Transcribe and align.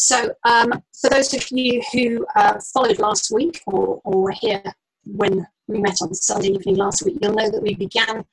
so, 0.00 0.32
um, 0.44 0.82
for 0.98 1.10
those 1.10 1.34
of 1.34 1.46
you 1.50 1.82
who 1.92 2.26
uh, 2.34 2.58
followed 2.72 2.98
last 2.98 3.30
week 3.30 3.60
or, 3.66 4.00
or 4.02 4.22
were 4.22 4.34
here 4.40 4.62
when 5.04 5.46
we 5.68 5.78
met 5.78 5.98
on 6.00 6.14
Sunday 6.14 6.48
evening 6.48 6.76
last 6.76 7.04
week, 7.04 7.18
you'll 7.20 7.34
know 7.34 7.50
that 7.50 7.62
we 7.62 7.74
began 7.74 8.24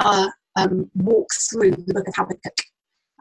our 0.00 0.32
um, 0.56 0.90
walk 0.96 1.28
through 1.48 1.70
the 1.70 1.94
book 1.94 2.08
of 2.08 2.14
Habakkuk. 2.16 2.58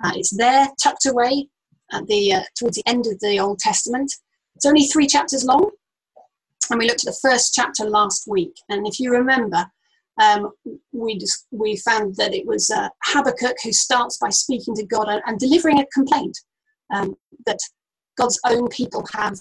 Uh, 0.03 0.13
it's 0.15 0.35
there, 0.35 0.67
tucked 0.81 1.05
away 1.05 1.47
at 1.91 2.07
the 2.07 2.33
uh, 2.33 2.41
towards 2.57 2.77
the 2.77 2.89
end 2.89 3.05
of 3.05 3.19
the 3.19 3.39
Old 3.39 3.59
Testament. 3.59 4.11
It's 4.55 4.65
only 4.65 4.87
three 4.87 5.05
chapters 5.05 5.45
long, 5.45 5.69
and 6.71 6.79
we 6.79 6.87
looked 6.87 7.05
at 7.05 7.13
the 7.13 7.19
first 7.21 7.53
chapter 7.53 7.87
last 7.87 8.23
week. 8.27 8.53
And 8.69 8.87
if 8.87 8.99
you 8.99 9.11
remember, 9.11 9.67
um, 10.19 10.51
we 10.91 11.19
just, 11.19 11.45
we 11.51 11.77
found 11.77 12.15
that 12.15 12.33
it 12.33 12.47
was 12.47 12.71
uh, 12.71 12.89
Habakkuk 13.03 13.57
who 13.63 13.71
starts 13.71 14.17
by 14.17 14.29
speaking 14.29 14.73
to 14.75 14.85
God 14.87 15.07
and, 15.07 15.21
and 15.27 15.39
delivering 15.39 15.79
a 15.79 15.85
complaint 15.93 16.37
um, 16.91 17.15
that 17.45 17.59
God's 18.17 18.39
own 18.45 18.67
people 18.69 19.05
have 19.13 19.37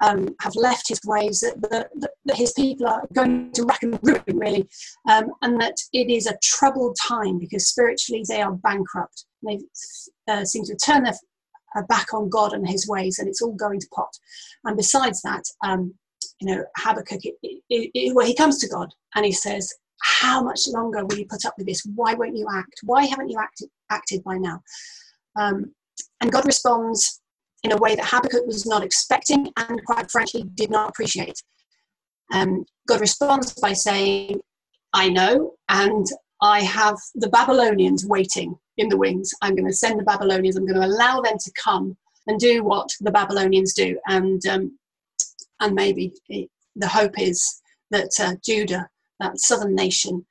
um, 0.00 0.34
have 0.40 0.54
left 0.56 0.88
his 0.88 1.00
ways, 1.04 1.40
that, 1.40 1.60
that, 1.70 1.90
that, 2.24 2.36
his 2.36 2.52
people 2.52 2.86
are 2.86 3.06
going 3.12 3.52
to 3.52 3.64
rack 3.64 3.82
and 3.82 3.98
ruin, 4.02 4.22
really, 4.28 4.68
um, 5.10 5.30
and 5.42 5.60
that 5.60 5.76
it 5.92 6.10
is 6.10 6.26
a 6.26 6.38
troubled 6.42 6.96
time 7.06 7.38
because 7.38 7.68
spiritually 7.68 8.24
they 8.28 8.40
are 8.40 8.52
bankrupt. 8.52 9.26
They 9.46 9.58
uh, 10.28 10.44
seem 10.44 10.64
to 10.64 10.76
turn 10.76 11.04
their 11.04 11.14
uh, 11.76 11.82
back 11.82 12.14
on 12.14 12.30
God 12.30 12.52
and 12.52 12.68
his 12.68 12.88
ways, 12.88 13.18
and 13.18 13.28
it's 13.28 13.42
all 13.42 13.52
going 13.52 13.80
to 13.80 13.88
pot. 13.94 14.10
And 14.64 14.76
besides 14.76 15.20
that, 15.22 15.44
um, 15.64 15.94
you 16.40 16.54
know, 16.54 16.64
Habakkuk, 16.78 17.24
it, 17.24 17.34
it, 17.42 17.60
it, 17.68 18.14
well, 18.14 18.26
he 18.26 18.34
comes 18.34 18.58
to 18.58 18.68
God 18.68 18.88
and 19.14 19.24
he 19.24 19.32
says, 19.32 19.70
How 20.02 20.42
much 20.42 20.60
longer 20.68 21.04
will 21.04 21.18
you 21.18 21.26
put 21.26 21.44
up 21.44 21.54
with 21.58 21.66
this? 21.66 21.86
Why 21.94 22.14
won't 22.14 22.36
you 22.36 22.46
act? 22.50 22.80
Why 22.84 23.04
haven't 23.04 23.28
you 23.28 23.38
acted, 23.38 23.68
acted 23.90 24.24
by 24.24 24.38
now? 24.38 24.62
Um, 25.38 25.74
and 26.20 26.32
God 26.32 26.46
responds 26.46 27.19
in 27.62 27.72
a 27.72 27.76
way 27.76 27.94
that 27.94 28.06
Habakkuk 28.06 28.46
was 28.46 28.66
not 28.66 28.82
expecting 28.82 29.52
and, 29.56 29.84
quite 29.84 30.10
frankly, 30.10 30.44
did 30.54 30.70
not 30.70 30.88
appreciate. 30.88 31.42
Um, 32.32 32.64
God 32.88 33.00
responds 33.00 33.52
by 33.54 33.72
saying, 33.72 34.40
I 34.92 35.08
know, 35.08 35.54
and 35.68 36.06
I 36.42 36.60
have 36.62 36.96
the 37.14 37.28
Babylonians 37.28 38.06
waiting 38.06 38.56
in 38.78 38.88
the 38.88 38.96
wings. 38.96 39.30
I'm 39.42 39.54
going 39.54 39.66
to 39.66 39.72
send 39.72 39.98
the 39.98 40.04
Babylonians, 40.04 40.56
I'm 40.56 40.66
going 40.66 40.80
to 40.80 40.86
allow 40.86 41.20
them 41.20 41.36
to 41.38 41.52
come 41.62 41.96
and 42.26 42.38
do 42.38 42.64
what 42.64 42.88
the 43.00 43.10
Babylonians 43.10 43.74
do. 43.74 43.98
And, 44.08 44.44
um, 44.46 44.78
and 45.60 45.74
maybe 45.74 46.14
the 46.28 46.88
hope 46.88 47.18
is 47.18 47.60
that 47.90 48.10
uh, 48.20 48.34
Judah, 48.44 48.88
that 49.18 49.38
southern 49.38 49.74
nation, 49.74 50.24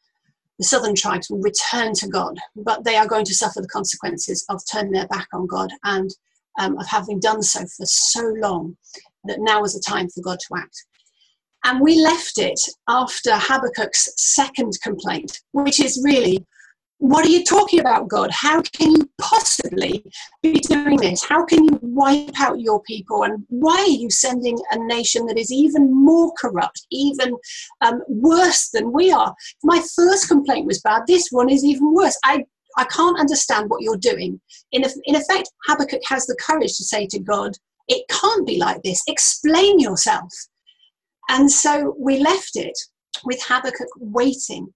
the 0.57 0.65
southern 0.65 0.95
tribes 0.95 1.29
will 1.29 1.41
return 1.41 1.93
to 1.95 2.07
God, 2.07 2.37
but 2.55 2.83
they 2.83 2.95
are 2.95 3.07
going 3.07 3.25
to 3.25 3.33
suffer 3.33 3.61
the 3.61 3.67
consequences 3.67 4.45
of 4.49 4.61
turning 4.69 4.91
their 4.91 5.07
back 5.07 5.27
on 5.33 5.47
God 5.47 5.71
and 5.83 6.09
um, 6.57 6.77
of 6.77 6.87
having 6.87 7.19
done 7.19 7.41
so 7.41 7.59
for 7.59 7.85
so 7.85 8.33
long 8.37 8.77
that 9.25 9.39
now 9.39 9.63
is 9.63 9.73
the 9.73 9.83
time 9.85 10.09
for 10.09 10.21
God 10.21 10.39
to 10.39 10.55
act. 10.57 10.85
And 11.65 11.81
we 11.81 12.01
left 12.01 12.37
it 12.37 12.59
after 12.87 13.31
Habakkuk's 13.31 14.13
second 14.15 14.73
complaint, 14.81 15.41
which 15.51 15.81
is 15.81 16.01
really, 16.03 16.45
what 16.99 17.25
are 17.25 17.29
you 17.29 17.43
talking 17.43 17.81
about, 17.81 18.07
God? 18.07 18.29
How 18.31 18.61
can 18.61 18.91
you 18.91 19.09
possibly 19.17 20.03
be 20.41 20.53
doing 20.53 20.97
this? 20.97 21.23
How 21.23 21.45
can 21.45 21.65
you 21.65 21.77
wipe 21.81 22.39
out 22.39 22.61
your 22.61 22.81
people? 22.83 23.23
And 23.23 23.45
why 23.49 23.75
are 23.75 23.87
you 23.87 24.09
sending 24.09 24.57
a 24.71 24.79
nation 24.79 25.25
that 25.25 25.37
is 25.37 25.51
even 25.51 25.93
more 25.93 26.31
corrupt, 26.37 26.85
even 26.91 27.35
um, 27.81 28.01
worse 28.07 28.69
than 28.69 28.91
we 28.93 29.11
are? 29.11 29.33
My 29.63 29.81
first 29.95 30.29
complaint 30.29 30.65
was 30.65 30.81
bad. 30.81 31.03
This 31.07 31.27
one 31.29 31.49
is 31.49 31.65
even 31.65 31.93
worse. 31.93 32.17
I 32.23 32.45
I 32.79 32.85
can't 32.85 33.19
understand 33.19 33.69
what 33.69 33.81
you're 33.81 33.97
doing. 33.97 34.39
In, 34.71 34.85
in 35.03 35.15
effect, 35.15 35.51
Habakkuk 35.67 36.01
has 36.07 36.25
the 36.25 36.37
courage 36.41 36.77
to 36.77 36.85
say 36.85 37.05
to 37.07 37.19
God, 37.19 37.51
It 37.89 38.05
can't 38.09 38.47
be 38.47 38.57
like 38.57 38.81
this. 38.83 39.03
Explain 39.07 39.79
yourself. 39.79 40.31
And 41.27 41.51
so 41.51 41.93
we 41.99 42.19
left 42.19 42.55
it 42.55 42.77
with 43.25 43.41
Habakkuk 43.43 43.89
waiting. 43.97 44.73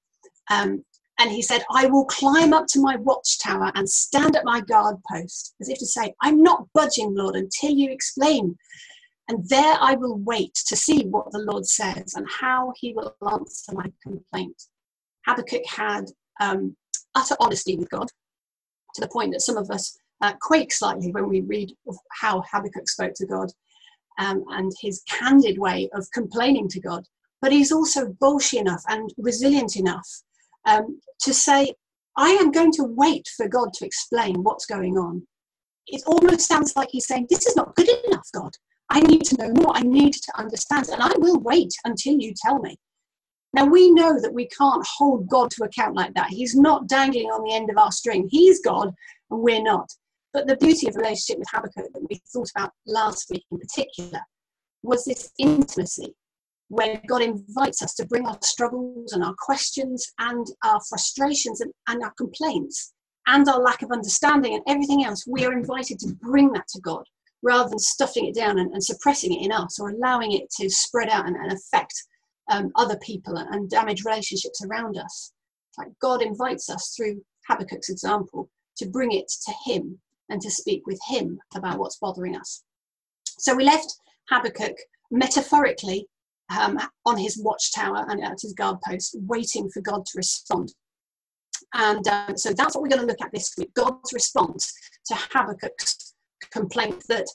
Um, 0.51 0.83
and 1.17 1.31
he 1.31 1.41
said, 1.41 1.63
I 1.71 1.85
will 1.85 2.03
climb 2.05 2.53
up 2.53 2.65
to 2.71 2.81
my 2.81 2.97
watchtower 2.97 3.71
and 3.75 3.89
stand 3.89 4.35
at 4.35 4.43
my 4.43 4.59
guard 4.59 4.97
post, 5.09 5.55
as 5.61 5.69
if 5.69 5.79
to 5.79 5.85
say, 5.85 6.13
I'm 6.21 6.43
not 6.43 6.67
budging, 6.73 7.15
Lord, 7.15 7.35
until 7.35 7.71
you 7.71 7.89
explain. 7.89 8.57
And 9.29 9.47
there 9.47 9.77
I 9.79 9.95
will 9.95 10.17
wait 10.19 10.55
to 10.67 10.75
see 10.75 11.05
what 11.05 11.31
the 11.31 11.39
Lord 11.39 11.65
says 11.65 12.15
and 12.15 12.27
how 12.29 12.73
he 12.75 12.93
will 12.93 13.15
answer 13.31 13.71
my 13.73 13.85
complaint. 14.01 14.61
Habakkuk 15.25 15.61
had 15.65 16.05
um, 16.41 16.75
utter 17.15 17.35
honesty 17.39 17.75
with 17.75 17.89
God 17.89 18.07
to 18.95 19.01
the 19.01 19.07
point 19.07 19.31
that 19.33 19.41
some 19.41 19.57
of 19.57 19.69
us 19.69 19.97
uh, 20.21 20.33
quake 20.41 20.71
slightly 20.71 21.11
when 21.11 21.27
we 21.27 21.41
read 21.41 21.71
of 21.87 21.97
how 22.11 22.43
Habakkuk 22.51 22.87
spoke 22.87 23.13
to 23.15 23.25
God 23.25 23.49
um, 24.19 24.43
and 24.49 24.71
his 24.81 25.03
candid 25.09 25.57
way 25.57 25.89
of 25.93 26.07
complaining 26.13 26.67
to 26.69 26.79
God. 26.79 27.03
But 27.41 27.51
he's 27.51 27.71
also 27.71 28.07
bolshy 28.07 28.59
enough 28.59 28.83
and 28.87 29.09
resilient 29.17 29.75
enough 29.75 30.07
um, 30.65 30.99
to 31.21 31.33
say, 31.33 31.73
I 32.15 32.29
am 32.29 32.51
going 32.51 32.71
to 32.73 32.83
wait 32.83 33.27
for 33.35 33.47
God 33.47 33.73
to 33.73 33.85
explain 33.85 34.43
what's 34.43 34.65
going 34.65 34.97
on. 34.97 35.25
It 35.87 36.03
almost 36.05 36.47
sounds 36.47 36.75
like 36.75 36.89
he's 36.91 37.07
saying, 37.07 37.27
This 37.29 37.45
is 37.45 37.55
not 37.55 37.75
good 37.75 37.89
enough, 38.07 38.27
God. 38.33 38.55
I 38.89 39.01
need 39.01 39.23
to 39.25 39.37
know 39.37 39.51
more. 39.53 39.75
I 39.75 39.81
need 39.81 40.13
to 40.13 40.31
understand, 40.37 40.89
and 40.89 41.01
I 41.01 41.11
will 41.17 41.39
wait 41.39 41.73
until 41.83 42.13
you 42.13 42.33
tell 42.35 42.59
me. 42.59 42.77
Now, 43.53 43.65
we 43.65 43.91
know 43.91 44.19
that 44.19 44.33
we 44.33 44.47
can't 44.47 44.85
hold 44.97 45.29
God 45.29 45.51
to 45.51 45.63
account 45.63 45.95
like 45.95 46.13
that. 46.15 46.29
He's 46.29 46.55
not 46.55 46.87
dangling 46.87 47.27
on 47.27 47.43
the 47.43 47.53
end 47.53 47.69
of 47.69 47.77
our 47.77 47.91
string. 47.91 48.27
He's 48.31 48.61
God, 48.61 48.93
and 49.29 49.41
we're 49.41 49.61
not. 49.61 49.89
But 50.33 50.47
the 50.47 50.57
beauty 50.57 50.87
of 50.87 50.95
relationship 50.95 51.37
with 51.37 51.49
Habakkuk 51.51 51.93
that 51.93 52.07
we 52.09 52.19
thought 52.33 52.49
about 52.55 52.71
last 52.87 53.29
week 53.29 53.45
in 53.51 53.59
particular 53.59 54.21
was 54.81 55.05
this 55.05 55.31
intimacy 55.37 56.15
where 56.69 56.99
God 57.07 57.21
invites 57.21 57.83
us 57.83 57.93
to 57.95 58.07
bring 58.07 58.25
our 58.25 58.37
struggles 58.41 59.13
and 59.13 59.23
our 59.23 59.35
questions 59.37 60.11
and 60.17 60.47
our 60.63 60.81
frustrations 60.89 61.61
and, 61.61 61.71
and 61.87 62.01
our 62.03 62.13
complaints 62.17 62.93
and 63.27 63.47
our 63.47 63.59
lack 63.59 63.83
of 63.83 63.91
understanding 63.91 64.55
and 64.55 64.63
everything 64.67 65.05
else. 65.05 65.25
We 65.27 65.45
are 65.45 65.53
invited 65.53 65.99
to 65.99 66.15
bring 66.19 66.51
that 66.53 66.67
to 66.69 66.81
God 66.81 67.03
rather 67.43 67.69
than 67.69 67.79
stuffing 67.79 68.25
it 68.25 68.35
down 68.35 68.57
and, 68.57 68.73
and 68.73 68.83
suppressing 68.83 69.33
it 69.33 69.45
in 69.45 69.51
us 69.51 69.79
or 69.79 69.89
allowing 69.89 70.31
it 70.31 70.49
to 70.59 70.69
spread 70.69 71.09
out 71.09 71.27
and, 71.27 71.35
and 71.35 71.51
affect 71.51 71.93
um, 72.49 72.71
other 72.75 72.97
people 72.97 73.37
and 73.37 73.69
damage 73.69 74.03
relationships 74.05 74.63
around 74.63 74.97
us. 74.97 75.33
Like 75.77 75.89
God 76.01 76.21
invites 76.21 76.69
us 76.69 76.93
through 76.95 77.23
Habakkuk's 77.47 77.89
example 77.89 78.49
to 78.77 78.87
bring 78.87 79.11
it 79.11 79.31
to 79.45 79.53
Him 79.65 79.99
and 80.29 80.41
to 80.41 80.51
speak 80.51 80.85
with 80.85 80.99
Him 81.07 81.39
about 81.55 81.79
what's 81.79 81.97
bothering 81.97 82.35
us. 82.35 82.63
So 83.39 83.55
we 83.55 83.63
left 83.63 83.95
Habakkuk 84.29 84.75
metaphorically 85.11 86.07
um, 86.57 86.79
on 87.05 87.17
his 87.17 87.37
watchtower 87.37 88.05
and 88.09 88.23
at 88.23 88.41
his 88.41 88.53
guard 88.53 88.77
post, 88.87 89.15
waiting 89.21 89.69
for 89.69 89.81
God 89.81 90.05
to 90.05 90.11
respond. 90.17 90.73
And 91.73 92.07
uh, 92.07 92.35
so 92.35 92.53
that's 92.53 92.75
what 92.75 92.81
we're 92.81 92.89
going 92.89 93.01
to 93.01 93.07
look 93.07 93.21
at 93.21 93.31
this 93.31 93.53
week 93.57 93.73
God's 93.73 94.13
response 94.13 94.71
to 95.07 95.15
Habakkuk's 95.15 96.13
complaint 96.51 97.03
that, 97.09 97.25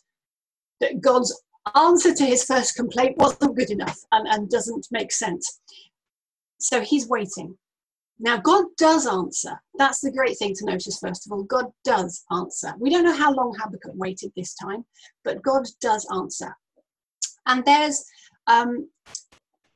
that 0.81 1.01
God's 1.01 1.43
answer 1.77 2.15
to 2.15 2.25
his 2.25 2.45
first 2.45 2.77
complaint 2.77 3.17
wasn't 3.19 3.56
good 3.56 3.71
enough 3.71 3.99
and, 4.12 4.27
and 4.29 4.51
doesn't 4.51 4.87
make 4.91 5.12
sense. 5.12 5.61
So 6.59 6.81
he's 6.81 7.09
waiting. 7.09 7.56
Now, 8.21 8.37
God 8.37 8.65
does 8.77 9.06
answer. 9.06 9.61
That's 9.77 10.01
the 10.01 10.11
great 10.11 10.37
thing 10.39 10.55
to 10.55 10.65
notice, 10.65 10.99
first 10.99 11.27
of 11.27 11.33
all. 11.33 11.45
God 11.45 11.67
does 11.84 12.25
answer. 12.33 12.75
We 12.79 12.91
don't 12.91 13.05
know 13.05 13.17
how 13.17 13.33
long 13.33 13.55
Habakkuk 13.59 13.93
waited 13.95 14.33
this 14.37 14.55
time, 14.55 14.84
but 15.25 15.43
God 15.43 15.65
does 15.81 16.06
answer. 16.12 16.56
And 17.47 17.65
there's 17.65 18.05
um, 18.49 18.89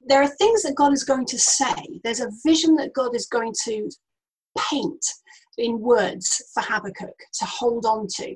there 0.05 0.23
are 0.23 0.29
things 0.29 0.63
that 0.63 0.75
God 0.75 0.93
is 0.93 1.05
going 1.05 1.27
to 1.27 1.39
say. 1.39 2.01
There's 2.03 2.21
a 2.21 2.33
vision 2.45 2.75
that 2.77 2.93
God 2.93 3.15
is 3.15 3.27
going 3.27 3.55
to 3.65 3.89
paint 4.59 5.05
in 5.59 5.81
words 5.81 6.43
for 6.53 6.63
Habakkuk 6.63 7.17
to 7.35 7.45
hold 7.45 7.87
on 7.87 8.07
to. 8.17 8.35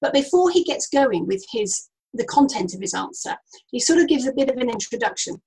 But 0.00 0.12
before 0.12 0.50
he 0.50 0.62
gets 0.62 0.88
going 0.88 1.26
with 1.26 1.44
his 1.50 1.88
the 2.14 2.24
content 2.24 2.74
of 2.74 2.80
his 2.80 2.94
answer. 2.94 3.36
He 3.70 3.80
sort 3.80 4.00
of 4.00 4.08
gives 4.08 4.26
a 4.26 4.32
bit 4.32 4.50
of 4.50 4.56
an 4.56 4.70
introduction. 4.70 5.40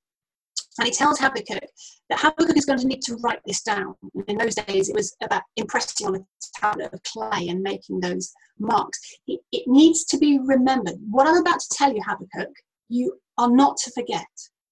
And 0.79 0.87
he 0.87 0.93
tells 0.93 1.19
Habakkuk 1.19 1.63
that 2.09 2.19
Habakkuk 2.19 2.55
is 2.55 2.65
going 2.65 2.79
to 2.79 2.87
need 2.87 3.01
to 3.03 3.17
write 3.17 3.41
this 3.45 3.61
down. 3.61 3.93
And 4.13 4.23
In 4.27 4.37
those 4.37 4.55
days, 4.55 4.87
it 4.87 4.95
was 4.95 5.15
about 5.21 5.41
impressing 5.57 6.07
on 6.07 6.15
a 6.15 6.25
tablet 6.55 6.93
of 6.93 7.03
clay 7.03 7.49
and 7.49 7.61
making 7.61 7.99
those 7.99 8.31
marks. 8.57 8.99
It 9.27 9.67
needs 9.67 10.05
to 10.05 10.17
be 10.17 10.39
remembered. 10.39 10.95
What 11.09 11.27
I'm 11.27 11.37
about 11.37 11.59
to 11.59 11.69
tell 11.73 11.93
you, 11.93 12.01
Habakkuk, 12.05 12.53
you 12.87 13.19
are 13.37 13.51
not 13.51 13.77
to 13.83 13.91
forget. 13.91 14.25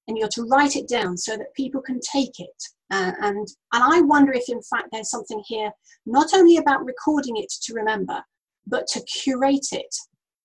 And 0.07 0.17
you're 0.17 0.29
to 0.29 0.43
write 0.43 0.75
it 0.75 0.87
down 0.87 1.17
so 1.17 1.37
that 1.37 1.53
people 1.53 1.81
can 1.81 1.99
take 1.99 2.39
it. 2.39 2.63
Uh, 2.91 3.11
and, 3.21 3.47
and 3.73 3.83
I 3.83 4.01
wonder 4.01 4.31
if, 4.31 4.49
in 4.49 4.61
fact, 4.63 4.87
there's 4.91 5.11
something 5.11 5.43
here 5.45 5.71
not 6.05 6.33
only 6.33 6.57
about 6.57 6.83
recording 6.83 7.37
it 7.37 7.51
to 7.63 7.73
remember, 7.73 8.23
but 8.65 8.87
to 8.87 9.01
curate 9.01 9.67
it 9.71 9.95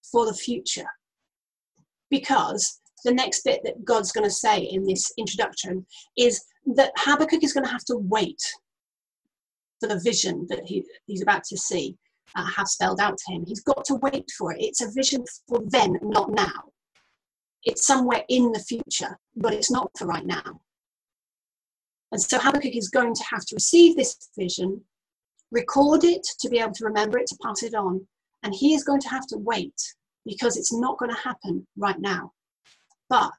for 0.03 0.27
the 0.27 0.35
future 0.35 0.89
because 2.15 2.81
the 3.05 3.13
next 3.13 3.43
bit 3.43 3.61
that 3.65 3.85
God's 3.85 4.13
going 4.13 4.29
to 4.29 4.41
say 4.47 4.61
in 4.61 4.85
this 4.85 5.13
introduction 5.19 5.85
is 6.17 6.45
that 6.77 6.93
Habakkuk 6.97 7.43
is 7.43 7.53
going 7.53 7.65
to 7.65 7.73
have 7.77 7.85
to 7.87 7.97
wait 7.97 8.41
for 9.81 9.89
the 9.89 10.01
vision 10.01 10.47
that 10.49 10.65
he, 10.65 10.85
he's 11.07 11.23
about 11.23 11.43
to 11.45 11.57
see 11.57 11.97
uh, 12.37 12.47
have 12.47 12.69
spelled 12.69 13.01
out 13.01 13.19
to 13.19 13.33
him. 13.33 13.45
He's 13.47 13.63
got 13.63 13.85
to 13.87 13.97
wait 13.97 14.31
for 14.39 14.53
it. 14.53 14.59
It's 14.61 14.81
a 14.81 14.93
vision 14.93 15.25
for 15.49 15.61
then, 15.67 15.99
not 16.03 16.31
now. 16.31 16.71
It's 17.65 17.87
somewhere 17.87 18.23
in 18.29 18.53
the 18.53 18.61
future, 18.61 19.19
but 19.37 19.55
it's 19.55 19.71
not 19.71 19.91
for 19.99 20.07
right 20.07 20.27
now. 20.27 20.61
And 22.13 22.23
so 22.23 22.39
Habakkuk 22.39 22.77
is 22.77 22.91
going 22.91 23.15
to 23.15 23.25
have 23.29 23.45
to 23.47 23.57
receive 23.57 23.97
this 23.97 24.17
vision, 24.39 24.81
record 25.51 26.05
it 26.05 26.25
to 26.41 26.49
be 26.49 26.61
able 26.61 26.75
to 26.75 26.85
remember 26.85 27.19
it, 27.19 27.27
to 27.27 27.39
pass 27.43 27.65
it 27.65 27.75
on. 27.75 28.07
And 28.45 28.55
he 28.55 28.75
is 28.75 28.85
going 28.85 29.01
to 29.01 29.09
have 29.09 29.27
to 29.29 29.39
wait 29.39 29.81
because 30.25 30.57
it's 30.57 30.73
not 30.73 30.99
going 30.99 31.15
to 31.15 31.21
happen 31.21 31.67
right 31.77 32.01
now. 32.01 32.33
But 33.09 33.33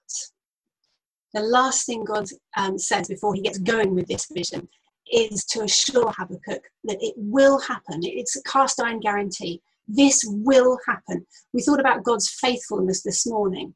the 1.33 1.41
last 1.41 1.85
thing 1.85 2.03
God 2.03 2.27
um, 2.57 2.77
says 2.77 3.07
before 3.07 3.33
he 3.33 3.41
gets 3.41 3.57
going 3.57 3.93
with 3.93 4.07
this 4.07 4.27
vision 4.33 4.67
is 5.11 5.45
to 5.45 5.63
assure 5.63 6.11
Habakkuk 6.11 6.63
that 6.85 6.97
it 7.01 7.13
will 7.17 7.59
happen. 7.59 7.99
It's 8.03 8.35
a 8.35 8.43
cast 8.43 8.81
iron 8.81 8.99
guarantee. 8.99 9.61
This 9.87 10.23
will 10.27 10.77
happen. 10.87 11.25
We 11.53 11.61
thought 11.61 11.79
about 11.79 12.03
God's 12.03 12.29
faithfulness 12.29 13.03
this 13.03 13.27
morning. 13.27 13.75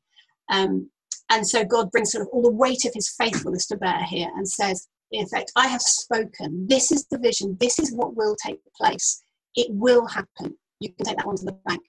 Um, 0.50 0.90
and 1.30 1.48
so 1.48 1.64
God 1.64 1.92
brings 1.92 2.12
sort 2.12 2.24
of 2.24 2.30
all 2.32 2.42
the 2.42 2.50
weight 2.50 2.86
of 2.86 2.94
his 2.96 3.14
faithfulness 3.16 3.68
to 3.68 3.78
bear 3.78 4.04
here 4.06 4.30
and 4.36 4.48
says, 4.48 4.88
in 5.12 5.24
effect, 5.24 5.52
I 5.56 5.68
have 5.68 5.82
spoken. 5.82 6.68
This 6.68 6.92
is 6.92 7.06
the 7.08 7.20
vision. 7.20 7.58
This 7.60 7.78
is 7.78 7.94
what 7.94 8.16
will 8.16 8.36
take 8.44 8.60
place. 8.76 9.24
It 9.56 9.68
will 9.70 10.08
happen. 10.08 10.56
You 10.80 10.94
can 10.94 11.06
take 11.06 11.18
that 11.18 11.26
one 11.26 11.38
to 11.38 11.46
the 11.46 11.58
bank, 11.66 11.82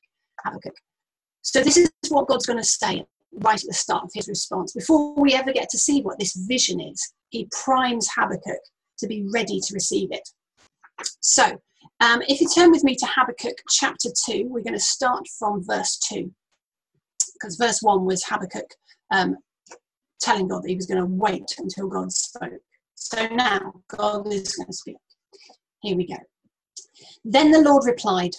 Habakkuk. 0.44 0.75
So 1.42 1.62
this 1.62 1.76
is 1.76 1.90
what 2.08 2.28
God's 2.28 2.46
going 2.46 2.58
to 2.58 2.64
say 2.64 3.04
right 3.32 3.60
at 3.60 3.66
the 3.66 3.75
start 3.75 4.04
of 4.04 4.10
his 4.14 4.28
response. 4.28 4.72
Before 4.72 5.14
we 5.14 5.34
ever 5.34 5.52
get 5.52 5.69
to 5.70 5.78
see 5.78 6.02
what 6.02 6.19
this 6.19 6.34
vision 6.48 6.81
is, 6.81 7.12
he 7.31 7.48
primes 7.64 8.08
Habakkuk 8.14 8.60
to 8.98 9.06
be 9.06 9.26
ready 9.32 9.60
to 9.60 9.75
receive 9.75 10.08
it. 10.10 10.28
So, 11.20 11.60
um, 12.00 12.22
if 12.28 12.40
you 12.40 12.48
turn 12.48 12.70
with 12.70 12.84
me 12.84 12.94
to 12.96 13.06
Habakkuk 13.06 13.56
chapter 13.70 14.10
2, 14.26 14.46
we're 14.48 14.62
going 14.62 14.75
to 14.75 14.81
start 14.81 15.26
from 15.38 15.64
verse 15.64 15.98
2. 16.08 16.31
Because 17.34 17.56
verse 17.56 17.81
1 17.81 18.04
was 18.04 18.25
Habakkuk 18.25 18.75
um, 19.10 19.37
telling 20.20 20.48
God 20.48 20.62
that 20.62 20.69
he 20.69 20.76
was 20.76 20.87
going 20.87 21.00
to 21.00 21.06
wait 21.06 21.54
until 21.58 21.88
God 21.88 22.12
spoke. 22.12 22.60
So 22.94 23.26
now 23.28 23.72
God 23.88 24.26
is 24.32 24.54
going 24.56 24.66
to 24.66 24.72
speak. 24.72 24.96
Here 25.82 25.96
we 25.96 26.06
go. 26.06 26.16
Then 27.25 27.50
the 27.50 27.62
Lord 27.62 27.84
replied, 27.87 28.32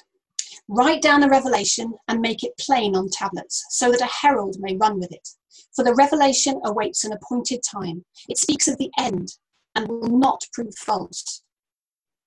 Write 0.73 1.01
down 1.01 1.19
the 1.19 1.27
revelation 1.27 1.93
and 2.07 2.21
make 2.21 2.45
it 2.45 2.57
plain 2.57 2.95
on 2.95 3.09
tablets, 3.11 3.65
so 3.71 3.91
that 3.91 3.99
a 3.99 4.05
herald 4.05 4.55
may 4.57 4.77
run 4.77 5.01
with 5.01 5.11
it. 5.11 5.27
For 5.75 5.83
the 5.83 5.93
revelation 5.93 6.61
awaits 6.63 7.03
an 7.03 7.11
appointed 7.11 7.59
time. 7.61 8.05
It 8.29 8.37
speaks 8.37 8.69
of 8.69 8.77
the 8.77 8.89
end 8.97 9.33
and 9.75 9.89
will 9.89 10.17
not 10.17 10.45
prove 10.53 10.73
false. 10.77 11.43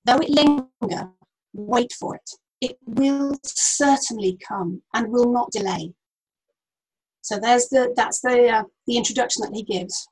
Though 0.05 0.19
it 0.19 0.29
linger, 0.29 1.09
wait 1.53 1.91
for 1.99 2.17
it. 2.17 2.29
It 2.61 2.77
will 2.85 3.35
certainly 3.43 4.37
come 4.47 4.83
and 4.93 5.11
will 5.11 5.31
not 5.31 5.51
delay. 5.51 5.95
So 7.21 7.39
there's 7.39 7.69
the 7.69 7.93
that's 7.95 8.21
the 8.21 8.47
uh, 8.47 8.63
the 8.85 8.97
introduction 8.97 9.41
that 9.41 9.55
he 9.55 9.63
gives, 9.63 10.07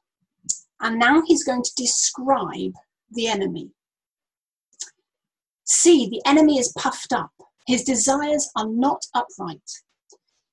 and 0.82 0.98
now 0.98 1.22
he's 1.28 1.44
going 1.44 1.62
to 1.62 1.72
describe 1.78 2.74
the 3.12 3.28
enemy. 3.28 3.70
See, 5.66 6.10
the 6.10 6.24
enemy 6.26 6.58
is 6.58 6.74
puffed 6.76 7.14
up 7.14 7.30
his 7.68 7.84
desires 7.84 8.50
are 8.56 8.68
not 8.68 9.02
upright, 9.14 9.70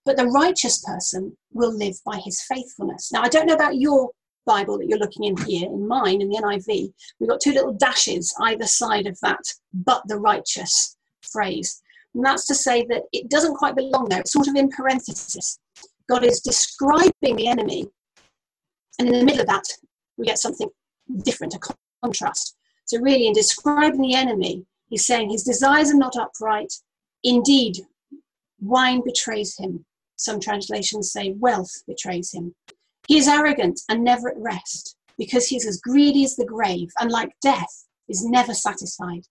but 0.05 0.17
the 0.17 0.27
righteous 0.27 0.83
person 0.85 1.37
will 1.53 1.77
live 1.77 1.97
by 2.05 2.19
his 2.19 2.43
faithfulness. 2.43 3.11
Now, 3.13 3.23
I 3.23 3.29
don't 3.29 3.47
know 3.47 3.55
about 3.55 3.77
your 3.77 4.11
Bible 4.47 4.79
that 4.79 4.89
you're 4.89 4.99
looking 4.99 5.25
in 5.25 5.37
here, 5.45 5.67
in 5.67 5.87
mine, 5.87 6.21
in 6.21 6.29
the 6.29 6.39
NIV, 6.39 6.93
we've 7.19 7.29
got 7.29 7.41
two 7.41 7.53
little 7.53 7.73
dashes 7.73 8.35
either 8.41 8.67
side 8.67 9.07
of 9.07 9.19
that, 9.21 9.41
but 9.73 10.03
the 10.07 10.17
righteous 10.17 10.97
phrase. 11.23 11.83
And 12.15 12.25
that's 12.25 12.47
to 12.47 12.55
say 12.55 12.85
that 12.87 13.03
it 13.13 13.29
doesn't 13.29 13.57
quite 13.57 13.77
belong 13.77 14.09
there, 14.09 14.21
it's 14.21 14.33
sort 14.33 14.49
of 14.49 14.57
in 14.57 14.69
parenthesis. 14.69 15.59
God 16.09 16.25
is 16.25 16.41
describing 16.41 17.37
the 17.37 17.47
enemy, 17.47 17.87
and 18.99 19.09
in 19.09 19.19
the 19.21 19.25
middle 19.25 19.43
of 19.43 19.47
that, 19.47 19.65
we 20.17 20.27
get 20.27 20.39
something 20.39 20.69
different, 21.23 21.55
a 21.55 21.61
contrast. 22.03 22.57
So, 22.87 22.99
really, 23.01 23.29
in 23.29 23.33
describing 23.33 24.01
the 24.01 24.15
enemy, 24.15 24.65
he's 24.89 25.07
saying 25.07 25.31
his 25.31 25.45
desires 25.45 25.93
are 25.93 25.99
not 25.99 26.17
upright, 26.17 26.73
Indeed, 27.25 27.79
wine 28.61 29.03
betrays 29.05 29.57
him. 29.57 29.85
Some 30.17 30.41
translations 30.41 31.13
say 31.13 31.33
wealth 31.33 31.83
betrays 31.87 32.33
him. 32.33 32.55
He 33.09 33.19
is 33.19 33.29
arrogant 33.29 33.81
and 33.89 34.05
never 34.05 34.31
at 34.31 34.39
rest 34.39 34.97
because 35.19 35.47
he 35.47 35.57
is 35.57 35.67
as 35.67 35.81
greedy 35.81 36.25
as 36.25 36.37
the 36.37 36.45
grave 36.45 36.89
and 37.01 37.11
like 37.11 37.33
death 37.43 37.87
is 38.09 38.25
never 38.25 38.55
satisfied. 38.55 39.23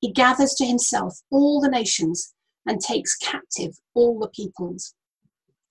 He 0.00 0.12
gathers 0.12 0.54
to 0.54 0.66
himself 0.66 1.18
all 1.30 1.60
the 1.60 1.70
nations 1.70 2.34
and 2.66 2.80
takes 2.80 3.16
captive 3.16 3.78
all 3.94 4.18
the 4.18 4.28
peoples. 4.28 4.94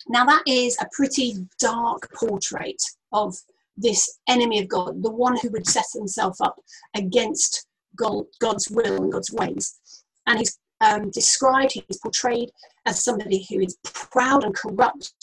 Now, 0.10 0.26
that 0.26 0.44
is 0.48 0.78
a 0.80 0.88
pretty 0.92 1.36
dark 1.60 2.12
portrait 2.14 2.82
of 3.12 3.36
this 3.76 4.20
enemy 4.28 4.60
of 4.60 4.68
God, 4.68 5.04
the 5.04 5.12
one 5.12 5.38
who 5.38 5.50
would 5.52 5.68
set 5.68 5.86
himself 5.94 6.38
up 6.42 6.60
against 6.96 7.68
God, 7.96 8.26
God's 8.40 8.70
will 8.70 9.04
and 9.04 9.12
God's 9.12 9.32
ways. 9.32 9.78
And 10.26 10.40
he's 10.40 10.58
um, 10.82 11.10
described, 11.12 11.74
he's 11.74 12.00
portrayed 12.00 12.50
as 12.86 13.04
somebody 13.04 13.46
who 13.50 13.60
is 13.60 13.78
proud 13.84 14.44
and 14.44 14.56
corrupt, 14.56 15.14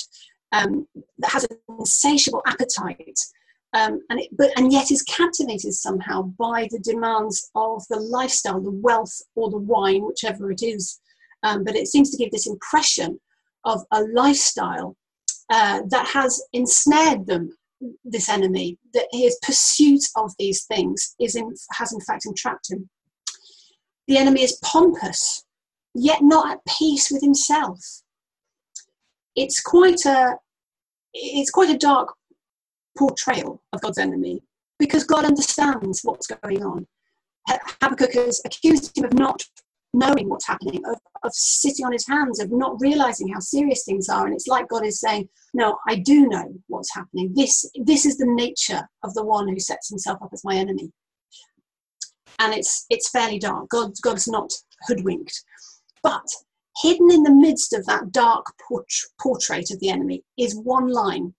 um, 0.52 0.86
that 1.18 1.30
has 1.30 1.44
an 1.44 1.56
insatiable 1.78 2.42
appetite, 2.46 3.18
um, 3.74 4.00
and, 4.08 4.20
it, 4.20 4.28
but, 4.36 4.50
and 4.56 4.72
yet 4.72 4.92
is 4.92 5.02
captivated 5.02 5.74
somehow 5.74 6.22
by 6.38 6.68
the 6.70 6.78
demands 6.78 7.50
of 7.56 7.82
the 7.90 7.98
lifestyle, 7.98 8.60
the 8.60 8.70
wealth, 8.70 9.20
or 9.34 9.50
the 9.50 9.58
wine, 9.58 10.04
whichever 10.04 10.50
it 10.52 10.62
is. 10.62 11.00
Um, 11.42 11.64
but 11.64 11.74
it 11.74 11.88
seems 11.88 12.10
to 12.10 12.16
give 12.16 12.30
this 12.30 12.46
impression 12.46 13.20
of 13.64 13.82
a 13.90 14.02
lifestyle 14.02 14.96
uh, 15.50 15.82
that 15.88 16.06
has 16.06 16.40
ensnared 16.52 17.26
them, 17.26 17.50
this 18.04 18.28
enemy, 18.28 18.78
that 18.94 19.08
his 19.12 19.36
pursuit 19.42 20.02
of 20.16 20.32
these 20.38 20.64
things 20.64 21.14
is 21.20 21.34
in, 21.34 21.52
has 21.72 21.92
in 21.92 22.00
fact 22.00 22.26
entrapped 22.26 22.70
him. 22.70 22.88
The 24.06 24.18
enemy 24.18 24.42
is 24.42 24.58
pompous, 24.62 25.44
yet 25.94 26.22
not 26.22 26.50
at 26.50 26.64
peace 26.78 27.10
with 27.10 27.22
himself. 27.22 27.80
It's 29.34 29.60
quite 29.60 30.04
a 30.04 30.36
it's 31.12 31.50
quite 31.50 31.70
a 31.70 31.78
dark 31.78 32.12
portrayal 32.98 33.62
of 33.72 33.80
God's 33.80 33.98
enemy 33.98 34.42
because 34.78 35.04
God 35.04 35.24
understands 35.24 36.00
what's 36.02 36.26
going 36.26 36.64
on. 36.64 36.86
Habakkuk 37.48 38.14
has 38.14 38.40
accused 38.44 38.96
him 38.96 39.04
of 39.04 39.14
not 39.14 39.42
knowing 39.92 40.28
what's 40.28 40.46
happening, 40.46 40.84
of, 40.86 40.98
of 41.22 41.32
sitting 41.32 41.86
on 41.86 41.92
his 41.92 42.06
hands, 42.06 42.40
of 42.40 42.50
not 42.50 42.80
realizing 42.80 43.28
how 43.28 43.38
serious 43.38 43.84
things 43.84 44.08
are. 44.08 44.26
And 44.26 44.34
it's 44.34 44.48
like 44.48 44.68
God 44.68 44.84
is 44.84 45.00
saying, 45.00 45.28
No, 45.54 45.78
I 45.88 45.96
do 45.96 46.26
know 46.26 46.52
what's 46.66 46.94
happening. 46.94 47.32
This, 47.34 47.70
this 47.84 48.04
is 48.04 48.18
the 48.18 48.26
nature 48.26 48.88
of 49.02 49.14
the 49.14 49.24
one 49.24 49.48
who 49.48 49.58
sets 49.60 49.88
himself 49.88 50.20
up 50.22 50.30
as 50.32 50.44
my 50.44 50.56
enemy 50.56 50.90
and 52.38 52.54
it's 52.54 52.86
it's 52.90 53.10
fairly 53.10 53.38
dark. 53.38 53.68
God, 53.70 53.92
God's 54.02 54.28
not 54.28 54.52
hoodwinked, 54.86 55.42
but 56.02 56.26
hidden 56.82 57.10
in 57.10 57.22
the 57.22 57.32
midst 57.32 57.72
of 57.72 57.86
that 57.86 58.10
dark 58.12 58.46
port- 58.66 58.86
portrait 59.20 59.70
of 59.70 59.80
the 59.80 59.90
enemy 59.90 60.24
is 60.36 60.56
one 60.56 60.88
line, 60.88 61.34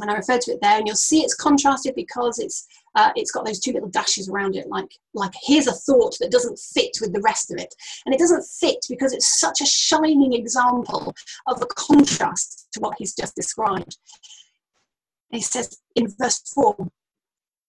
and 0.00 0.10
I 0.10 0.14
refer 0.14 0.38
to 0.38 0.52
it 0.52 0.58
there, 0.60 0.78
and 0.78 0.86
you'll 0.86 0.96
see 0.96 1.20
it's 1.20 1.34
contrasted 1.34 1.94
because 1.94 2.38
it's 2.38 2.66
uh, 2.96 3.10
it's 3.16 3.30
got 3.30 3.44
those 3.44 3.60
two 3.60 3.72
little 3.72 3.88
dashes 3.88 4.28
around 4.28 4.56
it, 4.56 4.68
like 4.68 4.90
like 5.14 5.32
here's 5.42 5.66
a 5.66 5.72
thought 5.72 6.16
that 6.20 6.30
doesn't 6.30 6.58
fit 6.58 6.96
with 7.00 7.12
the 7.12 7.22
rest 7.22 7.50
of 7.52 7.58
it, 7.58 7.74
and 8.04 8.14
it 8.14 8.18
doesn't 8.18 8.44
fit 8.60 8.84
because 8.88 9.12
it's 9.12 9.38
such 9.40 9.60
a 9.60 9.66
shining 9.66 10.32
example 10.32 11.14
of 11.46 11.62
a 11.62 11.66
contrast 11.66 12.68
to 12.72 12.80
what 12.80 12.94
he's 12.98 13.14
just 13.14 13.34
described. 13.34 13.96
he 15.30 15.40
says 15.40 15.78
in 15.94 16.08
verse 16.18 16.40
four, 16.54 16.76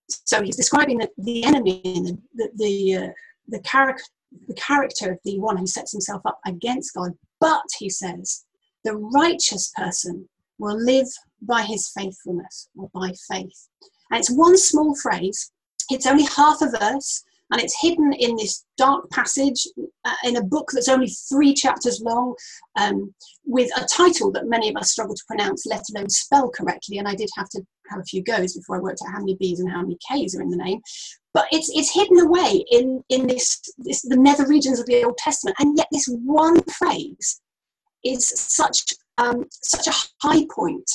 so 0.08 0.42
he's 0.42 0.56
describing 0.56 0.98
the, 0.98 1.08
the 1.18 1.44
enemy 1.44 1.80
and 1.84 2.18
the, 2.34 2.50
the, 2.56 2.94
uh, 2.96 3.08
the, 3.48 3.60
character, 3.60 4.04
the 4.48 4.54
character 4.54 5.12
of 5.12 5.18
the 5.24 5.38
one 5.38 5.56
who 5.56 5.66
sets 5.66 5.92
himself 5.92 6.22
up 6.24 6.38
against 6.46 6.94
God. 6.94 7.12
But, 7.40 7.62
he 7.78 7.90
says, 7.90 8.44
the 8.84 8.96
righteous 8.96 9.72
person 9.76 10.28
will 10.58 10.76
live 10.76 11.08
by 11.42 11.62
his 11.62 11.88
faithfulness 11.88 12.68
or 12.76 12.88
by 12.94 13.12
faith. 13.30 13.68
And 14.10 14.20
it's 14.20 14.30
one 14.30 14.56
small 14.56 14.94
phrase, 14.94 15.50
it's 15.90 16.06
only 16.06 16.24
half 16.24 16.62
a 16.62 16.70
verse, 16.70 17.24
and 17.50 17.60
it's 17.60 17.80
hidden 17.80 18.12
in 18.12 18.36
this 18.36 18.64
dark 18.76 19.08
passage 19.10 19.66
uh, 20.04 20.14
in 20.24 20.36
a 20.36 20.42
book 20.42 20.70
that's 20.72 20.88
only 20.88 21.08
three 21.08 21.54
chapters 21.54 22.00
long 22.04 22.34
um, 22.78 23.14
with 23.44 23.70
a 23.76 23.86
title 23.86 24.32
that 24.32 24.48
many 24.48 24.68
of 24.68 24.76
us 24.76 24.92
struggle 24.92 25.14
to 25.14 25.24
pronounce 25.26 25.66
let 25.66 25.82
alone 25.94 26.08
spell 26.08 26.50
correctly. 26.50 26.98
And 26.98 27.08
i 27.08 27.14
did 27.14 27.28
have 27.36 27.48
to 27.50 27.62
have 27.90 28.00
a 28.00 28.04
few 28.04 28.22
goes 28.22 28.56
before 28.56 28.76
i 28.76 28.80
worked 28.80 29.00
out 29.06 29.12
how 29.12 29.20
many 29.20 29.36
b's 29.36 29.60
and 29.60 29.70
how 29.70 29.82
many 29.82 29.98
k's 30.08 30.34
are 30.34 30.42
in 30.42 30.50
the 30.50 30.56
name. 30.56 30.80
But 31.32 31.46
it's 31.52 31.70
it's 31.74 31.92
hidden 31.92 32.18
away 32.20 32.64
in 32.70 33.02
in 33.08 33.26
this, 33.26 33.60
this 33.78 34.02
the 34.02 34.16
nether 34.16 34.46
regions 34.46 34.80
of 34.80 34.86
the 34.86 35.04
old 35.04 35.18
testament. 35.18 35.56
And 35.60 35.76
yet 35.76 35.88
this 35.92 36.08
one 36.24 36.62
phrase 36.62 37.40
is 38.04 38.28
such 38.28 38.94
um, 39.18 39.44
such 39.50 39.86
a 39.86 40.26
high 40.26 40.46
point 40.54 40.88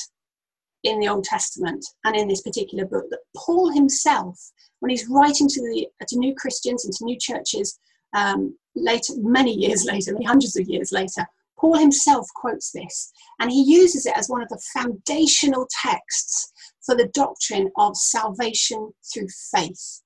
in 0.84 0.98
the 0.98 1.08
Old 1.08 1.24
Testament 1.24 1.84
and 2.04 2.16
in 2.16 2.28
this 2.28 2.42
particular 2.42 2.84
book 2.84 3.04
that 3.10 3.20
Paul 3.36 3.70
himself 3.70 4.38
when 4.82 4.90
he's 4.90 5.08
writing 5.08 5.46
to 5.46 5.60
the 5.60 5.86
to 6.08 6.18
new 6.18 6.34
Christians 6.34 6.84
and 6.84 6.92
to 6.94 7.04
new 7.04 7.16
churches 7.16 7.78
um, 8.14 8.58
later, 8.74 9.12
many 9.18 9.52
years 9.54 9.84
later, 9.92 10.12
many 10.12 10.24
hundreds 10.24 10.56
of 10.56 10.68
years 10.68 10.90
later, 10.90 11.24
Paul 11.56 11.78
himself 11.78 12.26
quotes 12.34 12.72
this, 12.72 13.12
and 13.38 13.48
he 13.48 13.62
uses 13.62 14.06
it 14.06 14.16
as 14.16 14.28
one 14.28 14.42
of 14.42 14.48
the 14.48 14.60
foundational 14.74 15.68
texts 15.70 16.52
for 16.84 16.96
the 16.96 17.06
doctrine 17.14 17.70
of 17.76 17.96
salvation 17.96 18.92
through 19.14 19.28
faith, 19.54 20.02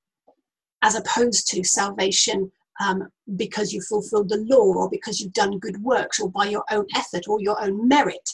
as 0.82 0.94
opposed 0.94 1.48
to 1.52 1.64
salvation 1.64 2.52
um, 2.78 3.08
because 3.34 3.72
you 3.72 3.80
fulfilled 3.80 4.28
the 4.28 4.44
law 4.46 4.74
or 4.74 4.90
because 4.90 5.22
you've 5.22 5.32
done 5.32 5.58
good 5.58 5.82
works 5.82 6.20
or 6.20 6.30
by 6.30 6.44
your 6.44 6.64
own 6.70 6.84
effort 6.94 7.26
or 7.26 7.40
your 7.40 7.58
own 7.62 7.88
merit. 7.88 8.28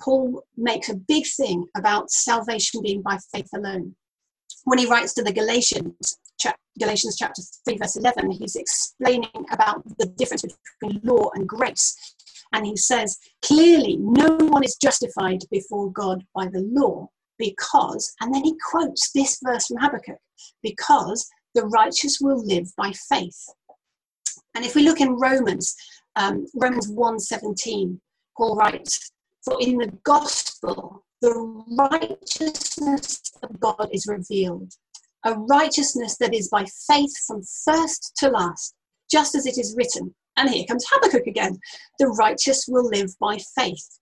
Paul 0.00 0.44
makes 0.56 0.88
a 0.88 0.94
big 0.94 1.26
thing 1.26 1.66
about 1.76 2.12
salvation 2.12 2.80
being 2.80 3.02
by 3.02 3.18
faith 3.32 3.48
alone. 3.52 3.96
When 4.64 4.78
he 4.78 4.86
writes 4.86 5.14
to 5.14 5.22
the 5.22 5.32
Galatians, 5.32 6.18
Galatians 6.78 7.16
chapter 7.16 7.42
3, 7.64 7.78
verse 7.78 7.96
11, 7.96 8.30
he's 8.32 8.56
explaining 8.56 9.30
about 9.52 9.84
the 9.98 10.06
difference 10.06 10.44
between 10.80 11.00
law 11.04 11.30
and 11.34 11.48
grace. 11.48 11.96
And 12.52 12.66
he 12.66 12.76
says, 12.76 13.18
clearly, 13.42 13.96
no 14.00 14.36
one 14.36 14.64
is 14.64 14.76
justified 14.76 15.40
before 15.50 15.92
God 15.92 16.24
by 16.34 16.46
the 16.46 16.60
law 16.60 17.08
because, 17.38 18.12
and 18.20 18.34
then 18.34 18.44
he 18.44 18.56
quotes 18.70 19.10
this 19.12 19.38
verse 19.42 19.66
from 19.66 19.78
Habakkuk, 19.78 20.18
because 20.62 21.28
the 21.54 21.66
righteous 21.66 22.18
will 22.20 22.44
live 22.44 22.68
by 22.76 22.92
faith. 23.08 23.38
And 24.54 24.64
if 24.64 24.74
we 24.74 24.82
look 24.82 25.00
in 25.00 25.18
Romans, 25.18 25.74
um, 26.16 26.46
Romans 26.54 26.90
1.17, 26.90 27.98
Paul 28.36 28.56
writes, 28.56 29.12
For 29.44 29.60
in 29.60 29.78
the 29.78 29.92
gospel, 30.04 31.03
the 31.20 31.64
righteousness 31.78 33.22
of 33.42 33.60
God 33.60 33.88
is 33.92 34.06
revealed, 34.06 34.72
a 35.24 35.34
righteousness 35.34 36.16
that 36.18 36.34
is 36.34 36.48
by 36.48 36.64
faith 36.86 37.12
from 37.26 37.42
first 37.64 38.12
to 38.18 38.28
last, 38.28 38.74
just 39.10 39.34
as 39.34 39.46
it 39.46 39.58
is 39.58 39.74
written. 39.76 40.14
And 40.36 40.50
here 40.50 40.66
comes 40.66 40.84
Habakkuk 40.88 41.26
again 41.26 41.58
the 41.98 42.08
righteous 42.08 42.66
will 42.68 42.88
live 42.88 43.10
by 43.20 43.38
faith. 43.56 44.00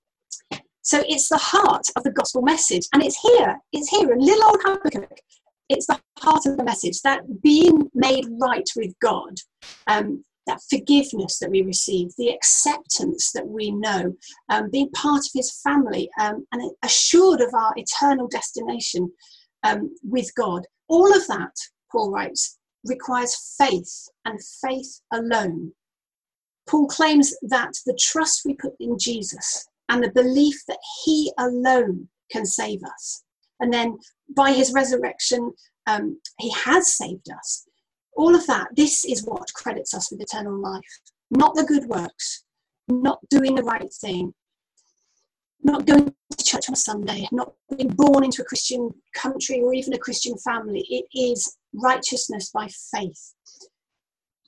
So 0.83 1.03
it's 1.07 1.29
the 1.29 1.39
heart 1.39 1.87
of 1.95 2.03
the 2.03 2.11
gospel 2.11 2.43
message, 2.43 2.89
and 2.93 3.03
it's 3.03 3.21
here, 3.21 3.59
it's 3.73 3.89
here 3.89 4.13
in 4.13 4.19
little 4.19 4.45
old 4.45 4.61
Habakkuk. 4.65 5.19
It's 5.69 5.87
the 5.87 6.01
heart 6.19 6.45
of 6.47 6.57
the 6.57 6.65
message 6.65 7.01
that 7.03 7.43
being 7.43 7.89
made 7.95 8.27
right 8.41 8.69
with 8.77 8.93
God 9.01 9.35
um, 9.87 10.25
that 10.47 10.61
forgiveness 10.69 11.39
that 11.39 11.51
we 11.51 11.63
receive, 11.63 12.11
the 12.17 12.31
acceptance 12.31 13.31
that 13.33 13.47
we 13.47 13.71
know, 13.71 14.15
um, 14.49 14.71
being 14.71 14.91
part 14.91 15.21
of 15.21 15.31
his 15.35 15.61
family, 15.63 16.09
um, 16.21 16.47
and 16.53 16.71
assured 16.83 17.41
of 17.41 17.55
our 17.55 17.73
eternal 17.77 18.29
destination 18.29 19.11
um, 19.63 19.95
with 20.03 20.35
God. 20.35 20.67
All 20.89 21.15
of 21.15 21.27
that, 21.29 21.55
Paul 21.91 22.11
writes, 22.11 22.59
requires 22.85 23.55
faith 23.59 24.09
and 24.25 24.39
faith 24.67 25.01
alone. 25.13 25.73
Paul 26.69 26.89
claims 26.89 27.35
that 27.43 27.73
the 27.87 27.99
trust 27.99 28.43
we 28.45 28.55
put 28.55 28.75
in 28.81 28.99
Jesus 28.99 29.67
and 29.89 30.03
the 30.03 30.11
belief 30.11 30.57
that 30.69 30.79
he 31.05 31.33
alone 31.39 32.09
can 32.31 32.47
save 32.47 32.81
us, 32.83 33.23
and 33.61 33.73
then 33.73 33.99
by 34.35 34.53
his 34.53 34.73
resurrection, 34.73 35.53
um, 35.87 36.19
he 36.39 36.51
has 36.51 36.97
saved 36.97 37.29
us 37.31 37.67
all 38.15 38.35
of 38.35 38.47
that, 38.47 38.69
this 38.77 39.05
is 39.05 39.25
what 39.25 39.53
credits 39.55 39.95
us 39.95 40.11
with 40.11 40.21
eternal 40.21 40.59
life. 40.61 41.01
Not 41.31 41.55
the 41.55 41.65
good 41.65 41.87
works, 41.87 42.45
not 42.89 43.21
doing 43.31 43.55
the 43.55 43.63
right 43.63 43.93
thing, 44.01 44.35
not 45.63 45.87
going 45.87 46.15
to 46.37 46.45
church 46.45 46.69
on 46.69 46.75
a 46.75 46.77
Sunday, 46.77 47.29
not 47.33 47.55
being 47.77 47.89
born 47.89 48.25
into 48.25 48.43
a 48.43 48.45
Christian 48.45 48.91
country 49.15 49.61
or 49.61 49.73
even 49.73 49.95
a 49.95 49.99
Christian 49.99 50.37
family. 50.39 50.85
It 50.89 51.07
is 51.19 51.57
righteousness 51.73 52.51
by 52.53 52.69
faith. 52.95 53.35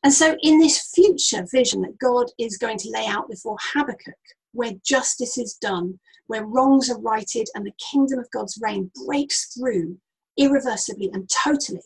And 0.02 0.12
so, 0.12 0.36
in 0.42 0.58
this 0.58 0.90
future 0.94 1.46
vision 1.50 1.82
that 1.82 1.98
God 1.98 2.26
is 2.38 2.58
going 2.58 2.78
to 2.78 2.90
lay 2.90 3.06
out 3.06 3.30
before 3.30 3.56
Habakkuk, 3.72 4.14
where 4.52 4.72
justice 4.84 5.38
is 5.38 5.54
done, 5.54 5.98
where 6.26 6.44
wrongs 6.44 6.90
are 6.90 7.00
righted, 7.00 7.48
and 7.54 7.64
the 7.64 7.72
kingdom 7.90 8.18
of 8.18 8.30
God's 8.30 8.58
reign 8.62 8.90
breaks 9.06 9.54
through 9.54 9.96
irreversibly 10.36 11.10
and 11.12 11.30
totally, 11.30 11.80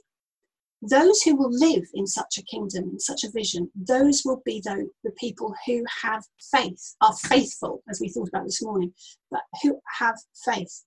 those 0.83 1.23
who 1.23 1.35
will 1.35 1.51
live 1.51 1.85
in 1.95 2.07
such 2.07 2.39
a 2.39 2.43
kingdom, 2.43 2.91
in 2.93 3.01
such 3.01 3.25
a 3.25 3.31
vision, 3.31 3.71
those 3.75 4.23
will 4.25 4.41
be 4.45 4.61
the, 4.65 4.89
the 5.03 5.11
people 5.13 5.55
who 5.67 5.83
have 6.03 6.25
faith, 6.53 6.95
are 7.01 7.15
faithful, 7.15 7.83
as 7.91 8.01
we 8.01 8.09
thought 8.09 8.29
about 8.29 8.45
this 8.45 8.63
morning, 8.63 8.93
but 9.31 9.41
who 9.63 9.81
have 9.99 10.17
faith. 10.45 10.85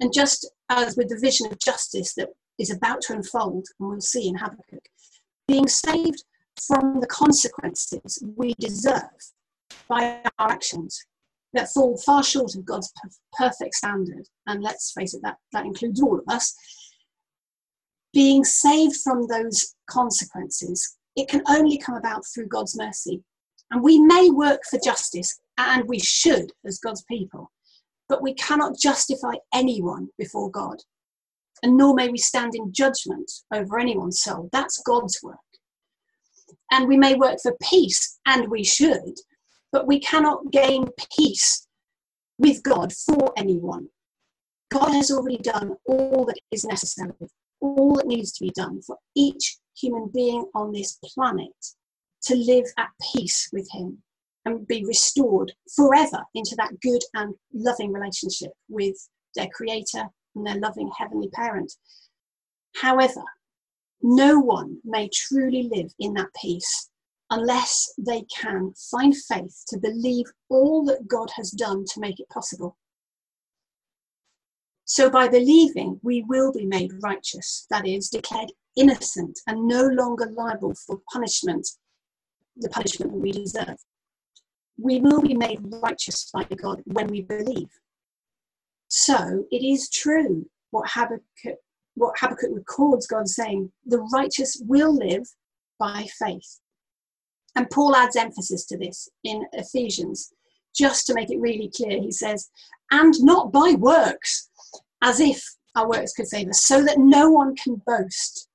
And 0.00 0.12
just 0.12 0.50
as 0.68 0.96
with 0.96 1.08
the 1.08 1.18
vision 1.18 1.46
of 1.50 1.58
justice 1.58 2.14
that 2.14 2.28
is 2.58 2.70
about 2.70 3.00
to 3.02 3.14
unfold, 3.14 3.66
and 3.78 3.88
we'll 3.88 4.00
see 4.00 4.28
in 4.28 4.36
Habakkuk, 4.36 4.88
being 5.48 5.68
saved 5.68 6.22
from 6.66 7.00
the 7.00 7.06
consequences 7.06 8.22
we 8.36 8.54
deserve 8.58 9.00
by 9.88 10.20
our 10.38 10.50
actions 10.50 11.02
that 11.54 11.70
fall 11.70 11.96
far 11.96 12.22
short 12.22 12.54
of 12.54 12.64
God's 12.64 12.92
perfect 13.36 13.74
standard. 13.74 14.28
And 14.46 14.62
let's 14.62 14.92
face 14.92 15.14
it, 15.14 15.22
that, 15.22 15.38
that 15.52 15.64
includes 15.64 16.02
all 16.02 16.18
of 16.18 16.24
us 16.28 16.54
being 18.12 18.44
saved 18.44 18.96
from 19.02 19.26
those 19.26 19.74
consequences, 19.88 20.96
it 21.16 21.28
can 21.28 21.42
only 21.48 21.78
come 21.78 21.96
about 21.96 22.22
through 22.26 22.46
God's 22.46 22.76
mercy. 22.76 23.22
And 23.70 23.82
we 23.82 24.00
may 24.00 24.30
work 24.30 24.62
for 24.68 24.80
justice, 24.82 25.40
and 25.58 25.84
we 25.86 26.00
should 26.00 26.52
as 26.66 26.78
God's 26.78 27.04
people, 27.04 27.50
but 28.08 28.22
we 28.22 28.34
cannot 28.34 28.78
justify 28.78 29.34
anyone 29.54 30.08
before 30.18 30.50
God. 30.50 30.78
And 31.62 31.76
nor 31.76 31.94
may 31.94 32.08
we 32.08 32.18
stand 32.18 32.54
in 32.54 32.72
judgment 32.72 33.30
over 33.52 33.78
anyone's 33.78 34.20
soul. 34.20 34.48
That's 34.50 34.82
God's 34.82 35.20
work. 35.22 35.36
And 36.72 36.88
we 36.88 36.96
may 36.96 37.14
work 37.14 37.38
for 37.42 37.54
peace, 37.62 38.18
and 38.26 38.48
we 38.48 38.64
should, 38.64 39.18
but 39.70 39.86
we 39.86 40.00
cannot 40.00 40.50
gain 40.50 40.88
peace 41.16 41.66
with 42.38 42.62
God 42.62 42.92
for 42.92 43.32
anyone. 43.36 43.88
God 44.70 44.92
has 44.92 45.10
already 45.10 45.38
done 45.38 45.76
all 45.84 46.24
that 46.24 46.38
is 46.50 46.64
necessary 46.64 47.12
all 47.60 47.94
that 47.94 48.06
needs 48.06 48.32
to 48.32 48.44
be 48.44 48.50
done 48.50 48.80
for 48.82 48.96
each 49.14 49.58
human 49.76 50.10
being 50.12 50.46
on 50.54 50.72
this 50.72 50.98
planet 51.02 51.54
to 52.22 52.34
live 52.34 52.66
at 52.76 52.88
peace 53.12 53.48
with 53.52 53.68
Him 53.70 54.02
and 54.44 54.66
be 54.66 54.84
restored 54.84 55.52
forever 55.74 56.22
into 56.34 56.54
that 56.56 56.80
good 56.80 57.02
and 57.14 57.34
loving 57.52 57.92
relationship 57.92 58.52
with 58.68 58.96
their 59.34 59.48
Creator 59.48 60.04
and 60.34 60.46
their 60.46 60.58
loving 60.58 60.90
Heavenly 60.96 61.28
Parent. 61.28 61.72
However, 62.76 63.22
no 64.02 64.38
one 64.38 64.78
may 64.84 65.08
truly 65.12 65.64
live 65.64 65.92
in 65.98 66.14
that 66.14 66.32
peace 66.40 66.88
unless 67.30 67.92
they 67.98 68.22
can 68.34 68.72
find 68.90 69.14
faith 69.16 69.62
to 69.68 69.78
believe 69.78 70.26
all 70.48 70.84
that 70.84 71.06
God 71.06 71.30
has 71.36 71.50
done 71.50 71.84
to 71.92 72.00
make 72.00 72.18
it 72.18 72.28
possible. 72.28 72.76
So 74.90 75.08
by 75.08 75.28
believing, 75.28 76.00
we 76.02 76.24
will 76.26 76.50
be 76.52 76.66
made 76.66 76.90
righteous, 77.00 77.64
that 77.70 77.86
is, 77.86 78.08
declared 78.08 78.50
innocent 78.76 79.38
and 79.46 79.68
no 79.68 79.84
longer 79.84 80.26
liable 80.36 80.74
for 80.74 80.98
punishment, 81.12 81.68
the 82.56 82.68
punishment 82.70 83.12
that 83.12 83.18
we 83.18 83.30
deserve. 83.30 83.76
We 84.76 84.98
will 84.98 85.22
be 85.22 85.34
made 85.34 85.60
righteous 85.62 86.28
by 86.34 86.42
God 86.42 86.82
when 86.86 87.06
we 87.06 87.22
believe. 87.22 87.68
So 88.88 89.44
it 89.52 89.64
is 89.64 89.88
true 89.90 90.50
what 90.72 90.90
Habakkuk, 90.90 91.60
what 91.94 92.18
Habakkuk 92.18 92.50
records 92.52 93.06
God 93.06 93.28
saying, 93.28 93.70
the 93.86 94.00
righteous 94.12 94.60
will 94.66 94.92
live 94.92 95.22
by 95.78 96.08
faith. 96.18 96.58
And 97.54 97.70
Paul 97.70 97.94
adds 97.94 98.16
emphasis 98.16 98.66
to 98.66 98.76
this 98.76 99.08
in 99.22 99.46
Ephesians, 99.52 100.32
just 100.74 101.06
to 101.06 101.14
make 101.14 101.30
it 101.30 101.38
really 101.38 101.70
clear. 101.76 102.00
He 102.00 102.10
says, 102.10 102.50
and 102.90 103.14
not 103.20 103.52
by 103.52 103.76
works, 103.78 104.49
as 105.02 105.20
if 105.20 105.42
our 105.76 105.88
works 105.88 106.12
could 106.12 106.26
save 106.26 106.48
us, 106.48 106.66
so 106.66 106.84
that 106.84 106.98
no 106.98 107.30
one 107.30 107.54
can 107.56 107.80
boast. 107.86 108.48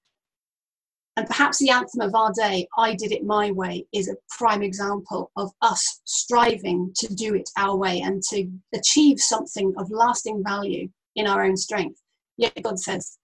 And 1.18 1.26
perhaps 1.28 1.60
the 1.60 1.70
anthem 1.70 2.02
of 2.02 2.14
our 2.14 2.34
day, 2.34 2.68
I 2.78 2.94
Did 2.94 3.14
It 3.14 3.24
My 3.24 3.50
Way, 3.52 3.86
is 3.94 4.10
a 4.10 4.18
prime 4.38 4.62
example 4.62 5.32
of 5.38 5.50
us 5.62 6.02
striving 6.04 6.92
to 6.98 7.08
do 7.14 7.36
it 7.36 7.50
our 7.58 7.78
way 7.78 8.02
and 8.02 8.22
to 8.32 8.50
achieve 8.74 9.20
something 9.20 9.74
of 9.78 9.90
lasting 9.92 10.44
value 10.44 10.90
in 11.16 11.26
our 11.26 11.46
own 11.46 11.56
strength. 11.56 12.02
Yet 12.38 12.62
God 12.62 12.78
says, 12.80 13.18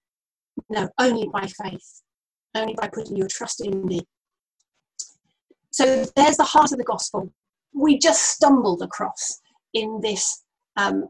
no, 0.70 0.88
only 1.00 1.28
by 1.34 1.48
faith, 1.62 2.02
only 2.56 2.76
by 2.76 2.88
putting 2.88 3.18
your 3.18 3.28
trust 3.28 3.60
in 3.60 3.86
me. 3.86 4.02
So 5.72 6.06
there's 6.16 6.38
the 6.38 6.44
heart 6.44 6.72
of 6.72 6.78
the 6.78 6.86
gospel. 6.86 7.30
We 7.74 8.00
just 8.00 8.24
stumbled 8.30 8.82
across 8.82 9.42
in 9.74 10.00
this 10.02 10.44
um, 10.78 11.10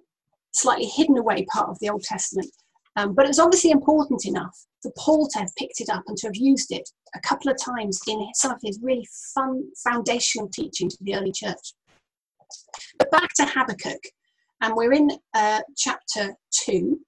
slightly 0.54 0.86
hidden 0.86 1.18
away 1.18 1.46
part 1.46 1.70
of 1.70 1.80
the 1.80 1.90
Old 1.90 2.04
Testament. 2.04 2.52
Um, 2.98 3.14
but 3.14 3.26
it 3.26 3.30
was 3.30 3.40
obviously 3.40 3.72
important 3.72 4.26
enough 4.26 4.66
for 4.82 4.92
Paul 4.98 5.28
to 5.30 5.40
have 5.40 5.56
picked 5.58 5.80
it 5.80 5.90
up 5.90 6.04
and 6.08 6.18
to 6.18 6.28
have 6.28 6.36
used 6.36 6.72
it 6.72 6.90
a 7.16 7.20
couple 7.22 7.52
of 7.52 7.58
times 7.58 8.02
in 8.08 8.28
some 8.36 8.52
of 8.52 8.60
his 8.62 8.80
really 8.82 9.08
fun 9.34 9.64
foundational 9.84 10.50
teaching 10.50 10.90
to 10.90 10.98
the 11.02 11.16
early 11.16 11.32
church. 11.32 11.74
But 12.98 13.12
back 13.12 13.30
to 13.36 13.46
Habakkuk, 13.46 14.02
and 14.62 14.76
we're 14.76 14.94
in 14.94 15.12
uh, 15.34 15.62
chapter 15.78 16.36
2, 16.66 17.00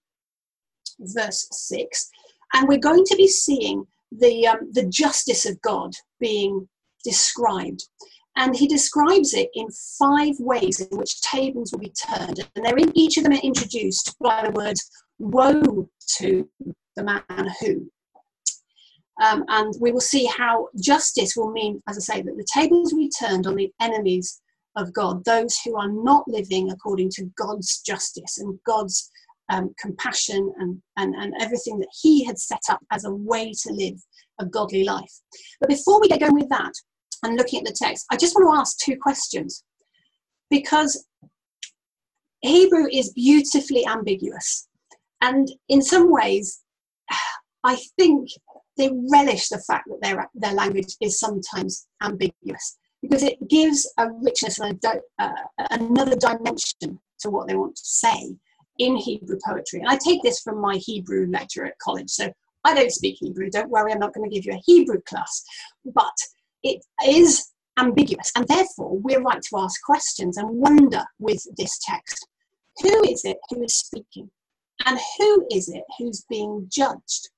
verse 1.00 1.48
6, 1.52 2.10
and 2.54 2.68
we're 2.68 2.78
going 2.78 3.04
to 3.06 3.16
be 3.16 3.28
seeing 3.28 3.86
the, 4.12 4.48
um, 4.48 4.70
the 4.72 4.86
justice 4.86 5.46
of 5.46 5.62
God 5.62 5.92
being 6.20 6.68
described. 7.04 7.84
And 8.36 8.56
he 8.56 8.68
describes 8.68 9.34
it 9.34 9.50
in 9.54 9.68
five 10.00 10.36
ways 10.40 10.80
in 10.80 10.98
which 10.98 11.22
tables 11.22 11.72
will 11.72 11.80
be 11.80 11.94
turned. 12.08 12.40
And 12.56 12.66
they're 12.66 12.78
in, 12.78 12.92
each 12.98 13.18
of 13.18 13.24
them 13.24 13.34
are 13.34 13.44
introduced 13.44 14.16
by 14.20 14.44
the 14.44 14.52
words, 14.52 14.90
woe 15.20 15.88
to 16.18 16.50
the 16.96 17.04
man 17.04 17.52
who. 17.62 17.90
Um, 19.24 19.46
and 19.48 19.74
we 19.80 19.92
will 19.92 20.02
see 20.02 20.26
how 20.26 20.70
justice 20.82 21.36
will 21.36 21.52
mean, 21.52 21.82
as 21.88 21.98
I 21.98 22.16
say, 22.16 22.22
that 22.24 22.36
the 22.36 22.48
tables 22.52 22.92
will 22.92 23.02
be 23.02 23.12
turned 23.20 23.46
on 23.46 23.56
the 23.56 23.72
enemies 23.80 24.42
of 24.76 24.92
God, 24.92 25.24
those 25.24 25.56
who 25.64 25.78
are 25.78 25.90
not 25.90 26.28
living 26.28 26.72
according 26.72 27.12
to 27.12 27.30
God's 27.38 27.82
justice 27.82 28.40
and 28.40 28.58
God's 28.66 29.12
um, 29.50 29.74
compassion 29.80 30.52
and, 30.58 30.82
and, 30.98 31.14
and 31.16 31.34
everything 31.40 31.78
that 31.80 31.90
He 32.02 32.24
had 32.24 32.40
set 32.40 32.62
up 32.70 32.80
as 32.92 33.06
a 33.06 33.14
way 33.14 33.54
to 33.64 33.72
live 33.72 34.00
a 34.40 34.46
godly 34.46 34.84
life. 34.84 35.14
But 35.60 35.70
before 35.70 36.02
we 36.02 36.08
get 36.08 36.22
going 36.22 36.34
with 36.34 36.50
that 36.50 36.74
and 37.24 37.36
looking 37.36 37.60
at 37.60 37.66
the 37.66 37.76
text, 37.76 38.06
I 38.12 38.18
just 38.18 38.36
want 38.36 38.54
to 38.54 38.60
ask 38.60 38.78
two 38.78 38.98
questions 38.98 39.64
because 40.50 41.06
Hebrew 42.42 42.88
is 42.92 43.14
beautifully 43.14 43.86
ambiguous. 43.88 44.68
And 45.22 45.48
in 45.70 45.82
some 45.82 46.12
ways, 46.12 46.62
I 47.64 47.78
think 47.98 48.30
they 48.78 48.92
relish 49.10 49.48
the 49.50 49.60
fact 49.60 49.88
that 49.88 50.02
their, 50.02 50.30
their 50.34 50.54
language 50.54 50.96
is 51.02 51.20
sometimes 51.20 51.88
ambiguous 52.02 52.78
because 53.02 53.24
it 53.24 53.48
gives 53.48 53.92
a 53.98 54.10
richness 54.22 54.60
and 54.60 54.80
a, 54.86 55.00
uh, 55.20 55.32
another 55.72 56.16
dimension 56.16 57.00
to 57.20 57.30
what 57.30 57.48
they 57.48 57.56
want 57.56 57.76
to 57.76 57.86
say 57.86 58.36
in 58.80 58.98
Hebrew 58.98 59.38
poetry. 59.46 59.80
And 59.80 59.90
I 59.90 59.98
take 59.98 60.22
this 60.24 60.42
from 60.42 60.60
my 60.60 60.76
Hebrew 60.78 61.28
lecture 61.30 61.66
at 61.66 61.78
college. 61.80 62.10
So 62.10 62.32
I 62.66 62.74
don't 62.74 62.92
speak 62.92 63.18
Hebrew. 63.20 63.50
Don't 63.50 63.70
worry, 63.70 63.92
I'm 63.92 64.00
not 64.00 64.14
going 64.14 64.30
to 64.30 64.34
give 64.34 64.46
you 64.46 64.54
a 64.54 64.64
Hebrew 64.66 65.02
class. 65.06 65.44
But 65.86 66.14
it 66.64 66.82
is 67.06 67.52
ambiguous. 67.78 68.32
And 68.36 68.48
therefore, 68.48 68.98
we're 68.98 69.22
right 69.22 69.42
to 69.42 69.58
ask 69.58 69.82
questions 69.84 70.38
and 70.38 70.50
wonder 70.50 71.04
with 71.20 71.44
this 71.58 71.80
text 71.84 72.28
who 72.82 73.04
is 73.04 73.24
it 73.24 73.38
who 73.50 73.64
is 73.64 73.76
speaking? 73.76 74.30
And 74.86 75.00
who 75.18 75.48
is 75.52 75.70
it 75.70 75.84
who's 75.98 76.26
being 76.30 76.68
judged? 76.72 77.30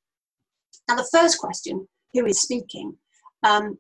Now, 0.88 0.96
the 0.96 1.10
first 1.12 1.40
question, 1.40 1.88
who 2.14 2.26
is 2.26 2.42
speaking, 2.42 2.96
um, 3.44 3.78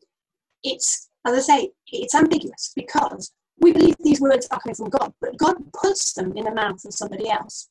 it's, 0.63 1.09
as 1.25 1.33
I 1.33 1.39
say, 1.39 1.69
it's 1.91 2.15
ambiguous 2.15 2.73
because 2.75 3.31
we 3.59 3.71
believe 3.71 3.95
these 3.99 4.19
words 4.19 4.47
are 4.51 4.59
coming 4.59 4.75
from 4.75 4.89
God, 4.89 5.13
but 5.21 5.37
God 5.37 5.55
puts 5.73 6.13
them 6.13 6.35
in 6.35 6.45
the 6.45 6.53
mouth 6.53 6.83
of 6.83 6.93
somebody 6.93 7.29
else. 7.29 7.69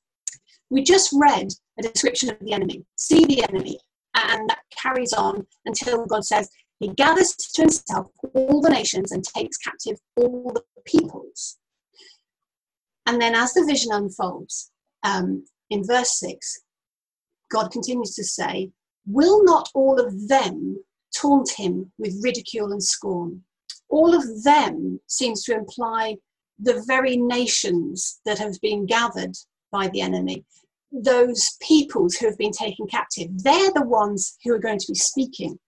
We 0.70 0.82
just 0.82 1.10
read 1.12 1.48
a 1.78 1.82
description 1.82 2.30
of 2.30 2.38
the 2.40 2.52
enemy, 2.52 2.84
see 2.96 3.24
the 3.26 3.44
enemy, 3.48 3.78
and 4.14 4.48
that 4.48 4.60
carries 4.70 5.12
on 5.12 5.46
until 5.66 6.06
God 6.06 6.24
says, 6.24 6.48
He 6.80 6.88
gathers 6.88 7.34
to 7.36 7.62
himself 7.62 8.08
all 8.34 8.60
the 8.60 8.70
nations 8.70 9.12
and 9.12 9.24
takes 9.24 9.56
captive 9.56 9.98
all 10.16 10.52
the 10.52 10.62
peoples. 10.84 11.58
And 13.06 13.20
then, 13.20 13.34
as 13.34 13.52
the 13.52 13.64
vision 13.64 13.92
unfolds, 13.92 14.70
um, 15.02 15.44
in 15.70 15.84
verse 15.86 16.18
6, 16.18 16.62
God 17.50 17.70
continues 17.70 18.14
to 18.14 18.24
say, 18.24 18.70
Will 19.06 19.44
not 19.44 19.68
all 19.74 20.00
of 20.00 20.28
them 20.28 20.82
taunt 21.14 21.50
him 21.50 21.92
with 21.98 22.20
ridicule 22.22 22.72
and 22.72 22.82
scorn? 22.82 23.42
All 23.88 24.14
of 24.14 24.42
them 24.42 25.00
seems 25.06 25.44
to 25.44 25.54
imply 25.54 26.16
the 26.58 26.82
very 26.86 27.16
nations 27.16 28.20
that 28.24 28.38
have 28.38 28.60
been 28.60 28.86
gathered 28.86 29.36
by 29.70 29.88
the 29.88 30.00
enemy, 30.00 30.44
those 30.92 31.56
peoples 31.60 32.14
who 32.14 32.26
have 32.26 32.38
been 32.38 32.52
taken 32.52 32.86
captive. 32.86 33.28
They're 33.42 33.72
the 33.72 33.84
ones 33.84 34.38
who 34.42 34.54
are 34.54 34.58
going 34.58 34.78
to 34.78 34.92
be 34.92 34.94
speaking. 34.94 35.58